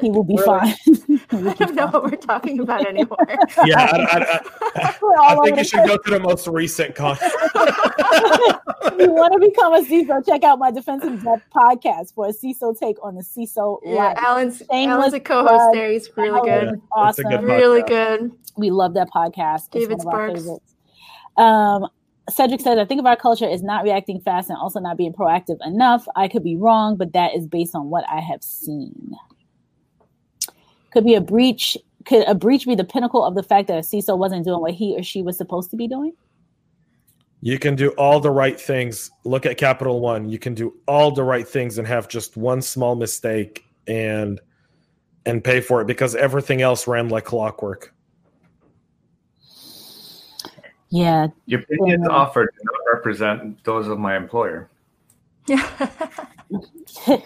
he 0.00 0.10
will 0.10 0.24
be 0.24 0.36
fine. 0.38 0.74
I 1.30 1.54
don't 1.54 1.74
know 1.74 1.86
what 1.86 2.04
we're 2.04 2.16
talking 2.16 2.60
about 2.60 2.86
anymore. 2.86 3.26
yeah 3.64 3.88
i, 3.92 3.96
I, 3.96 4.40
I, 4.76 4.94
We're 5.00 5.16
I 5.16 5.34
think 5.36 5.48
you 5.48 5.54
the 5.56 5.64
should 5.64 5.86
go 5.86 5.96
to 5.96 6.10
the 6.10 6.20
most 6.20 6.46
recent 6.46 6.94
con 6.94 7.16
if 7.20 8.98
you 8.98 9.12
want 9.12 9.32
to 9.32 9.40
become 9.40 9.74
a 9.74 9.82
CISO, 9.82 10.24
check 10.26 10.44
out 10.44 10.58
my 10.58 10.70
Defense 10.70 11.04
in 11.04 11.18
Depth 11.22 11.44
podcast 11.54 12.14
for 12.14 12.26
a 12.26 12.32
CISO 12.32 12.78
take 12.78 12.96
on 13.04 13.14
the 13.14 13.22
CISO 13.22 13.80
yeah, 13.84 13.94
life. 13.94 14.18
Alan's 14.18 14.58
Shameless 14.70 14.96
Alan's 14.96 15.14
a 15.14 15.20
co-host 15.20 15.70
there. 15.72 15.90
He's 15.90 16.08
really 16.16 16.50
Alan 16.50 16.64
good. 16.64 16.74
is 16.74 16.80
Awesome. 16.92 17.30
Good 17.30 17.42
Really 17.42 17.82
good. 17.82 18.32
We 18.56 18.70
love 18.70 18.94
that 18.94 19.08
podcast. 19.10 19.68
It's 19.72 19.86
David 19.86 19.98
one 19.98 20.00
of 20.00 20.06
our 20.06 20.28
Sparks. 20.28 20.40
favorites. 20.40 20.74
Um, 21.36 21.88
Cedric 22.30 22.60
says, 22.60 22.78
I 22.78 22.84
think 22.84 23.00
of 23.00 23.06
our 23.06 23.16
culture 23.16 23.48
is 23.48 23.62
not 23.62 23.84
reacting 23.84 24.20
fast 24.20 24.48
and 24.48 24.58
also 24.58 24.80
not 24.80 24.96
being 24.96 25.12
proactive 25.12 25.58
enough. 25.66 26.06
I 26.16 26.28
could 26.28 26.42
be 26.42 26.56
wrong, 26.56 26.96
but 26.96 27.12
that 27.12 27.34
is 27.34 27.46
based 27.46 27.74
on 27.74 27.90
what 27.90 28.04
I 28.08 28.20
have 28.20 28.42
seen. 28.42 29.12
Could 30.92 31.04
be 31.04 31.14
a 31.14 31.20
breach. 31.20 31.76
Could 32.06 32.26
a 32.26 32.34
breach 32.34 32.66
be 32.66 32.74
the 32.74 32.84
pinnacle 32.84 33.24
of 33.24 33.34
the 33.34 33.42
fact 33.42 33.68
that 33.68 33.76
a 33.76 33.80
CISO 33.80 34.16
wasn't 34.16 34.44
doing 34.44 34.60
what 34.60 34.72
he 34.72 34.96
or 34.96 35.02
she 35.02 35.22
was 35.22 35.36
supposed 35.36 35.70
to 35.70 35.76
be 35.76 35.86
doing? 35.86 36.12
You 37.40 37.58
can 37.58 37.76
do 37.76 37.90
all 37.90 38.20
the 38.20 38.30
right 38.30 38.58
things. 38.58 39.10
Look 39.24 39.44
at 39.44 39.58
Capital 39.58 40.00
One. 40.00 40.28
You 40.30 40.38
can 40.38 40.54
do 40.54 40.74
all 40.88 41.10
the 41.10 41.24
right 41.24 41.46
things 41.46 41.76
and 41.76 41.86
have 41.86 42.08
just 42.08 42.38
one 42.38 42.62
small 42.62 42.94
mistake 42.94 43.64
and 43.86 44.40
and 45.26 45.42
pay 45.44 45.60
for 45.60 45.80
it 45.80 45.86
because 45.86 46.14
everything 46.14 46.62
else 46.62 46.86
ran 46.86 47.08
like 47.08 47.24
clockwork. 47.24 47.93
Yeah, 50.94 51.26
The 51.48 51.56
opinions 51.56 52.06
Yeah. 52.08 52.14
offered 52.14 52.50
do 52.56 52.60
not 52.64 52.94
represent 52.96 53.64
those 53.64 53.88
of 53.88 53.98
my 53.98 54.16
employer. 54.16 54.68
Yeah. 55.48 55.58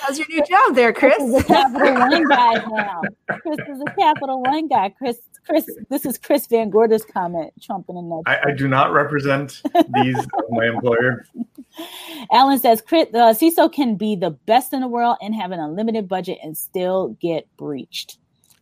How's 0.00 0.18
your 0.18 0.28
new 0.30 0.42
job 0.48 0.74
there, 0.74 0.94
Chris? 0.94 1.14
Chris 1.18 1.28
is 1.28 1.34
a 1.34 1.44
Capital 1.44 1.94
One 1.94 2.24
guy 2.28 2.54
now. 2.70 3.02
Chris 3.42 3.58
is 3.68 3.82
a 3.86 3.90
Capital 3.98 4.40
One 4.42 4.66
guy. 4.68 4.88
Chris, 4.96 5.18
Chris, 5.46 5.68
this 5.90 6.06
is 6.06 6.16
Chris 6.16 6.46
Van 6.46 6.70
Gorder's 6.70 7.04
comment, 7.04 7.52
trumping 7.60 7.98
in 7.98 8.08
the. 8.08 8.22
I, 8.24 8.48
I 8.48 8.52
do 8.56 8.66
not 8.66 8.90
represent 8.94 9.60
these 10.02 10.18
of 10.18 10.44
my 10.48 10.68
employer. 10.68 11.26
Alan 12.32 12.58
says, 12.58 12.80
Chris, 12.80 13.08
uh, 13.12 13.34
CISO 13.34 13.70
can 13.70 13.96
be 13.96 14.16
the 14.16 14.30
best 14.30 14.72
in 14.72 14.80
the 14.80 14.88
world 14.88 15.18
and 15.20 15.34
have 15.34 15.52
an 15.52 15.60
unlimited 15.60 16.08
budget 16.08 16.38
and 16.42 16.56
still 16.56 17.08
get 17.20 17.46
breached. 17.58 18.16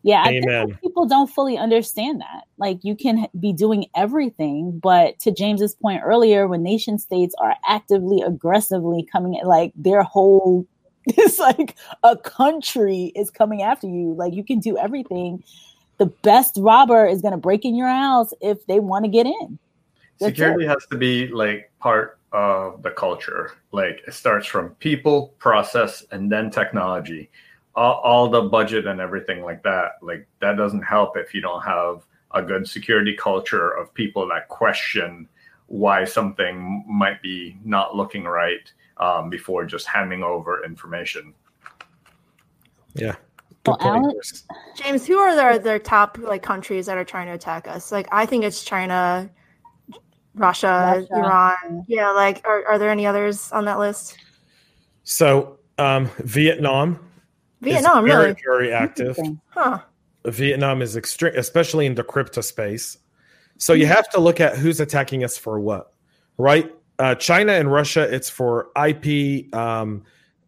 Yeah, 0.06 0.22
I 0.22 0.28
think 0.28 0.44
Amen. 0.44 0.78
people 0.80 1.06
don't 1.06 1.28
fully 1.28 1.58
understand 1.58 2.20
that. 2.20 2.44
Like 2.58 2.78
you 2.84 2.94
can 2.94 3.26
be 3.40 3.52
doing 3.52 3.86
everything, 3.96 4.78
but 4.78 5.18
to 5.18 5.32
James's 5.32 5.74
point 5.74 6.02
earlier, 6.04 6.46
when 6.46 6.62
nation 6.62 6.96
states 7.00 7.34
are 7.40 7.56
actively, 7.68 8.22
aggressively 8.22 9.04
coming, 9.10 9.36
at 9.36 9.48
like 9.48 9.72
their 9.74 10.04
whole, 10.04 10.64
it's 11.06 11.40
like 11.40 11.74
a 12.04 12.16
country 12.16 13.10
is 13.16 13.30
coming 13.30 13.62
after 13.62 13.88
you. 13.88 14.14
Like 14.16 14.32
you 14.32 14.44
can 14.44 14.60
do 14.60 14.78
everything. 14.78 15.42
The 15.98 16.06
best 16.06 16.56
robber 16.56 17.04
is 17.04 17.20
going 17.20 17.32
to 17.32 17.38
break 17.38 17.64
in 17.64 17.74
your 17.74 17.88
house 17.88 18.32
if 18.40 18.64
they 18.66 18.78
want 18.78 19.06
to 19.06 19.10
get 19.10 19.26
in. 19.26 19.58
That's 20.20 20.30
Security 20.30 20.66
has 20.66 20.86
to 20.92 20.96
be 20.96 21.26
like 21.26 21.72
part 21.80 22.20
of 22.30 22.80
the 22.84 22.92
culture. 22.92 23.54
Like 23.72 24.02
it 24.06 24.14
starts 24.14 24.46
from 24.46 24.70
people, 24.76 25.34
process, 25.40 26.04
and 26.12 26.30
then 26.30 26.52
technology. 26.52 27.28
All, 27.76 28.00
all 28.02 28.28
the 28.28 28.42
budget 28.42 28.86
and 28.86 29.00
everything 29.00 29.42
like 29.42 29.62
that. 29.62 29.92
Like 30.02 30.26
that 30.40 30.56
doesn't 30.56 30.82
help 30.82 31.16
if 31.16 31.34
you 31.34 31.40
don't 31.40 31.62
have 31.62 32.06
a 32.32 32.42
good 32.42 32.66
security 32.66 33.14
culture 33.14 33.70
of 33.70 33.92
people 33.94 34.26
that 34.28 34.48
question 34.48 35.28
why 35.68 36.04
something 36.04 36.84
might 36.88 37.20
be 37.22 37.58
not 37.64 37.94
looking 37.94 38.24
right 38.24 38.72
um, 38.98 39.28
before 39.28 39.64
just 39.64 39.86
handing 39.86 40.22
over 40.22 40.64
information. 40.64 41.34
Yeah. 42.94 43.16
Well, 43.66 43.76
Good 43.76 43.82
point, 43.82 44.04
Alan- 44.04 44.20
James, 44.76 45.06
who 45.06 45.18
are 45.18 45.34
their 45.34 45.58
their 45.58 45.78
top 45.78 46.18
like 46.18 46.42
countries 46.42 46.86
that 46.86 46.96
are 46.96 47.04
trying 47.04 47.26
to 47.26 47.32
attack 47.32 47.66
us? 47.66 47.90
Like, 47.90 48.06
I 48.12 48.24
think 48.24 48.44
it's 48.44 48.64
China, 48.64 49.28
Russia, 50.34 51.04
Russia. 51.10 51.14
Iran. 51.14 51.84
Yeah, 51.88 52.10
like, 52.12 52.46
are, 52.46 52.64
are 52.66 52.78
there 52.78 52.90
any 52.90 53.06
others 53.06 53.50
on 53.52 53.64
that 53.64 53.78
list? 53.78 54.18
So 55.02 55.58
um, 55.78 56.08
Vietnam. 56.18 57.00
Is 57.60 57.72
Vietnam, 57.72 58.04
very, 58.04 58.26
really? 58.26 58.40
very 58.44 58.72
active. 58.72 59.18
Huh. 59.48 59.80
Vietnam 60.26 60.82
is 60.82 60.96
extreme, 60.96 61.32
especially 61.36 61.86
in 61.86 61.94
the 61.94 62.02
crypto 62.02 62.40
space. 62.40 62.98
So 63.58 63.72
you 63.72 63.86
have 63.86 64.08
to 64.10 64.20
look 64.20 64.40
at 64.40 64.56
who's 64.56 64.80
attacking 64.80 65.24
us 65.24 65.38
for 65.38 65.58
what, 65.60 65.92
right? 66.36 66.70
Uh, 66.98 67.14
China 67.14 67.52
and 67.52 67.70
Russia, 67.70 68.02
it's 68.02 68.28
for 68.28 68.68
IP, 68.76 69.54
um, 69.54 70.02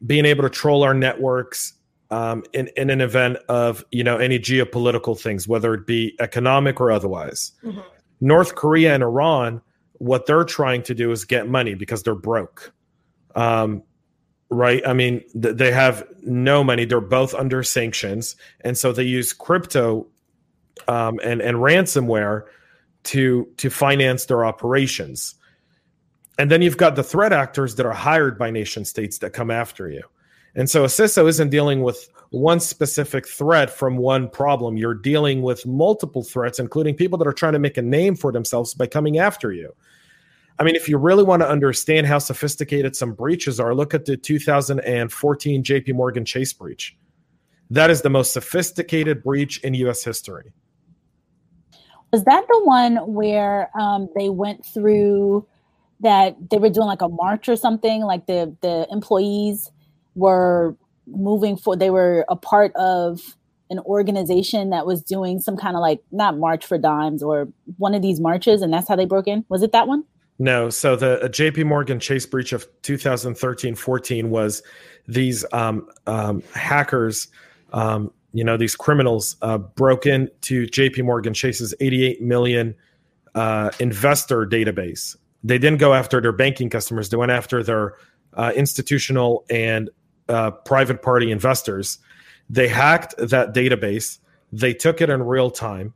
being 0.07 0.25
able 0.25 0.43
to 0.43 0.51
troll 0.51 0.83
our 0.83 0.95
networks 0.95 1.75
um, 2.11 2.43
in, 2.53 2.69
in 2.77 2.91
an 2.91 3.01
event 3.01 3.39
of 3.49 3.85
you 3.91 4.03
know 4.05 4.17
any 4.17 4.39
geopolitical 4.39 5.19
things, 5.19 5.47
whether 5.47 5.75
it 5.75 5.87
be 5.87 6.17
economic 6.21 6.81
or 6.81 6.91
otherwise. 6.91 7.53
Mhm. 7.65 7.85
North 8.21 8.55
Korea 8.55 8.95
and 8.95 9.03
Iran, 9.03 9.61
what 9.95 10.27
they're 10.27 10.45
trying 10.45 10.83
to 10.85 10.95
do 10.95 11.11
is 11.13 11.25
get 11.25 11.49
money 11.49 11.75
because 11.75 12.03
they're 12.03 12.15
broke. 12.15 12.73
Um, 13.35 13.83
right? 14.51 14.87
I 14.87 14.93
mean, 14.93 15.23
th- 15.41 15.57
they 15.57 15.73
have 15.73 16.07
no 16.23 16.65
money. 16.65 16.85
They're 16.85 17.01
both 17.01 17.35
under 17.35 17.63
sanctions, 17.63 18.37
and 18.61 18.77
so 18.77 18.93
they 18.93 19.05
use 19.05 19.33
crypto 19.33 20.07
um, 20.87 21.21
and 21.23 21.41
and 21.41 21.59
ransomware 21.59 22.45
to 23.05 23.49
to 23.59 23.71
finance 23.71 24.27
their 24.27 24.45
operations. 24.45 25.35
And 26.39 26.51
then 26.51 26.63
you've 26.63 26.77
got 26.77 26.95
the 26.95 27.03
threat 27.03 27.33
actors 27.33 27.75
that 27.77 27.87
are 27.87 27.93
hired 27.93 28.39
by 28.39 28.51
nation 28.51 28.85
states 28.85 29.19
that 29.19 29.33
come 29.33 29.51
after 29.51 29.91
you. 29.91 30.03
And 30.55 30.71
so 30.71 30.85
CISO 30.85 31.29
isn't 31.29 31.51
dealing 31.51 31.83
with 31.83 32.09
one 32.31 32.61
specific 32.61 33.27
threat 33.27 33.71
from 33.71 33.97
one 33.97 34.29
problem. 34.29 34.77
You're 34.77 34.95
dealing 34.95 35.43
with 35.43 35.67
multiple 35.67 36.23
threats, 36.23 36.59
including 36.59 36.95
people 36.95 37.19
that 37.19 37.27
are 37.27 37.33
trying 37.33 37.55
to 37.55 37.59
make 37.59 37.77
a 37.77 37.83
name 37.83 38.15
for 38.15 38.33
themselves 38.33 38.75
by 38.75 38.87
coming 38.87 39.19
after 39.19 39.53
you. 39.53 39.75
I 40.61 40.65
mean, 40.65 40.75
if 40.75 40.89
you 40.89 40.99
really 40.99 41.23
want 41.23 41.43
to 41.43 41.49
understand 41.49 42.07
how 42.07 42.19
sophisticated 42.19 42.97
some 42.97 43.13
breaches 43.13 43.61
are, 43.61 43.75
look 43.75 43.95
at 43.95 44.07
the 44.07 44.17
2014 44.17 45.63
JP 45.63 45.95
Morgan 45.95 46.25
Chase 46.25 46.53
breach. 46.53 46.97
That 47.71 47.91
is 47.91 48.03
the 48.03 48.11
most 48.11 48.33
sophisticated 48.33 49.23
breach 49.23 49.59
in 49.59 49.75
US 49.75 50.03
history. 50.03 50.53
Was 52.13 52.25
that 52.25 52.45
the 52.49 52.61
one 52.65 52.97
where 53.13 53.71
um, 53.79 54.09
they 54.17 54.31
went 54.31 54.65
through 54.65 55.47
that 56.01 56.37
they 56.51 56.59
were 56.59 56.71
doing 56.71 56.87
like 56.87 57.03
a 57.03 57.09
march 57.09 57.49
or 57.49 57.57
something? 57.57 58.03
Like 58.03 58.27
the 58.27 58.57
the 58.63 58.87
employees 58.91 59.71
were 60.15 60.75
moving 61.07 61.57
for 61.57 61.77
they 61.77 61.91
were 61.91 62.25
a 62.29 62.37
part 62.37 62.75
of 62.77 63.21
an 63.71 63.79
organization 63.81 64.71
that 64.71 64.87
was 64.87 65.03
doing 65.03 65.39
some 65.39 65.57
kind 65.57 65.77
of 65.77 65.81
like 65.83 66.01
not 66.11 66.39
march 66.39 66.65
for 66.65 66.79
dimes 66.79 67.23
or 67.23 67.49
one 67.77 67.95
of 67.95 68.01
these 68.01 68.19
marches, 68.19 68.63
and 68.63 68.73
that's 68.73 68.89
how 68.89 68.97
they 68.97 69.05
broke 69.05 69.29
in. 69.29 69.45
Was 69.51 69.63
it 69.63 69.73
that 69.73 69.87
one? 69.87 70.05
No, 70.39 70.71
so 70.71 70.95
the 70.95 71.21
uh, 71.23 71.29
JP 71.29 71.67
Morgan 71.67 71.99
Chase 71.99 72.25
breach 72.25 72.53
of 72.53 72.67
2013 72.83 73.75
14 73.75 74.31
was 74.31 74.63
these 75.09 75.45
um, 75.53 75.89
um, 76.07 76.43
hackers, 76.55 77.29
um, 77.73 78.13
you 78.33 78.45
know, 78.45 78.57
these 78.57 78.77
criminals 78.77 79.37
uh, 79.43 79.59
broke 79.59 80.07
into 80.07 80.67
JP 80.67 81.05
Morgan 81.05 81.35
Chase's 81.35 81.75
88 81.81 82.23
million 82.23 82.75
uh, 83.35 83.71
investor 83.81 84.47
database. 84.47 85.17
They 85.43 85.59
didn't 85.59 85.79
go 85.79 85.95
after 85.95 86.21
their 86.21 86.33
banking 86.33 86.71
customers, 86.71 87.09
they 87.09 87.17
went 87.17 87.33
after 87.33 87.63
their 87.65 87.95
uh, 88.35 88.53
institutional 88.55 89.45
and 89.51 89.91
uh, 90.29 90.53
private 90.53 91.03
party 91.03 91.33
investors. 91.33 91.99
They 92.49 92.69
hacked 92.69 93.17
that 93.19 93.55
database, 93.55 94.19
they 94.53 94.73
took 94.73 95.01
it 95.01 95.11
in 95.11 95.23
real 95.23 95.51
time 95.51 95.95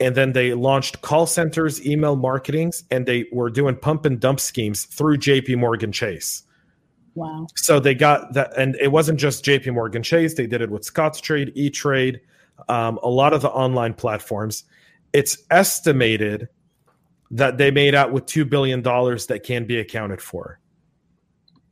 and 0.00 0.14
then 0.14 0.32
they 0.32 0.54
launched 0.54 1.02
call 1.02 1.26
centers, 1.26 1.84
email 1.84 2.16
marketings, 2.16 2.84
and 2.90 3.06
they 3.06 3.26
were 3.32 3.50
doing 3.50 3.76
pump 3.76 4.04
and 4.04 4.20
dump 4.20 4.40
schemes 4.40 4.84
through 4.84 5.16
JP 5.18 5.58
Morgan 5.58 5.92
Chase. 5.92 6.44
Wow. 7.14 7.48
So 7.56 7.80
they 7.80 7.94
got 7.94 8.32
that, 8.34 8.56
and 8.56 8.76
it 8.76 8.92
wasn't 8.92 9.18
just 9.18 9.44
JP 9.44 9.74
Morgan 9.74 10.02
Chase. 10.02 10.34
They 10.34 10.46
did 10.46 10.60
it 10.62 10.70
with 10.70 10.84
Scott's 10.84 11.20
Trade, 11.20 11.50
E 11.56 11.68
Trade, 11.68 12.20
um, 12.68 12.98
a 13.02 13.08
lot 13.08 13.32
of 13.32 13.42
the 13.42 13.50
online 13.50 13.94
platforms. 13.94 14.64
It's 15.12 15.38
estimated 15.50 16.48
that 17.30 17.58
they 17.58 17.70
made 17.70 17.94
out 17.94 18.12
with 18.12 18.26
two 18.26 18.44
billion 18.44 18.82
dollars 18.82 19.26
that 19.26 19.42
can 19.42 19.66
be 19.66 19.78
accounted 19.80 20.22
for. 20.22 20.60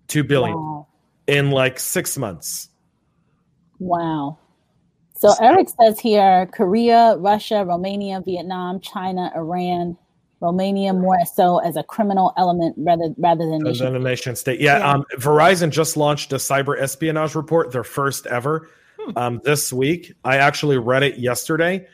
Two 0.08 0.24
billion 0.24 0.56
Wow. 0.56 0.86
in 1.26 1.50
like 1.50 1.78
six 1.78 2.18
months. 2.18 2.70
Wow. 3.78 4.38
So 5.16 5.32
Eric 5.40 5.68
says 5.80 5.98
here 5.98 6.48
Korea, 6.52 7.16
Russia, 7.18 7.64
Romania, 7.64 8.20
Vietnam, 8.24 8.80
China, 8.80 9.32
Iran, 9.34 9.96
Romania 10.40 10.92
more 10.92 11.18
so 11.24 11.58
as 11.58 11.76
a 11.76 11.82
criminal 11.82 12.32
element 12.36 12.74
rather 12.78 13.14
rather 13.16 13.44
than 13.44 13.54
And 13.54 13.64
nation. 13.64 13.86
then 13.86 13.94
a 13.96 13.98
nation 14.04 14.36
state. 14.36 14.60
Yeah, 14.60 14.78
Yeah. 14.78 14.90
Um, 14.92 15.04
Verizon 15.16 15.70
just 15.70 15.96
launched 15.96 16.32
a 16.32 16.36
cyber 16.36 16.78
espionage 16.78 17.34
report, 17.34 17.72
their 17.72 17.84
first 17.84 18.26
ever, 18.26 18.68
um, 19.16 19.40
this 19.44 19.72
week. 19.72 20.12
I 20.24 20.36
actually 20.36 20.76
read 20.78 21.02
it 21.02 21.18
yesterday. 21.18 21.86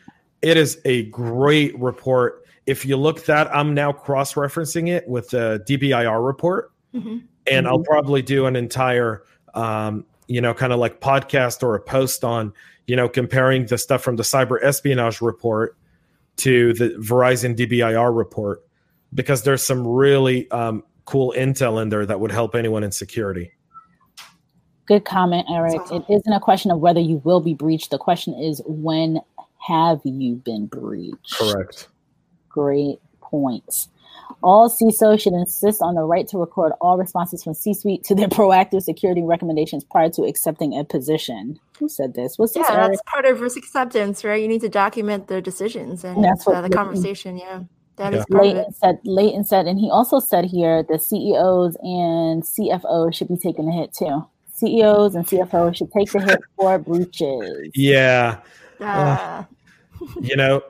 It 0.42 0.56
is 0.56 0.80
a 0.84 1.04
great 1.04 1.78
report. 1.78 2.44
If 2.66 2.84
you 2.84 2.96
look 2.96 3.24
that, 3.26 3.54
I'm 3.54 3.74
now 3.74 3.92
cross 3.92 4.34
referencing 4.34 4.88
it 4.88 5.06
with 5.06 5.30
the 5.30 5.62
DBIR 5.68 6.20
report, 6.24 6.72
Mhm. 6.94 7.22
and 7.46 7.68
I'll 7.68 7.78
probably 7.84 8.22
do 8.22 8.46
an 8.46 8.56
entire, 8.56 9.22
um, 9.54 10.04
you 10.26 10.40
know, 10.40 10.52
kind 10.54 10.72
of 10.72 10.78
like 10.80 11.00
podcast 11.00 11.62
or 11.62 11.74
a 11.76 11.80
post 11.80 12.24
on, 12.24 12.52
you 12.86 12.96
know, 12.96 13.08
comparing 13.08 13.66
the 13.66 13.78
stuff 13.78 14.02
from 14.02 14.16
the 14.16 14.22
cyber 14.22 14.62
espionage 14.62 15.20
report 15.20 15.76
to 16.36 16.72
the 16.74 16.90
Verizon 16.90 17.56
DBIR 17.56 18.16
report 18.16 18.62
because 19.14 19.42
there's 19.42 19.62
some 19.62 19.86
really 19.86 20.50
um, 20.50 20.82
cool 21.04 21.34
intel 21.36 21.80
in 21.80 21.88
there 21.88 22.06
that 22.06 22.20
would 22.20 22.32
help 22.32 22.54
anyone 22.54 22.82
in 22.82 22.92
security. 22.92 23.52
Good 24.86 25.04
comment, 25.04 25.46
Eric. 25.50 25.80
Awesome. 25.80 26.04
It 26.08 26.14
isn't 26.14 26.32
a 26.32 26.40
question 26.40 26.70
of 26.70 26.80
whether 26.80 27.00
you 27.00 27.20
will 27.24 27.40
be 27.40 27.54
breached. 27.54 27.90
The 27.90 27.98
question 27.98 28.34
is 28.34 28.62
when 28.66 29.20
have 29.58 30.00
you 30.04 30.36
been 30.36 30.66
breached? 30.66 31.36
Correct. 31.38 31.88
Great 32.48 32.98
points. 33.20 33.88
All 34.42 34.68
CISO 34.70 35.18
should 35.20 35.32
insist 35.34 35.80
on 35.82 35.94
the 35.94 36.02
right 36.02 36.26
to 36.28 36.38
record 36.38 36.72
all 36.80 36.98
responses 36.98 37.42
from 37.44 37.54
C-suite 37.54 38.04
to 38.04 38.14
their 38.14 38.28
proactive 38.38 38.82
security 38.82 39.22
recommendations 39.22 39.84
prior 39.84 40.10
to 40.10 40.22
accepting 40.22 40.78
a 40.78 40.84
position. 40.84 41.58
Who 41.78 41.88
said 41.88 42.14
this? 42.14 42.38
Was 42.38 42.52
this 42.54 42.66
Yeah, 42.68 42.76
Eric? 42.76 42.90
that's 42.92 43.02
part 43.10 43.24
of 43.24 43.40
risk 43.40 43.56
acceptance, 43.56 44.24
right? 44.24 44.40
You 44.40 44.48
need 44.48 44.60
to 44.62 44.68
document 44.68 45.28
the 45.28 45.40
decisions 45.40 46.04
and 46.04 46.22
That's 46.24 46.46
what 46.46 46.56
uh, 46.56 46.60
the 46.62 46.68
Leighton- 46.68 46.76
conversation. 46.84 47.36
Yeah, 47.38 47.62
that 47.96 48.12
Yeah. 48.12 48.18
is 48.20 48.26
part 48.26 48.46
of. 48.46 48.54
Leighton 48.54 48.72
said, 48.74 48.98
Leighton 49.04 49.44
said, 49.44 49.66
and 49.66 49.78
he 49.78 49.90
also 49.90 50.18
said 50.20 50.44
here 50.46 50.82
the 50.82 50.98
CEOs 50.98 51.76
and 51.82 52.42
CFOs 52.42 53.14
should 53.14 53.28
be 53.28 53.36
taking 53.36 53.68
a 53.68 53.72
hit 53.72 53.92
too. 53.94 54.26
CEOs 54.54 55.14
and 55.14 55.26
CFOs 55.26 55.76
should 55.76 55.90
take 55.92 56.10
the 56.12 56.20
hit 56.20 56.38
for 56.56 56.78
breaches. 56.78 57.70
Yeah. 57.74 58.38
Uh, 58.80 59.44
You 60.20 60.34
know, 60.36 60.60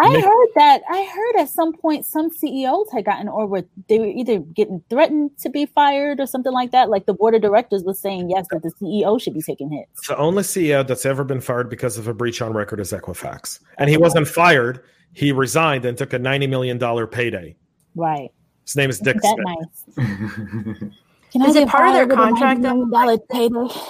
I 0.00 0.08
Make- 0.12 0.24
heard 0.24 0.48
that. 0.56 0.82
I 0.88 1.04
heard 1.04 1.40
at 1.42 1.48
some 1.48 1.72
point 1.72 2.06
some 2.06 2.30
CEOs 2.30 2.88
had 2.92 3.04
gotten 3.04 3.28
or 3.28 3.46
were 3.46 3.64
they 3.88 3.98
were 3.98 4.06
either 4.06 4.38
getting 4.38 4.82
threatened 4.90 5.36
to 5.38 5.50
be 5.50 5.66
fired 5.66 6.20
or 6.20 6.26
something 6.26 6.52
like 6.52 6.70
that. 6.72 6.90
Like 6.90 7.06
the 7.06 7.14
board 7.14 7.34
of 7.34 7.42
directors 7.42 7.82
was 7.84 7.98
saying 8.00 8.30
yes 8.30 8.46
that 8.50 8.62
the 8.62 8.72
CEO 8.80 9.20
should 9.20 9.34
be 9.34 9.42
taking 9.42 9.70
hits. 9.70 10.08
The 10.08 10.16
only 10.16 10.42
CEO 10.42 10.86
that's 10.86 11.06
ever 11.06 11.24
been 11.24 11.40
fired 11.40 11.68
because 11.70 11.98
of 11.98 12.08
a 12.08 12.14
breach 12.14 12.40
on 12.42 12.52
record 12.52 12.80
is 12.80 12.92
Equifax. 12.92 13.60
And 13.78 13.88
he 13.90 13.96
wasn't 13.96 14.26
fired. 14.28 14.82
He 15.12 15.30
resigned 15.32 15.84
and 15.84 15.96
took 15.96 16.12
a 16.12 16.18
$90 16.18 16.48
million 16.48 17.06
payday. 17.08 17.54
Right. 17.94 18.30
His 18.64 18.76
name 18.76 18.90
is 18.90 18.98
Dick 18.98 19.16
Isn't 19.16 19.38
Smith. 19.38 19.96
that 19.96 20.02
nice? 20.80 20.90
Can 21.32 21.42
Is 21.42 21.56
it 21.56 21.68
part 21.68 21.88
of 21.88 21.94
their 21.94 22.06
fired 22.06 22.08
with 22.08 22.18
a 22.18 22.22
contract, 22.22 22.60
$90 22.60 22.88
million 22.90 23.20
payday? 23.30 23.80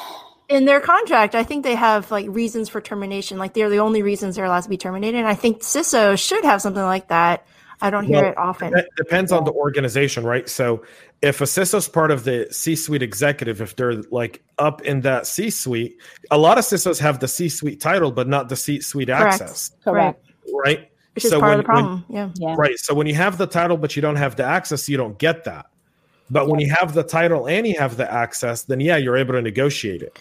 In 0.49 0.66
their 0.66 0.80
contract, 0.80 1.34
I 1.34 1.42
think 1.42 1.64
they 1.64 1.74
have 1.74 2.11
like 2.11 2.26
reasons 2.28 2.68
for 2.68 2.80
termination. 2.80 3.38
Like 3.38 3.55
they're 3.55 3.70
the 3.70 3.78
only 3.78 4.03
reasons 4.03 4.36
they're 4.36 4.45
allowed 4.45 4.62
to 4.64 4.68
be 4.68 4.76
terminated. 4.76 5.16
And 5.18 5.26
I 5.26 5.34
think 5.34 5.61
CISO 5.62 6.18
should 6.18 6.45
have 6.45 6.61
something 6.61 6.82
like 6.82 7.09
that. 7.09 7.47
I 7.80 7.90
don't 7.90 8.05
hear 8.05 8.22
Well, 8.22 8.30
it 8.32 8.38
often. 8.38 8.72
That 8.72 8.88
depends 8.97 9.32
on 9.32 9.45
the 9.45 9.53
organization, 9.53 10.24
right? 10.24 10.49
So 10.49 10.84
if 11.22 11.40
a 11.40 11.45
CISO's 11.45 11.88
part 11.88 12.11
of 12.11 12.24
the 12.24 12.47
C-suite 12.51 13.03
executive, 13.03 13.61
if 13.61 13.74
they're 13.76 13.95
like 14.11 14.42
up 14.59 14.82
in 14.82 15.01
that 15.01 15.26
C-suite, 15.26 15.97
a 16.30 16.38
lot 16.38 16.57
of 16.59 16.64
CISOs 16.64 16.99
have 17.01 17.20
the 17.20 17.28
C-suite 17.28 17.80
title, 17.80 18.12
but 18.12 18.28
not 18.28 18.49
the 18.49 18.57
C-suite 18.57 19.09
Correct. 19.09 19.40
access, 19.42 19.72
Correct. 19.82 20.24
right? 20.64 20.90
Which 21.14 21.24
is 21.24 21.30
So 21.30 21.40
part 21.40 21.51
when- 21.51 21.59
of 21.59 21.64
the 21.64 21.66
problem. 21.66 22.05
yeah. 22.09 22.28
Yeah. 22.36 22.55
Right. 22.57 22.78
So 22.78 22.95
when 22.95 23.07
you 23.07 23.14
have 23.14 23.38
the 23.38 23.47
title 23.47 23.76
but 23.76 23.97
you 23.97 24.03
don't 24.03 24.16
have 24.16 24.36
the 24.36 24.45
access, 24.45 24.88
you 24.88 24.97
don't 24.97 25.18
get 25.18 25.45
that. 25.45 25.66
But 26.30 26.49
when 26.49 26.61
you 26.61 26.72
have 26.78 26.95
the 26.95 27.03
title 27.03 27.47
and 27.49 27.66
you 27.66 27.78
have 27.78 27.97
the 27.97 28.11
access, 28.11 28.62
then 28.64 28.80
yeah, 28.80 28.97
you're 28.97 29.16
able 29.16 29.34
to 29.34 29.42
negotiate 29.42 30.03
it. 30.03 30.18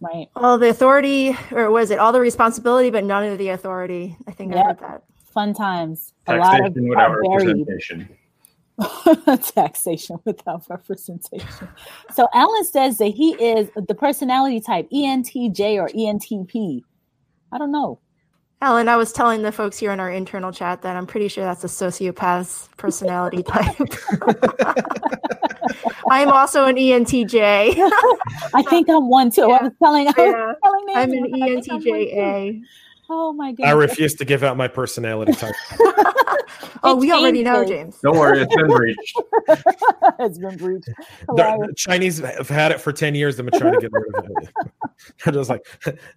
Right. 0.00 0.28
All 0.36 0.58
the 0.58 0.68
authority, 0.68 1.36
or 1.52 1.70
was 1.70 1.90
it 1.90 1.98
all 1.98 2.12
the 2.12 2.20
responsibility, 2.20 2.90
but 2.90 3.04
none 3.04 3.24
of 3.24 3.38
the 3.38 3.48
authority? 3.50 4.16
I 4.26 4.32
think 4.32 4.52
I 4.52 4.56
Yeah. 4.56 4.64
heard 4.64 4.80
that. 4.80 5.02
Fun 5.32 5.54
times. 5.54 6.12
A 6.26 6.36
lot 6.36 6.54
of 6.60 6.74
Taxation 6.74 6.88
without 6.88 7.10
are 7.10 7.20
representation. 7.22 8.08
taxation 9.54 10.18
without 10.24 10.64
representation. 10.68 11.68
So 12.12 12.28
Alan 12.34 12.64
says 12.64 12.98
that 12.98 13.08
he 13.08 13.32
is 13.32 13.70
the 13.74 13.94
personality 13.94 14.60
type 14.60 14.88
ENTJ 14.92 15.76
or 15.80 15.88
ENTP. 15.88 16.82
I 17.52 17.58
don't 17.58 17.72
know. 17.72 18.00
Alan, 18.64 18.88
I 18.88 18.96
was 18.96 19.12
telling 19.12 19.42
the 19.42 19.52
folks 19.52 19.78
here 19.78 19.92
in 19.92 20.00
our 20.00 20.10
internal 20.10 20.50
chat 20.50 20.80
that 20.80 20.96
I'm 20.96 21.06
pretty 21.06 21.28
sure 21.28 21.44
that's 21.44 21.62
a 21.64 21.66
sociopath's 21.66 22.70
personality 22.78 23.42
type. 23.42 23.76
I'm 26.10 26.30
also 26.30 26.64
an 26.64 26.76
ENTJ. 26.76 27.34
I 28.54 28.62
think 28.70 28.88
I'm 28.88 29.10
one 29.10 29.30
too. 29.30 29.50
I 29.50 29.64
was 29.64 29.72
telling, 29.82 30.06
I 30.08 30.12
was 30.12 30.16
Yeah. 30.16 30.54
telling 30.62 30.84
I'm 30.96 31.12
an 31.12 31.42
I 31.42 31.48
think 31.48 31.68
I'm 31.70 31.74
one 31.74 31.82
too. 31.84 31.90
ENTJA. 31.90 32.62
Oh 33.10 33.34
my 33.34 33.52
god! 33.52 33.66
I 33.66 33.72
refuse 33.72 34.14
to 34.14 34.24
give 34.24 34.42
out 34.42 34.56
my 34.56 34.66
personality 34.66 35.34
type. 35.34 35.54
Oh, 36.82 36.96
we 36.96 37.12
already 37.12 37.42
know, 37.42 37.64
changes. 37.66 37.76
James. 37.76 37.98
Don't 38.02 38.16
worry, 38.16 38.40
it's 38.40 38.56
been 38.56 38.66
breached. 38.66 39.20
it's 40.20 40.38
been 40.38 40.56
breached. 40.56 40.86
the, 41.28 41.66
the 41.68 41.74
Chinese 41.76 42.20
have 42.20 42.48
had 42.48 42.72
it 42.72 42.80
for 42.80 42.94
10 42.94 43.14
years. 43.14 43.36
They've 43.36 43.44
been 43.44 43.60
trying 43.60 43.74
to 43.74 43.80
get 43.80 43.92
rid 43.92 44.14
of 44.14 44.24
it. 44.24 44.48
They're 45.22 45.34
just 45.34 45.50
like, 45.50 45.66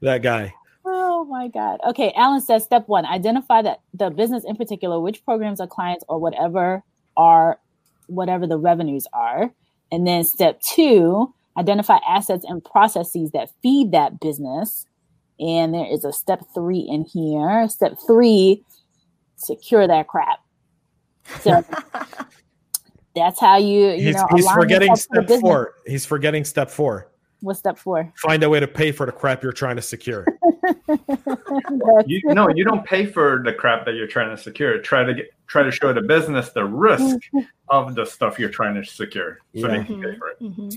that 0.02 0.22
guy. 0.22 0.54
Oh 0.90 1.26
my 1.26 1.50
God. 1.50 1.80
Okay. 1.86 2.14
Alan 2.16 2.40
says 2.40 2.64
step 2.64 2.88
one, 2.88 3.06
identify 3.06 3.62
that 3.62 3.82
the 3.94 4.10
business 4.10 4.46
in 4.46 4.56
particular, 4.56 5.00
which 5.02 5.24
programs 5.26 5.60
or 5.60 5.68
clients 5.68 6.06
or 6.08 6.18
whatever 6.18 6.82
are 7.18 7.60
whatever 8.08 8.48
the 8.48 8.58
revenues 8.58 9.06
are. 9.12 9.52
And 9.92 10.08
then 10.08 10.24
step 10.24 10.62
two, 10.62 11.34
identify 11.58 11.98
assets 12.08 12.46
and 12.48 12.64
processes 12.64 13.32
that 13.32 13.50
feed 13.62 13.92
that 13.92 14.22
business. 14.22 14.86
And 15.40 15.74
there 15.74 15.86
is 15.86 16.06
a 16.06 16.14
step 16.14 16.42
three 16.54 16.80
in 16.80 17.04
here. 17.04 17.68
Step 17.68 17.98
three, 18.06 18.64
secure 19.36 19.88
that 19.88 20.08
crap. 20.08 20.40
So 21.42 21.66
that's 23.16 23.42
how 23.42 23.58
you, 23.58 23.90
you 23.90 24.06
He's, 24.06 24.16
know, 24.16 24.28
he's 24.34 24.50
forgetting 24.52 24.90
yourself 24.90 25.16
to 25.16 25.22
the 25.22 25.28
step 25.28 25.42
four. 25.42 25.74
He's 25.86 26.06
forgetting 26.06 26.46
step 26.46 26.72
four. 26.72 27.12
What's 27.42 27.60
step 27.60 27.78
four? 27.78 28.12
Find 28.18 28.42
a 28.44 28.50
way 28.50 28.60
to 28.60 28.68
pay 28.68 28.92
for 28.92 29.06
the 29.06 29.12
crap 29.12 29.44
you're 29.44 29.52
trying 29.54 29.76
to 29.76 29.82
secure. 29.82 30.26
You, 32.06 32.22
no, 32.26 32.50
you 32.50 32.64
don't 32.66 32.86
pay 32.86 33.06
for 33.06 33.42
the 33.44 33.54
crap 33.54 33.86
that 33.86 33.96
you're 33.96 34.08
trying 34.08 34.36
to 34.36 34.42
secure. 34.42 34.80
Try 34.80 35.04
to 35.04 35.14
get, 35.14 35.32
try 35.48 35.64
to 35.64 35.72
show 35.72 35.94
the 35.94 36.02
business 36.02 36.50
the 36.50 36.64
risk 36.66 37.18
of 37.70 37.96
the 37.96 38.06
stuff 38.06 38.38
you're 38.40 38.50
trying 38.50 38.76
to 38.76 38.84
secure, 38.86 39.40
so 39.56 39.68
Yeah. 39.68 39.78
they 39.80 39.84
can 39.86 40.02
pay 40.02 40.16
for 40.18 40.30
it. 40.30 40.40
Mhm. 40.42 40.74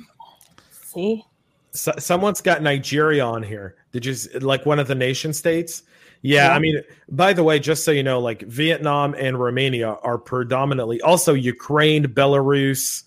See? 0.70 1.24
So, 1.72 1.92
someone's 1.98 2.40
got 2.40 2.62
Nigeria 2.62 3.24
on 3.24 3.42
here. 3.42 3.76
Did 3.92 4.04
you 4.06 4.12
s- 4.12 4.28
like 4.40 4.66
one 4.66 4.78
of 4.78 4.86
the 4.88 4.94
nation 4.94 5.32
states? 5.32 5.82
Yeah, 6.22 6.48
Yeah. 6.48 6.54
I 6.54 6.58
mean, 6.58 6.82
by 7.08 7.32
the 7.32 7.42
way, 7.44 7.58
just 7.58 7.84
so 7.84 7.90
you 7.90 8.02
know, 8.02 8.20
like 8.20 8.42
Vietnam 8.42 9.14
and 9.18 9.38
Romania 9.38 9.90
are 10.02 10.18
predominantly 10.18 11.00
also 11.02 11.34
Ukraine, 11.34 12.04
Belarus, 12.06 13.04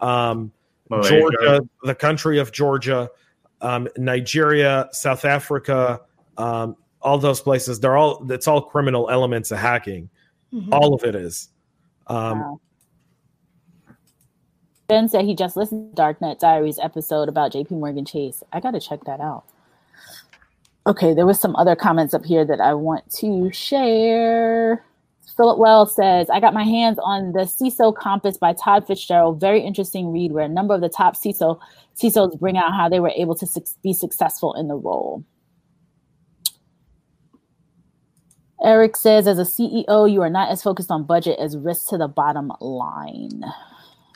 um, 0.00 0.52
Malaysia. 0.88 1.20
Georgia, 1.20 1.68
the 1.82 1.94
country 1.94 2.38
of 2.38 2.52
Georgia, 2.52 3.10
um, 3.60 3.88
Nigeria, 3.96 4.88
South 4.92 5.24
Africa, 5.24 6.00
um, 6.38 6.76
all 7.02 7.18
those 7.18 7.40
places. 7.40 7.80
They're 7.80 7.96
all 7.96 8.30
it's 8.30 8.48
all 8.48 8.62
criminal 8.62 9.10
elements 9.10 9.50
of 9.50 9.58
hacking. 9.58 10.08
Mhm. 10.52 10.68
All 10.72 10.94
of 10.94 11.04
it 11.04 11.14
is. 11.14 11.48
Um, 12.06 12.40
Wow. 12.40 12.60
Ben 14.88 15.08
said 15.08 15.24
he 15.24 15.34
just 15.34 15.56
listened 15.56 15.96
to 15.96 16.00
Darknet 16.00 16.38
Diaries 16.38 16.78
episode 16.80 17.28
about 17.28 17.52
JP 17.52 17.72
Morgan 17.72 18.04
Chase. 18.04 18.44
I 18.52 18.60
got 18.60 18.70
to 18.70 18.80
check 18.80 19.02
that 19.04 19.20
out. 19.20 19.44
Okay, 20.86 21.12
there 21.12 21.26
was 21.26 21.40
some 21.40 21.56
other 21.56 21.74
comments 21.74 22.14
up 22.14 22.24
here 22.24 22.44
that 22.44 22.60
I 22.60 22.72
want 22.74 23.10
to 23.14 23.50
share. 23.50 24.85
Philip 25.36 25.58
Wells 25.58 25.94
says, 25.94 26.30
I 26.30 26.40
got 26.40 26.54
my 26.54 26.64
hands 26.64 26.98
on 27.02 27.32
the 27.32 27.40
CISO 27.40 27.94
Compass 27.94 28.38
by 28.38 28.54
Todd 28.54 28.86
Fitzgerald. 28.86 29.38
Very 29.38 29.60
interesting 29.60 30.10
read 30.10 30.32
where 30.32 30.44
a 30.44 30.48
number 30.48 30.74
of 30.74 30.80
the 30.80 30.88
top 30.88 31.14
CISO 31.14 31.60
CISOs 31.96 32.38
bring 32.38 32.56
out 32.56 32.72
how 32.72 32.88
they 32.88 33.00
were 33.00 33.12
able 33.16 33.34
to 33.34 33.46
suc 33.46 33.64
be 33.82 33.92
successful 33.92 34.54
in 34.54 34.68
the 34.68 34.74
role. 34.74 35.24
Eric 38.62 38.96
says, 38.96 39.26
as 39.26 39.38
a 39.38 39.42
CEO, 39.42 40.10
you 40.10 40.22
are 40.22 40.30
not 40.30 40.50
as 40.50 40.62
focused 40.62 40.90
on 40.90 41.04
budget 41.04 41.38
as 41.38 41.56
risk 41.56 41.88
to 41.88 41.98
the 41.98 42.08
bottom 42.08 42.50
line. 42.60 43.44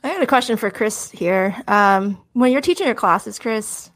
I 0.03 0.09
had 0.09 0.23
a 0.23 0.27
question 0.27 0.57
for 0.57 0.71
Chris 0.71 1.11
here. 1.11 1.55
Um, 1.69 2.19
when 2.33 2.51
you're 2.51 2.63
teaching 2.63 2.87
your 2.87 2.95
classes, 2.95 3.39
Chris, 3.39 3.91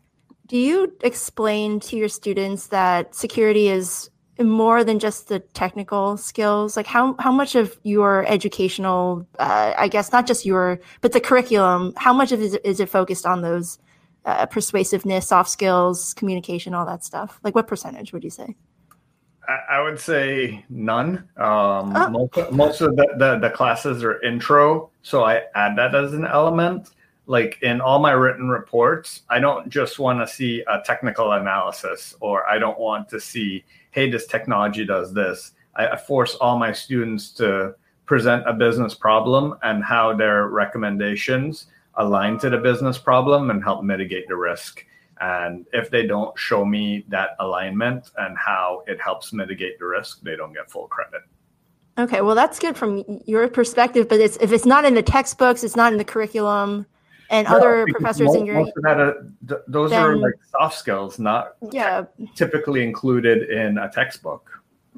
do 0.47 0.59
you 0.59 0.95
explain 1.03 1.81
to 1.81 1.97
your 1.97 2.11
students 2.11 2.67
that 2.67 3.15
security 3.15 3.69
is 3.69 4.11
more 4.39 4.83
than 4.85 4.99
just 4.99 5.29
the 5.29 5.41
technical 5.41 6.17
skills? 6.17 6.77
Like 6.77 6.87
how 6.87 7.15
how 7.19 7.33
much 7.33 7.55
of 7.55 7.79
your 7.83 8.25
educational, 8.27 9.27
uh, 9.39 9.75
I 9.77 9.89
guess 9.89 10.13
not 10.13 10.27
just 10.27 10.45
your, 10.45 10.81
but 11.01 11.13
the 11.13 11.21
curriculum, 11.21 11.93
how 11.97 12.13
much 12.13 12.33
of 12.33 12.41
it 12.41 12.45
is, 12.45 12.55
is 12.65 12.81
it 12.81 12.89
focused 12.89 13.27
on 13.27 13.43
those 13.43 13.79
uh, 14.25 14.47
persuasiveness, 14.47 15.29
soft 15.29 15.51
skills, 15.51 16.15
communication, 16.15 16.75
all 16.75 16.87
that 16.87 17.05
stuff? 17.05 17.39
Like 17.43 17.55
what 17.55 17.67
percentage 17.67 18.13
would 18.13 18.25
you 18.25 18.31
say? 18.31 18.57
I, 19.47 19.77
I 19.77 19.83
would 19.83 20.01
say 20.01 20.65
none. 20.71 21.29
Um, 21.37 21.93
Oh. 21.95 22.09
most, 22.11 22.53
most 22.53 22.81
of 22.81 22.97
the, 22.97 23.07
the, 23.19 23.39
the 23.39 23.51
classes 23.51 24.03
are 24.03 24.21
intro, 24.23 24.91
so 25.03 25.25
I 25.25 25.43
add 25.55 25.77
that 25.77 25.95
as 25.95 26.15
an 26.15 26.25
element. 26.27 26.91
Like 27.27 27.59
in 27.63 27.81
all 27.81 28.01
my 28.01 28.13
written 28.13 28.49
reports, 28.49 29.23
I 29.31 29.39
don't 29.41 29.69
just 29.71 29.99
want 29.99 30.21
to 30.21 30.27
see 30.27 30.63
a 30.69 30.81
technical 30.85 31.33
analysis 31.33 32.15
or 32.21 32.47
I 32.49 32.59
don't 32.59 32.79
want 32.79 33.09
to 33.11 33.21
see, 33.21 33.65
hey, 33.95 34.11
this 34.11 34.27
technology 34.27 34.85
does 34.85 35.15
this. 35.15 35.53
I, 35.77 35.97
force 35.97 36.35
all 36.35 36.59
my 36.59 36.73
students 36.73 37.31
to 37.35 37.77
present 38.07 38.43
a 38.49 38.53
business 38.53 38.93
problem 38.93 39.55
and 39.63 39.85
how 39.85 40.15
their 40.15 40.49
recommendations 40.49 41.67
align 41.95 42.39
to 42.41 42.51
the 42.51 42.59
business 42.59 42.99
problem 42.99 43.51
and 43.51 43.63
help 43.63 43.85
mitigate 43.85 44.27
the 44.27 44.35
risk. 44.35 44.85
And 45.21 45.65
if 45.73 45.91
they 45.91 46.07
don't 46.07 46.37
show 46.37 46.65
me 46.65 47.05
that 47.09 47.31
alignment 47.39 48.11
and 48.19 48.37
how 48.37 48.83
it 48.89 49.01
helps 49.01 49.33
mitigate 49.33 49.79
the 49.79 49.87
risk, 49.87 50.23
they 50.23 50.35
don't 50.35 50.53
get 50.53 50.69
full 50.69 50.89
credit. 50.89 51.23
Okay, 51.97 52.21
well 52.21 52.35
that's 52.35 52.59
good 52.59 52.77
from 52.77 53.05
your 53.27 53.47
perspective, 53.49 54.09
but 54.09 54.19
it's 54.19 54.37
if 54.39 54.51
it's 54.51 54.67
not 54.67 54.85
in 54.85 54.95
the 54.95 55.03
textbooks, 55.03 55.63
it's 55.63 55.77
not 55.77 55.93
in 55.93 55.99
the 55.99 56.05
curriculum, 56.05 56.85
and 57.35 57.47
other 57.47 57.87
professors 57.91 58.27
mo- 58.29 58.35
in 58.35 58.47
your 58.47 58.57
most 58.57 58.73
of 58.77 58.83
that 58.83 59.01
are- 59.01 59.27
th- 59.49 59.61
those 59.67 59.93
are 59.93 60.17
like 60.17 60.35
soft 60.51 60.79
skills, 60.79 61.19
not 61.19 61.57
yeah, 61.73 62.05
typically 62.35 62.83
included 62.83 63.51
in 63.51 63.79
a 63.79 63.91
textbook. 63.91 64.51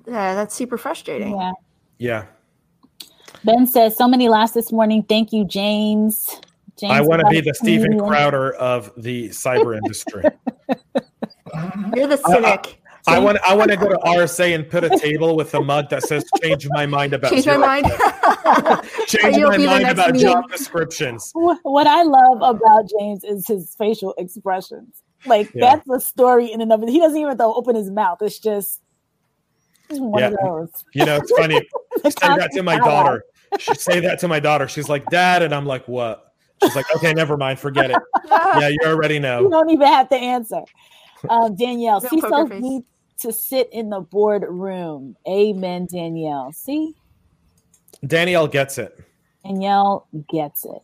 yeah, 0.06 0.34
that's 0.34 0.54
super 0.54 0.78
frustrating. 0.78 1.34
Yeah. 1.36 1.52
yeah. 1.98 2.24
Ben 3.44 3.66
says, 3.66 3.96
so 3.96 4.08
many 4.08 4.28
laughs 4.28 4.52
this 4.52 4.72
morning. 4.72 5.02
Thank 5.02 5.32
you, 5.32 5.44
James. 5.44 6.40
James 6.76 6.92
I 6.92 7.00
want 7.00 7.20
to 7.20 7.28
be 7.30 7.40
the 7.40 7.54
Steven. 7.54 7.98
Crowder 7.98 8.54
of 8.54 8.92
the 8.96 9.28
cyber 9.30 9.76
industry. 9.76 10.22
You're 11.94 12.08
the 12.08 12.18
cynic. 12.26 12.82
I 13.08 13.18
want 13.18 13.38
I 13.46 13.54
want 13.54 13.70
to 13.70 13.76
go 13.76 13.88
to 13.88 13.96
RSA 14.04 14.54
and 14.54 14.68
put 14.68 14.84
a 14.84 14.98
table 14.98 15.36
with 15.36 15.54
a 15.54 15.60
mug 15.62 15.90
that 15.90 16.02
says 16.02 16.24
"Change 16.42 16.66
my 16.70 16.86
mind 16.86 17.12
about 17.12 17.30
Change 17.32 17.46
my 17.46 17.54
job- 17.54 17.60
mind. 17.62 17.86
change 19.06 19.36
my 19.38 19.56
mind 19.58 19.88
about 19.88 20.12
meme. 20.12 20.20
job 20.20 20.50
descriptions." 20.50 21.30
What 21.34 21.58
what 21.62 21.86
I 21.86 22.02
love 22.02 22.42
about 22.42 22.90
James 22.98 23.24
is 23.24 23.46
his 23.46 23.74
facial 23.76 24.14
expressions. 24.18 25.02
Like 25.24 25.52
Yeah. 25.54 25.76
that's 25.76 25.88
a 25.90 26.00
story 26.00 26.52
in 26.52 26.60
and 26.60 26.72
of 26.72 26.82
it. 26.82 26.88
He 26.88 26.98
doesn't 26.98 27.18
even 27.18 27.36
though 27.36 27.54
open 27.54 27.74
his 27.76 27.90
mouth. 27.90 28.18
It's 28.22 28.38
just 28.38 28.80
One 29.88 30.20
Yeah. 30.20 30.28
of 30.28 30.36
those. 30.42 30.84
You 30.94 31.04
know, 31.04 31.16
it's 31.16 31.30
funny. 31.32 31.60
The 32.02 32.10
say 32.10 32.36
that 32.36 32.50
to 32.52 32.62
my 32.62 32.78
daughter. 32.78 33.24
She 33.58 33.74
say 33.74 34.00
that 34.00 34.18
to 34.20 34.28
my 34.28 34.40
daughter. 34.40 34.66
She's 34.68 34.88
like, 34.88 35.06
"Dad," 35.10 35.42
and 35.42 35.54
I'm 35.54 35.64
like, 35.64 35.86
"What?" 35.86 36.32
She's 36.62 36.74
like, 36.74 36.86
"Okay, 36.96 37.12
never 37.14 37.36
mind. 37.36 37.58
Forget 37.60 37.90
it." 37.92 37.96
Yeah, 38.30 38.68
you 38.68 38.78
already 38.84 39.18
know. 39.20 39.42
You 39.42 39.50
don't 39.50 39.70
even 39.70 39.86
have 39.86 40.08
to 40.08 40.16
answer. 40.16 40.62
Um, 41.30 41.54
Danielle, 41.54 42.00
No 42.00 42.08
poker 42.08 42.54
CISO 42.54 42.60
need 42.60 42.82
to 43.20 43.32
sit 43.32 43.68
in 43.72 43.90
the 43.90 44.00
boardroom. 44.00 45.16
Amen, 45.28 45.86
Danielle. 45.90 46.52
See, 46.52 46.94
Danielle 48.06 48.48
gets 48.48 48.78
it. 48.78 48.98
Danielle 49.44 50.06
gets 50.28 50.64
it. 50.64 50.82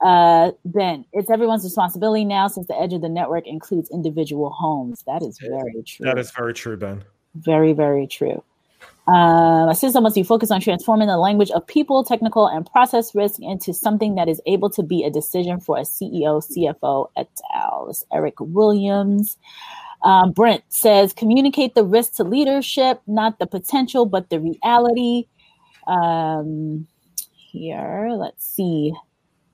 Uh, 0.00 0.52
Ben, 0.64 1.04
it's 1.12 1.30
everyone's 1.30 1.64
responsibility 1.64 2.24
now 2.24 2.46
since 2.46 2.68
the 2.68 2.76
edge 2.78 2.92
of 2.92 3.00
the 3.00 3.08
network 3.08 3.46
includes 3.46 3.90
individual 3.90 4.50
homes. 4.50 5.02
That 5.06 5.22
is 5.22 5.38
very 5.40 5.82
true. 5.84 6.04
That 6.04 6.18
is 6.18 6.30
very 6.30 6.54
true, 6.54 6.76
Ben. 6.76 7.04
Very, 7.34 7.72
very 7.72 8.06
true. 8.06 8.42
Um, 9.08 9.70
a 9.70 9.74
system 9.74 10.02
must 10.02 10.14
be 10.14 10.22
focused 10.22 10.52
on 10.52 10.60
transforming 10.60 11.08
the 11.08 11.16
language 11.16 11.50
of 11.52 11.66
people, 11.66 12.04
technical, 12.04 12.46
and 12.46 12.66
process 12.70 13.14
risk 13.14 13.40
into 13.40 13.72
something 13.72 14.14
that 14.16 14.28
is 14.28 14.40
able 14.46 14.68
to 14.70 14.82
be 14.82 15.02
a 15.02 15.10
decision 15.10 15.60
for 15.60 15.78
a 15.78 15.82
CEO, 15.82 16.42
CFO, 16.44 17.08
et 17.16 17.30
al. 17.54 17.86
It's 17.88 18.04
Eric 18.12 18.34
Williams. 18.38 19.38
Um, 20.02 20.32
Brent 20.32 20.64
says, 20.68 21.12
communicate 21.12 21.74
the 21.74 21.84
risk 21.84 22.14
to 22.14 22.24
leadership, 22.24 23.02
not 23.06 23.38
the 23.38 23.46
potential, 23.46 24.06
but 24.06 24.30
the 24.30 24.40
reality. 24.40 25.26
Um, 25.86 26.86
here, 27.34 28.10
let's 28.12 28.46
see. 28.46 28.92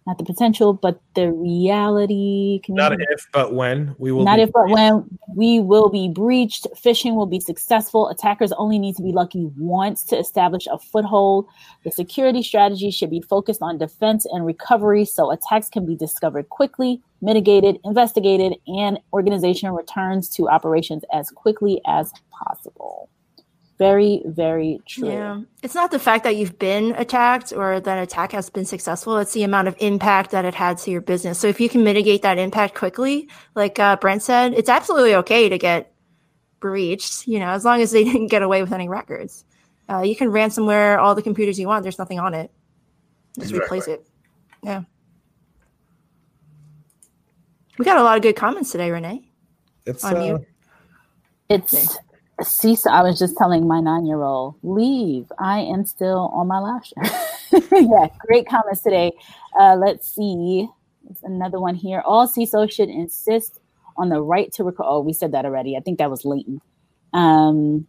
Not 0.07 0.19
the 0.19 0.25
potential, 0.25 0.75
but 0.75 1.01
the 1.15 1.33
reality. 1.33 2.61
Not 2.69 2.93
if, 2.93 3.27
but 3.33 3.55
when 3.55 3.95
we 3.99 4.13
will. 4.13 4.25
not 4.25 4.39
if 4.39 4.53
but 4.53 4.69
when 4.69 5.05
we 5.35 5.61
will 5.61 5.89
be 5.89 6.09
breached 6.09 6.67
phishing 6.75 7.15
will 7.15 7.27
be 7.27 7.41
successful 7.41 8.09
attackers 8.09 8.53
only 8.53 8.79
need 8.79 8.97
to 8.97 9.03
be 9.03 9.13
lucky 9.13 9.51
once 9.57 10.05
to 10.05 10.19
establish 10.19 10.67
a 10.71 10.79
foothold 10.79 11.47
the 11.85 11.91
security 11.91 12.43
strategy 12.43 12.91
should 12.91 13.11
be 13.11 13.21
focused 13.21 13.63
on 13.63 13.79
defense 13.79 14.27
and 14.27 14.47
recovery 14.47 15.05
so 15.05 15.31
attacks 15.31 15.69
can 15.69 15.87
be 15.87 15.97
discovered 15.97 16.49
quickly 16.51 17.01
mitigated 17.21 17.79
investigated 17.85 18.55
and 18.67 18.99
organization 19.13 19.71
returns 19.73 20.29
to 20.29 20.49
operations 20.49 21.03
as 21.13 21.31
quickly 21.31 21.81
as 21.87 22.13
possible 22.31 23.09
very 23.79 24.23
very 24.27 24.81
true 24.87 25.09
Yeah. 25.09 25.41
It's 25.63 25.75
not 25.75 25.91
the 25.91 25.99
fact 25.99 26.25
that 26.25 26.37
you've 26.37 26.59
been 26.59 26.95
attacked 26.97 27.53
or 27.53 27.81
that 27.81 28.03
attack 28.03 28.33
has 28.33 28.51
been 28.51 28.65
successful. 28.65 29.19
It's 29.19 29.33
the 29.33 29.43
amount 29.43 29.69
of 29.69 29.77
impact 29.81 30.31
that 30.31 30.45
it 30.45 30.55
had 30.55 30.79
to 30.79 30.91
your 30.91 31.01
business. 31.01 31.39
So 31.39 31.49
if 31.49 31.61
you 31.61 31.69
can 31.69 31.83
mitigate 31.83 32.23
that 32.23 32.39
impact 32.39 32.75
quickly, 32.75 33.29
like 33.55 33.79
uh, 33.79 33.97
Brent 33.97 34.23
said, 34.23 34.55
it's 34.55 34.69
absolutely 34.69 35.15
okay 35.17 35.49
to 35.49 35.59
get 35.59 35.93
breached, 36.61 37.27
you 37.27 37.39
know, 37.39 37.49
as 37.49 37.65
long 37.65 37.81
as 37.81 37.91
they 37.91 38.05
didn't 38.11 38.29
get 38.29 38.43
away 38.43 38.63
with 38.63 38.73
any 38.73 38.89
records. 38.89 39.45
Uh, 39.89 40.01
you 40.01 40.17
can 40.17 40.29
ransomware 40.29 40.99
all 40.99 41.15
the 41.15 41.23
computers 41.23 41.59
you 41.59 41.67
want. 41.67 41.83
There's 41.83 41.99
nothing 41.99 42.19
on 42.19 42.33
it. 42.33 42.51
Just 43.39 43.53
replace 43.53 43.89
it. 43.89 44.07
Yeah. 44.63 44.83
We 47.79 47.85
got 47.85 47.99
a 47.99 48.03
lot 48.03 48.17
of 48.17 48.23
good 48.23 48.37
comments 48.37 48.71
today, 48.71 48.91
Renee. 48.91 49.29
It's 49.85 50.05
on 50.05 50.17
uh, 50.17 50.21
mute. 50.21 50.47
it's 51.51 51.99
CISO, 52.41 52.89
I 52.89 53.03
was 53.03 53.19
just 53.19 53.37
telling 53.37 53.67
my 53.67 53.81
nine-year-old, 53.81 54.57
leave. 54.63 55.31
I 55.39 55.61
am 55.61 55.85
still 55.85 56.31
on 56.35 56.49
my 56.49 56.59
lasher. 56.59 56.95
yeah, 57.73 58.09
great 58.27 58.49
comments 58.49 58.83
today. 58.83 59.13
Uh, 59.59 59.77
let's 59.77 60.13
see. 60.13 60.69
There's 61.05 61.23
another 61.23 61.61
one 61.61 61.75
here. 61.75 62.03
All 62.05 62.27
CISO 62.27 62.71
should 62.71 62.89
insist 62.89 63.61
on 63.97 64.09
the 64.09 64.21
right 64.21 64.53
to 64.53 64.65
record. 64.65 64.87
Oh, 64.89 65.01
we 65.01 65.13
said 65.13 65.33
that 65.33 65.45
already. 65.45 65.77
I 65.77 65.81
think 65.81 65.99
that 65.99 66.11
was 66.11 66.25
Leighton. 66.25 66.61
Um, 67.13 67.87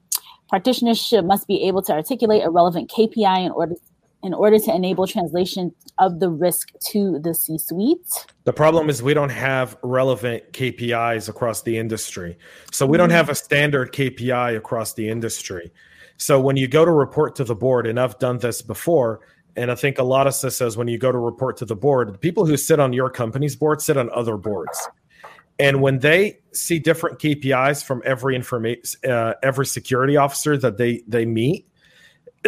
practitioners 0.49 1.01
should 1.01 1.25
must 1.25 1.47
be 1.47 1.63
able 1.67 1.81
to 1.83 1.93
articulate 1.93 2.43
a 2.43 2.49
relevant 2.49 2.91
KPI 2.91 3.45
in 3.45 3.51
order 3.51 3.75
in 4.25 4.33
order 4.33 4.57
to 4.57 4.75
enable 4.75 5.05
translation 5.05 5.71
of 5.99 6.19
the 6.19 6.29
risk 6.29 6.71
to 6.79 7.19
the 7.19 7.33
C-suite. 7.33 8.25
The 8.43 8.51
problem 8.51 8.89
is 8.89 9.03
we 9.03 9.13
don't 9.13 9.29
have 9.29 9.77
relevant 9.83 10.51
KPIs 10.51 11.29
across 11.29 11.61
the 11.61 11.77
industry. 11.77 12.35
So 12.71 12.87
we 12.87 12.97
don't 12.97 13.11
have 13.11 13.29
a 13.29 13.35
standard 13.35 13.93
KPI 13.93 14.57
across 14.57 14.95
the 14.95 15.07
industry. 15.07 15.71
So 16.17 16.41
when 16.41 16.57
you 16.57 16.67
go 16.67 16.83
to 16.85 16.91
report 16.91 17.35
to 17.35 17.43
the 17.43 17.53
board, 17.53 17.85
and 17.85 17.99
I've 17.99 18.17
done 18.17 18.39
this 18.39 18.63
before, 18.63 19.21
and 19.55 19.71
I 19.71 19.75
think 19.75 19.99
a 19.99 20.03
lot 20.03 20.25
of 20.25 20.33
CISOs, 20.33 20.75
when 20.75 20.87
you 20.87 20.97
go 20.97 21.11
to 21.11 21.19
report 21.19 21.55
to 21.57 21.65
the 21.65 21.75
board, 21.75 22.11
the 22.11 22.17
people 22.17 22.47
who 22.47 22.57
sit 22.57 22.79
on 22.79 22.93
your 22.93 23.11
company's 23.11 23.55
board 23.55 23.79
sit 23.79 23.95
on 23.95 24.09
other 24.09 24.37
boards. 24.37 24.89
And 25.59 25.81
when 25.81 25.99
they 25.99 26.39
see 26.51 26.79
different 26.79 27.19
KPIs 27.19 27.83
from 27.83 28.01
every 28.03 28.35
information, 28.35 28.99
uh, 29.07 29.35
every 29.43 29.67
security 29.67 30.17
officer 30.17 30.57
that 30.57 30.77
they 30.77 31.03
they 31.07 31.25
meet, 31.25 31.67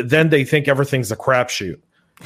then 0.04 0.30
they 0.30 0.44
think 0.44 0.68
everything's 0.68 1.12
a 1.12 1.16
crapshoot. 1.16 1.80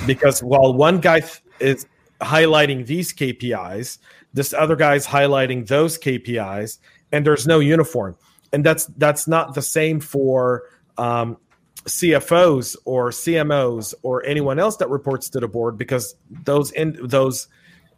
Because 0.06 0.42
while 0.42 0.74
one 0.74 1.00
guy 1.00 1.20
th- 1.20 1.42
is 1.60 1.86
highlighting 2.22 2.86
these 2.86 3.12
KPIs, 3.14 3.98
this 4.34 4.54
other 4.54 4.76
guy's 4.76 5.06
highlighting 5.06 5.68
those 5.68 5.98
KPIs, 5.98 6.80
and 7.12 7.26
there's 7.26 7.46
no 7.46 7.60
uniform. 7.60 8.16
And 8.54 8.66
that's 8.66 8.86
that's 8.98 9.28
not 9.28 9.54
the 9.54 9.62
same 9.62 10.00
for 10.00 10.64
um, 10.98 11.38
CFOs 11.86 12.76
or 12.86 13.10
CMOs 13.10 13.94
or 14.04 14.26
anyone 14.26 14.60
else 14.60 14.78
that 14.78 14.90
reports 14.90 15.30
to 15.30 15.40
the 15.40 15.48
board 15.48 15.78
because 15.78 16.16
those 16.44 16.72
in 16.72 16.98
those 17.02 17.48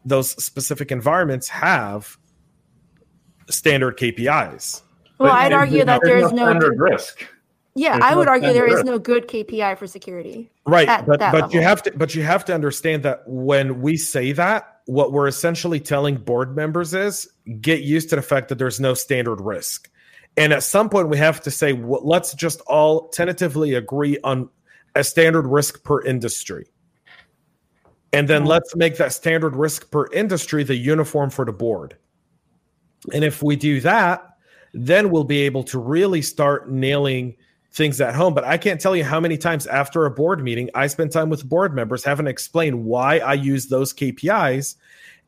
those 0.06 0.32
specific 0.44 0.92
environments 0.92 1.48
have 1.50 2.18
standard 3.50 3.98
KPIs. 3.98 4.82
Well, 5.20 5.32
But 5.32 5.40
I'd 5.40 5.54
argue 5.54 5.86
that 5.86 6.02
there's 6.04 6.22
there's 6.22 6.34
no. 6.34 6.46
standard 6.46 6.80
risk. 6.80 7.28
Yeah, 7.76 8.00
I 8.02 8.16
would 8.16 8.28
argue 8.28 8.54
there 8.54 8.68
is 8.68 8.84
no 8.84 9.00
good 9.00 9.28
KPI 9.28 9.78
for 9.78 9.88
security. 9.88 10.52
right 10.66 10.88
at 10.88 11.06
but 11.08 11.20
but 11.20 11.54
you 11.54 11.62
have 11.62 11.82
to 11.84 11.92
but 11.98 12.14
you 12.16 12.24
have 12.24 12.46
to 12.46 12.54
understand 12.54 13.04
that 13.04 13.24
when 13.26 13.82
we 13.82 13.98
say 13.98 14.32
that 14.32 14.82
what 14.86 15.12
we're 15.12 15.28
essentially 15.28 15.80
telling 15.80 16.16
board 16.16 16.56
members 16.56 16.94
is 16.94 17.28
get 17.62 17.82
used 17.82 18.10
to 18.10 18.16
the 18.16 18.22
fact 18.22 18.48
that 18.50 18.58
there's 18.60 18.80
no 18.80 18.94
standard 18.94 19.42
risk 19.42 19.90
and 20.38 20.54
at 20.54 20.64
some 20.64 20.90
point 20.90 21.10
we 21.10 21.18
have 21.18 21.42
to 21.42 21.52
say 21.52 21.74
well, 21.74 22.02
let's 22.04 22.34
just 22.34 22.62
all 22.62 23.10
tentatively 23.10 23.74
agree 23.74 24.18
on 24.24 24.48
a 24.96 25.04
standard 25.04 25.48
risk 25.48 25.84
per 25.84 26.02
industry 26.04 26.66
and 28.14 28.28
then 28.28 28.44
Mhm. 28.44 28.48
let's 28.48 28.76
make 28.76 28.98
that 28.98 29.12
standard 29.14 29.56
risk 29.56 29.90
per 29.90 30.06
industry 30.14 30.64
the 30.64 30.76
uniform 30.76 31.30
for 31.30 31.44
the 31.44 31.54
board 31.54 31.98
and 33.14 33.24
if 33.24 33.42
we 33.42 33.56
do 33.56 33.82
that 33.82 34.30
then 34.74 35.10
we'll 35.10 35.24
be 35.24 35.42
able 35.42 35.64
to 35.64 35.80
really 35.80 36.22
start 36.22 36.70
nailing 36.72 37.36
things 37.74 38.00
at 38.00 38.16
home. 38.16 38.34
But 38.34 38.44
I 38.44 38.58
can't 38.58 38.80
tell 38.80 38.96
you 38.96 39.04
how 39.04 39.20
many 39.20 39.38
times 39.38 39.68
after 39.68 40.06
a 40.06 40.12
board 40.12 40.44
meeting 40.44 40.70
I 40.76 40.88
spend 40.88 41.12
time 41.12 41.30
with 41.30 41.48
board 41.48 41.74
members 41.74 42.04
having 42.04 42.26
to 42.26 42.32
explain 42.32 42.86
why 42.86 43.20
I 43.20 43.34
use 43.34 43.68
those 43.68 43.94
KPIs. 43.94 44.76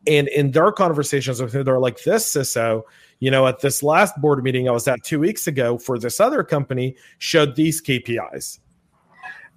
And 0.07 0.27
in 0.27 0.51
their 0.51 0.71
conversations 0.71 1.41
with 1.41 1.55
me, 1.55 1.63
they're 1.63 1.79
like, 1.79 2.03
this 2.03 2.31
CISO, 2.35 2.83
you 3.19 3.31
know, 3.31 3.47
at 3.47 3.61
this 3.61 3.81
last 3.81 4.19
board 4.21 4.43
meeting 4.43 4.69
I 4.69 4.71
was 4.71 4.87
at 4.87 5.03
two 5.03 5.19
weeks 5.19 5.47
ago 5.47 5.79
for 5.79 5.97
this 5.97 6.19
other 6.19 6.43
company 6.43 6.95
showed 7.17 7.55
these 7.55 7.81
KPIs. 7.81 8.59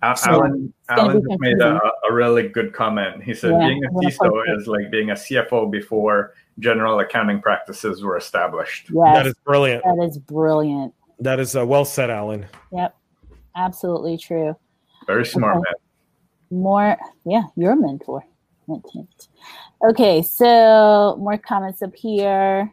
Al- 0.00 0.16
So 0.16 0.30
Alan, 0.30 0.72
Alan 0.88 1.22
just 1.28 1.40
made 1.40 1.60
a, 1.60 1.78
a 2.08 2.14
really 2.14 2.48
good 2.48 2.72
comment. 2.72 3.22
He 3.22 3.34
said 3.34 3.50
Yeah, 3.50 3.68
being 3.68 3.84
a 3.84 3.88
I'm 3.88 3.94
gonna 3.94 4.08
CISO 4.10 4.58
is 4.58 4.66
like 4.66 4.90
being 4.90 5.10
a 5.10 5.14
CFO 5.14 5.70
before 5.70 6.32
general 6.60 6.98
accounting 7.00 7.42
practices 7.42 8.02
were 8.02 8.16
established. 8.16 8.90
Yes, 8.90 9.16
That 9.16 9.26
is 9.26 9.34
brilliant. 9.44 9.82
that 9.84 10.02
is 10.08 10.16
brilliant. 10.18 10.94
That 11.20 11.40
is 11.40 11.56
uh, 11.56 11.66
well 11.66 11.84
said, 11.84 12.10
Alan. 12.10 12.46
Yep, 12.72 12.94
absolutely 13.56 14.16
true. 14.18 14.54
Very 15.06 15.24
smart 15.26 15.56
Okay. 15.56 15.64
man. 16.50 16.60
more 16.60 16.96
yeah 17.24 17.42
you're 17.56 17.76
mentor 17.76 18.22
Hint, 18.66 18.84
hint. 18.92 19.28
okay 19.88 20.22
so 20.22 21.16
more 21.18 21.36
comments 21.38 21.82
up 21.82 21.94
here 21.94 22.72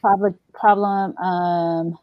problem 0.00 0.38
problem 0.54 1.16
um 1.18 1.98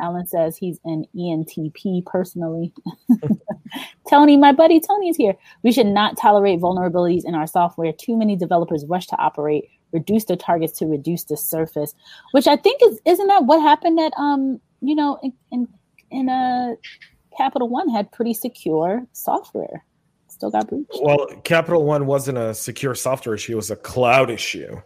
alan 0.00 0.26
says 0.26 0.56
he's 0.56 0.78
an 0.84 1.04
entp 1.16 2.04
personally 2.06 2.72
tony 4.10 4.36
my 4.36 4.52
buddy 4.52 4.80
tony 4.80 5.08
is 5.08 5.16
here 5.16 5.34
we 5.62 5.72
should 5.72 5.86
not 5.86 6.16
tolerate 6.16 6.60
vulnerabilities 6.60 7.24
in 7.24 7.34
our 7.34 7.46
software 7.46 7.92
too 7.92 8.16
many 8.16 8.36
developers 8.36 8.84
rush 8.86 9.06
to 9.06 9.16
operate 9.16 9.68
reduce 9.92 10.24
their 10.24 10.36
targets 10.36 10.78
to 10.78 10.86
reduce 10.86 11.24
the 11.24 11.36
surface 11.36 11.94
which 12.32 12.46
i 12.46 12.56
think 12.56 12.80
is 12.82 13.00
isn't 13.04 13.26
that 13.26 13.44
what 13.44 13.60
happened 13.60 13.98
at 14.00 14.12
um 14.18 14.60
you 14.80 14.94
know 14.94 15.18
in 15.22 15.32
in, 15.50 15.68
in 16.10 16.28
a 16.28 16.76
Capital 17.36 17.68
One 17.68 17.88
had 17.88 18.10
pretty 18.12 18.34
secure 18.34 19.06
software. 19.12 19.84
Still 20.28 20.50
got 20.50 20.68
breached. 20.68 20.98
Well, 21.02 21.26
Capital 21.44 21.84
One 21.84 22.06
wasn't 22.06 22.38
a 22.38 22.54
secure 22.54 22.94
software 22.94 23.34
issue, 23.34 23.52
it 23.52 23.56
was 23.56 23.70
a 23.70 23.76
cloud 23.76 24.30
issue. 24.30 24.80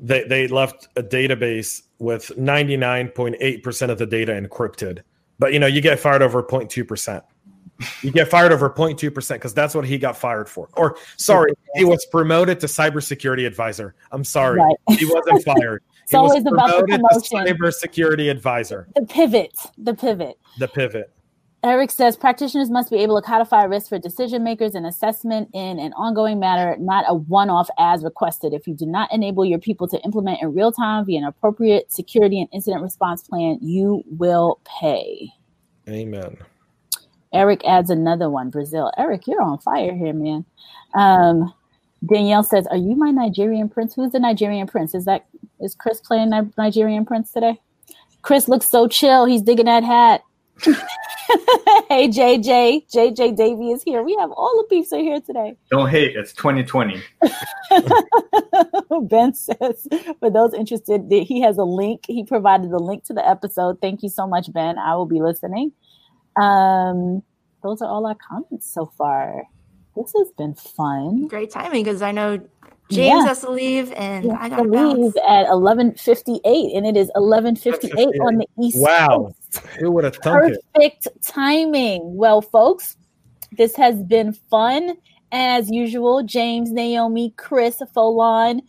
They, 0.00 0.24
they 0.24 0.46
left 0.48 0.88
a 0.96 1.02
database 1.02 1.82
with 1.98 2.28
99.8% 2.38 3.90
of 3.90 3.98
the 3.98 4.06
data 4.06 4.32
encrypted. 4.32 5.00
But 5.38 5.52
you 5.52 5.58
know, 5.58 5.66
you 5.66 5.80
get 5.80 5.98
fired 5.98 6.22
over 6.22 6.42
0.2%. 6.42 7.22
You 8.02 8.10
get 8.10 8.28
fired 8.28 8.50
over 8.52 8.68
0.2% 8.68 9.28
because 9.34 9.54
that's 9.54 9.74
what 9.74 9.84
he 9.84 9.98
got 9.98 10.16
fired 10.16 10.48
for. 10.48 10.68
Or 10.74 10.96
sorry, 11.16 11.52
he 11.76 11.84
was 11.84 12.04
promoted 12.06 12.58
to 12.60 12.66
cybersecurity 12.66 13.46
advisor. 13.46 13.94
I'm 14.10 14.24
sorry. 14.24 14.60
Right. 14.60 14.98
He 14.98 15.04
wasn't 15.06 15.44
fired. 15.44 15.82
It's 16.10 16.12
he 16.12 16.16
was 16.16 16.30
always 16.30 16.40
about 16.46 16.52
the 16.54 16.86
promoted 16.86 16.88
to 16.88 17.30
promotion. 17.36 17.56
cybersecurity 17.58 18.30
advisor, 18.30 18.88
The 18.94 19.02
pivot. 19.02 19.52
The 19.76 19.92
pivot. 19.92 20.38
the 20.58 20.66
pivot. 20.66 21.12
Eric 21.64 21.90
says 21.90 22.16
practitioners 22.16 22.70
must 22.70 22.88
be 22.88 22.98
able 22.98 23.20
to 23.20 23.26
codify 23.26 23.64
risk 23.64 23.88
for 23.88 23.98
decision 23.98 24.44
makers 24.44 24.76
and 24.76 24.86
assessment 24.86 25.48
in 25.52 25.80
an 25.80 25.92
ongoing 25.94 26.38
matter, 26.38 26.76
not 26.78 27.04
a 27.08 27.14
one 27.14 27.50
off 27.50 27.68
as 27.78 28.04
requested. 28.04 28.52
If 28.52 28.68
you 28.68 28.74
do 28.74 28.86
not 28.86 29.12
enable 29.12 29.44
your 29.44 29.58
people 29.58 29.88
to 29.88 29.98
implement 30.02 30.40
in 30.40 30.54
real 30.54 30.70
time 30.70 31.04
via 31.04 31.18
an 31.18 31.24
appropriate 31.24 31.90
security 31.90 32.40
and 32.40 32.48
incident 32.52 32.82
response 32.82 33.22
plan, 33.22 33.58
you 33.60 34.04
will 34.06 34.60
pay. 34.80 35.30
Amen. 35.88 36.36
Eric 37.32 37.64
adds 37.64 37.90
another 37.90 38.30
one 38.30 38.50
Brazil. 38.50 38.92
Eric, 38.96 39.26
you're 39.26 39.42
on 39.42 39.58
fire 39.58 39.94
here, 39.94 40.12
man. 40.12 40.44
Um, 40.94 41.52
Danielle 42.06 42.44
says, 42.44 42.68
Are 42.68 42.76
you 42.76 42.94
my 42.94 43.10
Nigerian 43.10 43.68
prince? 43.68 43.94
Who's 43.94 44.12
the 44.12 44.20
Nigerian 44.20 44.68
prince? 44.68 44.94
Is 44.94 45.06
that 45.06 45.26
is 45.60 45.74
Chris 45.74 46.00
playing 46.00 46.30
Nigerian 46.56 47.04
prince 47.04 47.32
today? 47.32 47.60
Chris 48.22 48.48
looks 48.48 48.68
so 48.68 48.86
chill. 48.86 49.24
He's 49.24 49.42
digging 49.42 49.66
that 49.66 49.82
hat. 49.82 50.22
hey 51.88 52.08
JJ, 52.08 52.90
JJ 52.90 53.36
Davy 53.36 53.70
is 53.70 53.82
here. 53.82 54.02
We 54.02 54.16
have 54.18 54.30
all 54.32 54.56
the 54.58 54.64
peeps 54.68 54.92
are 54.92 54.98
here 54.98 55.20
today. 55.20 55.56
Don't 55.70 55.88
hate, 55.88 56.16
it's 56.16 56.32
2020. 56.32 57.02
ben 59.02 59.34
says, 59.34 59.86
for 60.18 60.30
those 60.30 60.54
interested, 60.54 61.06
he 61.10 61.40
has 61.42 61.58
a 61.58 61.64
link. 61.64 62.04
He 62.08 62.24
provided 62.24 62.70
the 62.70 62.78
link 62.78 63.04
to 63.04 63.12
the 63.12 63.26
episode. 63.26 63.80
Thank 63.80 64.02
you 64.02 64.08
so 64.08 64.26
much, 64.26 64.52
Ben. 64.52 64.78
I 64.78 64.96
will 64.96 65.06
be 65.06 65.20
listening. 65.20 65.72
Um, 66.36 67.22
those 67.62 67.82
are 67.82 67.88
all 67.88 68.06
our 68.06 68.16
comments 68.28 68.72
so 68.72 68.86
far. 68.96 69.44
This 69.96 70.12
has 70.16 70.30
been 70.36 70.54
fun. 70.54 71.26
Great 71.28 71.50
timing 71.50 71.84
because 71.84 72.02
I 72.02 72.12
know 72.12 72.38
James 72.90 73.22
yeah. 73.22 73.26
has 73.26 73.40
to 73.40 73.50
leave, 73.50 73.92
and 73.92 74.32
I 74.32 74.48
got 74.48 74.62
to 74.62 74.62
leave 74.62 75.12
at 75.28 75.46
eleven 75.48 75.94
fifty 75.94 76.40
eight, 76.44 76.74
and 76.74 76.86
it 76.86 76.96
is 76.96 77.10
eleven 77.14 77.56
fifty 77.56 77.88
eight 77.98 78.14
on 78.26 78.38
the 78.38 78.46
east. 78.60 78.78
Wow, 78.78 79.08
Coast. 79.26 79.37
Who 79.78 79.90
would 79.92 80.04
have 80.04 80.16
thunk 80.16 80.54
Perfect 80.74 81.06
it? 81.06 81.22
timing. 81.22 82.00
Well, 82.16 82.40
folks, 82.42 82.96
this 83.52 83.74
has 83.76 84.02
been 84.02 84.32
fun 84.32 84.96
as 85.32 85.70
usual. 85.70 86.22
James, 86.22 86.70
Naomi, 86.70 87.32
Chris, 87.36 87.82
Foulon, 87.94 88.62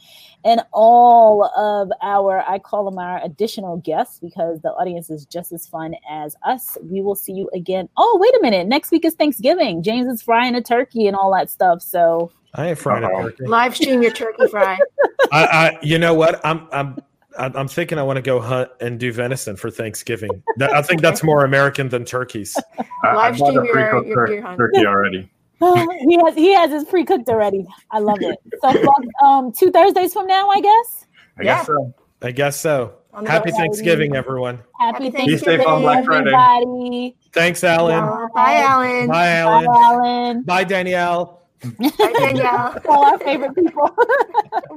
and 0.46 0.62
all 0.72 1.46
of 1.58 1.92
our 2.02 2.42
I 2.48 2.60
call 2.60 2.86
them 2.86 2.98
our 2.98 3.24
additional 3.24 3.78
guests 3.78 4.20
because 4.20 4.62
the 4.62 4.70
audience 4.70 5.10
is 5.10 5.26
just 5.26 5.52
as 5.52 5.68
fun 5.68 5.96
as 6.10 6.36
us. 6.46 6.78
We 6.82 7.02
will 7.02 7.16
see 7.16 7.34
you 7.34 7.50
again. 7.54 7.90
Oh, 7.98 8.18
wait 8.22 8.34
a 8.36 8.40
minute! 8.42 8.68
Next 8.68 8.92
week 8.92 9.06
is 9.06 9.16
Thanksgiving. 9.16 9.84
James 9.84 10.08
is 10.08 10.22
frying 10.22 10.56
a 10.56 10.62
turkey 10.62 11.08
and 11.08 11.16
all 11.16 11.34
that 11.34 11.50
stuff. 11.50 11.82
So 11.82 12.32
I 12.56 12.70
ain't 12.70 12.80
frying 12.80 13.04
Uh-oh. 13.04 13.20
a 13.20 13.24
turkey. 13.24 13.46
Live 13.46 13.76
stream 13.76 14.02
your 14.02 14.12
turkey 14.12 14.48
fry. 14.48 14.80
I, 15.32 15.44
I, 15.46 15.80
you 15.82 15.98
know 16.00 16.14
what? 16.14 16.44
I'm, 16.46 16.68
I'm, 16.72 16.98
I'm 17.40 17.68
thinking 17.68 17.98
I 17.98 18.04
want 18.04 18.18
to 18.18 18.22
go 18.22 18.40
hunt 18.42 18.70
and 18.82 19.00
do 19.00 19.12
venison 19.14 19.56
for 19.56 19.72
Thanksgiving. 19.72 20.44
That, 20.58 20.74
I 20.74 20.82
think 20.82 21.02
that's 21.02 21.24
more 21.24 21.46
American 21.46 21.88
than 21.88 22.04
turkeys. 22.04 22.58
Live 23.02 23.38
stream 23.38 23.54
your, 23.54 24.06
your 24.06 24.26
deer 24.26 24.42
hunt. 24.42 24.58
turkey 24.58 24.86
already. 24.86 25.32
he 25.60 26.20
has 26.22 26.36
he 26.36 26.54
has 26.54 26.70
his 26.70 26.84
pre-cooked 26.84 27.30
already. 27.30 27.66
I 27.92 28.00
love 28.00 28.18
it. 28.22 28.38
So 28.62 28.94
um 29.26 29.54
two 29.54 29.72
Thursdays 29.72 30.12
from 30.12 30.28
now, 30.28 30.50
I 30.50 30.60
guess. 30.60 31.06
I 31.38 31.44
yeah. 31.44 31.58
guess 31.58 31.68
so. 31.68 31.94
I 32.22 32.32
guess 32.32 32.60
so. 32.60 32.94
Happy 33.26 33.52
Thanksgiving, 33.52 34.16
everyone. 34.16 34.60
Happy 34.80 35.12
Thanksgiving, 35.12 35.66
everybody. 35.66 37.16
Thanks, 37.32 37.64
Alan. 37.64 38.30
Bye, 38.34 38.56
Alan. 38.56 39.08
Bye, 39.08 39.28
Alan. 39.28 39.66
Bye, 39.66 39.74
Alan. 39.82 40.42
Bye, 40.44 40.64
Danielle. 40.64 41.42
Bye, 41.80 42.14
Danielle. 42.18 42.82
All 42.88 43.06
our 43.06 43.20
favorite 43.20 43.56
people. 43.56 43.90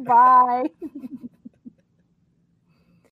Bye. 0.04 0.70